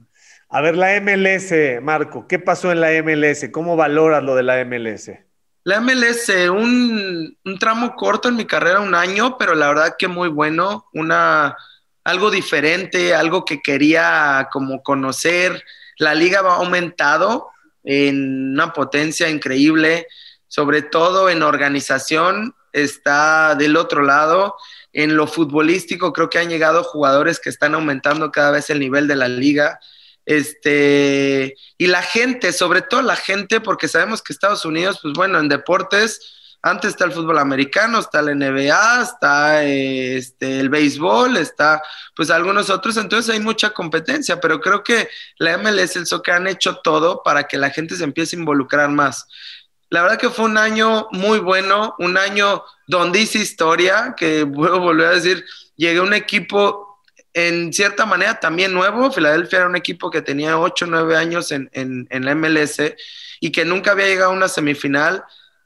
A 0.50 0.62
ver, 0.62 0.76
la 0.76 1.00
MLS, 1.00 1.82
Marco, 1.82 2.28
¿qué 2.28 2.39
pasó 2.39 2.72
en 2.72 2.82
la 2.82 2.89
MLS? 3.02 3.50
¿Cómo 3.52 3.76
valoras 3.76 4.24
lo 4.24 4.36
de 4.36 4.44
la 4.44 4.66
MLS? 4.66 5.12
La 5.64 5.80
MLS, 5.80 6.30
un, 6.50 7.38
un 7.46 7.60
tramo 7.60 7.96
corto 7.96 8.28
en 8.28 8.36
mi 8.36 8.46
carrera, 8.46 8.80
un 8.80 8.96
año, 8.96 9.38
pero 9.38 9.54
la 9.54 9.68
verdad 9.68 9.96
que 9.98 10.08
muy 10.08 10.28
bueno, 10.28 10.89
una, 10.94 11.56
algo 12.04 12.32
diferente, 12.32 13.14
algo 13.14 13.46
que 13.46 13.62
quería 13.62 14.50
como 14.52 14.82
conocer, 14.82 15.64
la 16.02 16.16
liga 16.16 16.39
ha 16.39 16.56
aumentado 16.56 17.49
en 17.84 18.54
una 18.54 18.74
potencia 18.74 19.30
increíble, 19.30 20.08
sobre 20.47 20.82
todo 20.82 21.30
en 21.30 21.43
organización, 21.43 22.56
está 22.74 23.54
del 23.54 23.78
otro 23.78 24.02
lado. 24.02 24.56
En 24.93 25.16
lo 25.16 25.28
futbolístico 25.28 26.12
creo 26.12 26.28
que 26.28 26.39
han 26.39 26.49
llegado 26.49 26.84
jugadores 26.84 27.39
que 27.39 27.52
están 27.52 27.76
aumentando 27.76 28.32
cada 28.32 28.49
vez 28.49 28.72
el 28.72 28.80
nivel 28.80 29.08
de 29.08 29.16
la 29.16 29.28
liga. 29.28 29.80
Este, 30.26 31.56
y 31.78 31.86
la 31.86 32.02
gente, 32.02 32.52
sobre 32.52 32.82
todo 32.82 33.04
la 33.04 33.16
gente, 33.16 33.62
porque 33.62 33.88
sabemos 33.88 34.24
que 34.24 34.34
Estados 34.34 34.66
Unidos, 34.66 34.99
pues 35.04 35.14
bueno, 35.14 35.39
en 35.39 35.49
deportes, 35.49 36.41
antes 36.62 36.91
está 36.91 37.05
el 37.05 37.12
fútbol 37.12 37.39
americano, 37.39 37.99
está 37.99 38.22
la 38.22 38.36
NBA, 38.36 39.01
está 39.01 39.64
este, 39.64 40.59
el 40.59 40.70
béisbol, 40.70 41.38
está 41.38 41.82
pues 42.16 42.30
algunos 42.30 42.70
otros, 42.70 42.97
entonces 42.97 43.34
hay 43.34 43.39
mucha 43.39 43.72
competencia, 43.72 44.39
pero 44.39 44.62
creo 44.62 44.84
que 44.84 45.09
la 45.38 45.57
MLS, 45.57 45.95
el 45.95 46.05
soccer 46.05 46.36
han 46.36 46.47
hecho 46.47 46.78
todo 46.78 47.24
para 47.24 47.45
que 47.45 47.57
la 47.57 47.72
gente 47.72 47.95
se 47.95 48.03
empiece 48.03 48.36
a 48.36 48.39
involucrar 48.39 48.89
más. 48.89 49.28
La 49.89 50.03
verdad 50.03 50.18
que 50.18 50.30
fue 50.30 50.45
un 50.45 50.57
año 50.57 51.07
muy 51.12 51.39
bueno, 51.39 51.95
un 51.99 52.18
año 52.18 52.64
donde 52.88 53.20
hice 53.20 53.39
historia, 53.39 54.14
que 54.16 54.45
puedo 54.53 54.80
volver 54.80 55.07
a 55.07 55.16
decir, 55.16 55.45
llegué 55.76 55.99
a 55.99 56.03
un 56.03 56.14
equipo 56.14 56.91
en 57.34 57.74
cierta 57.74 58.05
manera 58.05 58.39
también 58.39 58.74
nuevo. 58.74 59.12
Filadelfia 59.12 59.59
era 59.59 59.68
un 59.68 59.76
equipo 59.76 60.09
que 60.09 60.22
tenía 60.22 60.59
8 60.59 60.86
o 60.86 60.88
9 60.88 61.16
años 61.18 61.51
en, 61.51 61.70
en, 61.74 62.07
en, 62.09 62.26
la 62.26 62.36
MLS 62.36 62.82
y 63.39 63.51
que 63.51 63.66
nunca 63.66 63.91
había 63.91 64.07
llegado 64.07 64.32
a 64.32 64.36
una 64.36 64.47
semifinal. 64.47 65.24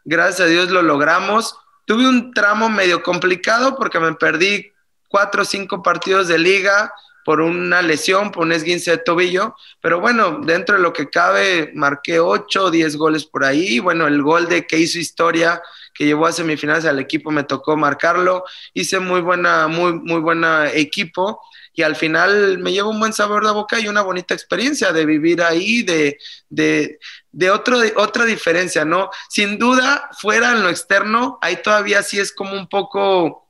Gracias 0.07 0.41
a 0.41 0.45
Dios 0.45 0.69
lo 0.69 0.83
logramos. 0.83 1.57
Tuve 1.85 2.07
un 2.07 2.31
tramo 2.31 2.69
medio 2.69 3.01
complicado 3.01 3.75
porque 3.75 3.99
me 3.99 4.13
perdí 4.13 4.71
4 5.09 5.41
o 5.41 5.45
5 5.45 5.81
partidos 5.81 6.27
de 6.27 6.37
liga 6.37 6.93
por 7.25 7.41
una 7.41 7.81
lesión, 7.81 8.31
por 8.31 8.43
un 8.43 8.51
esguince 8.51 8.91
de 8.91 8.97
tobillo, 8.99 9.55
pero 9.81 9.99
bueno, 9.99 10.41
dentro 10.43 10.75
de 10.75 10.83
lo 10.83 10.93
que 10.93 11.09
cabe, 11.09 11.71
marqué 11.73 12.19
8 12.19 12.65
o 12.65 12.71
10 12.71 12.97
goles 12.97 13.25
por 13.25 13.43
ahí, 13.43 13.79
bueno, 13.79 14.05
el 14.05 14.21
gol 14.21 14.47
de 14.47 14.67
que 14.67 14.77
hizo 14.77 14.99
historia, 14.99 15.59
que 15.91 16.05
llevó 16.05 16.27
a 16.27 16.31
semifinales 16.31 16.85
al 16.85 16.99
equipo, 16.99 17.31
me 17.31 17.43
tocó 17.43 17.75
marcarlo, 17.75 18.43
hice 18.75 18.99
muy 18.99 19.21
buena, 19.21 19.67
muy, 19.67 19.93
muy 19.93 20.19
buena 20.19 20.71
equipo, 20.71 21.41
y 21.76 21.84
al 21.84 21.95
final 21.95 22.57
me 22.59 22.71
llevo 22.71 22.89
un 22.89 22.99
buen 22.99 23.13
sabor 23.13 23.45
de 23.45 23.51
boca 23.51 23.80
y 23.80 23.88
una 23.88 24.01
bonita 24.01 24.34
experiencia 24.34 24.93
de 24.93 25.05
vivir 25.05 25.43
ahí, 25.43 25.84
de, 25.84 26.17
de, 26.49 26.99
de, 27.32 27.51
otro, 27.51 27.78
otra 27.97 28.23
diferencia, 28.23 28.86
¿no? 28.86 29.09
Sin 29.30 29.59
duda, 29.59 30.09
fuera 30.19 30.51
en 30.53 30.63
lo 30.63 30.69
externo, 30.69 31.38
ahí 31.41 31.61
todavía 31.61 32.01
sí 32.01 32.17
es 32.17 32.32
como 32.32 32.53
un 32.53 32.67
poco, 32.67 33.49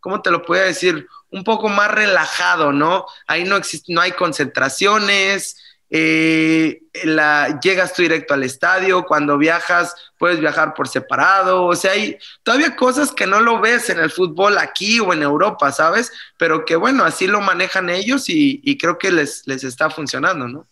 ¿cómo 0.00 0.20
te 0.20 0.32
lo 0.32 0.42
puedo 0.42 0.64
decir? 0.64 1.06
Un 1.30 1.44
poco 1.44 1.68
más 1.68 1.92
relajado, 1.92 2.72
¿no? 2.72 3.06
Ahí 3.28 3.44
no, 3.44 3.56
existe, 3.56 3.92
no 3.92 4.00
hay 4.00 4.12
concentraciones, 4.12 5.56
eh, 5.90 6.82
la, 7.04 7.58
llegas 7.60 7.92
tú 7.92 8.02
directo 8.02 8.32
al 8.32 8.44
estadio, 8.44 9.04
cuando 9.04 9.36
viajas 9.36 9.94
puedes 10.18 10.38
viajar 10.38 10.72
por 10.74 10.86
separado, 10.86 11.64
o 11.64 11.74
sea, 11.74 11.92
hay 11.92 12.16
todavía 12.42 12.76
cosas 12.76 13.10
que 13.10 13.26
no 13.26 13.40
lo 13.40 13.60
ves 13.60 13.90
en 13.90 13.98
el 13.98 14.10
fútbol 14.10 14.58
aquí 14.58 15.00
o 15.00 15.12
en 15.12 15.22
Europa, 15.22 15.72
¿sabes? 15.72 16.12
Pero 16.38 16.64
que 16.64 16.76
bueno, 16.76 17.04
así 17.04 17.26
lo 17.26 17.40
manejan 17.40 17.90
ellos 17.90 18.28
y, 18.28 18.60
y 18.62 18.78
creo 18.78 18.98
que 18.98 19.10
les, 19.10 19.46
les 19.46 19.64
está 19.64 19.90
funcionando, 19.90 20.46
¿no? 20.46 20.66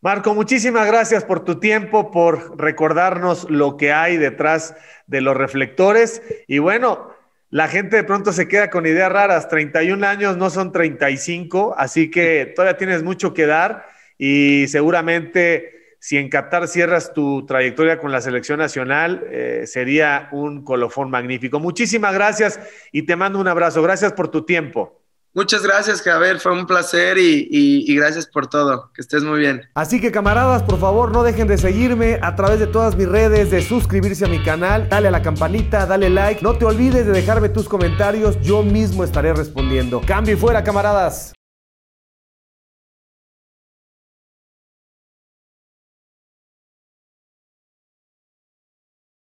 Marco, 0.00 0.34
muchísimas 0.34 0.86
gracias 0.88 1.24
por 1.24 1.44
tu 1.44 1.60
tiempo, 1.60 2.10
por 2.10 2.60
recordarnos 2.60 3.48
lo 3.48 3.76
que 3.76 3.92
hay 3.92 4.16
detrás 4.16 4.74
de 5.06 5.20
los 5.20 5.36
reflectores. 5.36 6.22
Y 6.48 6.58
bueno, 6.58 7.12
la 7.50 7.68
gente 7.68 7.96
de 7.96 8.02
pronto 8.02 8.32
se 8.32 8.48
queda 8.48 8.68
con 8.68 8.84
ideas 8.84 9.12
raras. 9.12 9.48
31 9.48 10.04
años 10.04 10.36
no 10.36 10.50
son 10.50 10.72
35, 10.72 11.76
así 11.78 12.10
que 12.10 12.46
todavía 12.46 12.78
tienes 12.78 13.04
mucho 13.04 13.32
que 13.32 13.46
dar 13.46 13.91
y 14.18 14.66
seguramente 14.68 15.96
si 16.02 16.16
en 16.16 16.28
Qatar 16.28 16.66
cierras 16.66 17.14
tu 17.14 17.46
trayectoria 17.46 18.00
con 18.00 18.10
la 18.10 18.20
selección 18.20 18.58
nacional, 18.58 19.24
eh, 19.30 19.64
sería 19.66 20.28
un 20.32 20.64
colofón 20.64 21.10
magnífico. 21.10 21.60
Muchísimas 21.60 22.12
gracias 22.12 22.58
y 22.90 23.02
te 23.02 23.14
mando 23.14 23.38
un 23.38 23.46
abrazo. 23.46 23.82
Gracias 23.82 24.12
por 24.12 24.26
tu 24.26 24.42
tiempo. 24.42 25.00
Muchas 25.34 25.62
gracias, 25.62 26.02
Javier. 26.02 26.40
Fue 26.40 26.52
un 26.52 26.66
placer 26.66 27.16
y, 27.18 27.48
y, 27.50 27.90
y, 27.90 27.96
gracias 27.96 28.26
por 28.26 28.48
todo. 28.48 28.90
Que 28.92 29.00
estés 29.00 29.22
muy 29.22 29.38
bien. 29.38 29.62
Así 29.74 30.00
que, 30.00 30.10
camaradas, 30.10 30.64
por 30.64 30.78
favor, 30.78 31.10
no 31.12 31.22
dejen 31.22 31.48
de 31.48 31.56
seguirme 31.56 32.18
a 32.20 32.34
través 32.34 32.58
de 32.58 32.66
todas 32.66 32.96
mis 32.96 33.08
redes, 33.08 33.50
de 33.50 33.62
suscribirse 33.62 34.26
a 34.26 34.28
mi 34.28 34.42
canal, 34.42 34.88
dale 34.90 35.08
a 35.08 35.10
la 35.10 35.22
campanita, 35.22 35.86
dale 35.86 36.10
like. 36.10 36.42
No 36.42 36.58
te 36.58 36.64
olvides 36.66 37.06
de 37.06 37.12
dejarme 37.12 37.48
tus 37.48 37.68
comentarios. 37.68 38.38
Yo 38.42 38.62
mismo 38.62 39.04
estaré 39.04 39.32
respondiendo. 39.32 40.02
Cambio 40.04 40.34
y 40.34 40.36
fuera, 40.36 40.62
camaradas. 40.64 41.32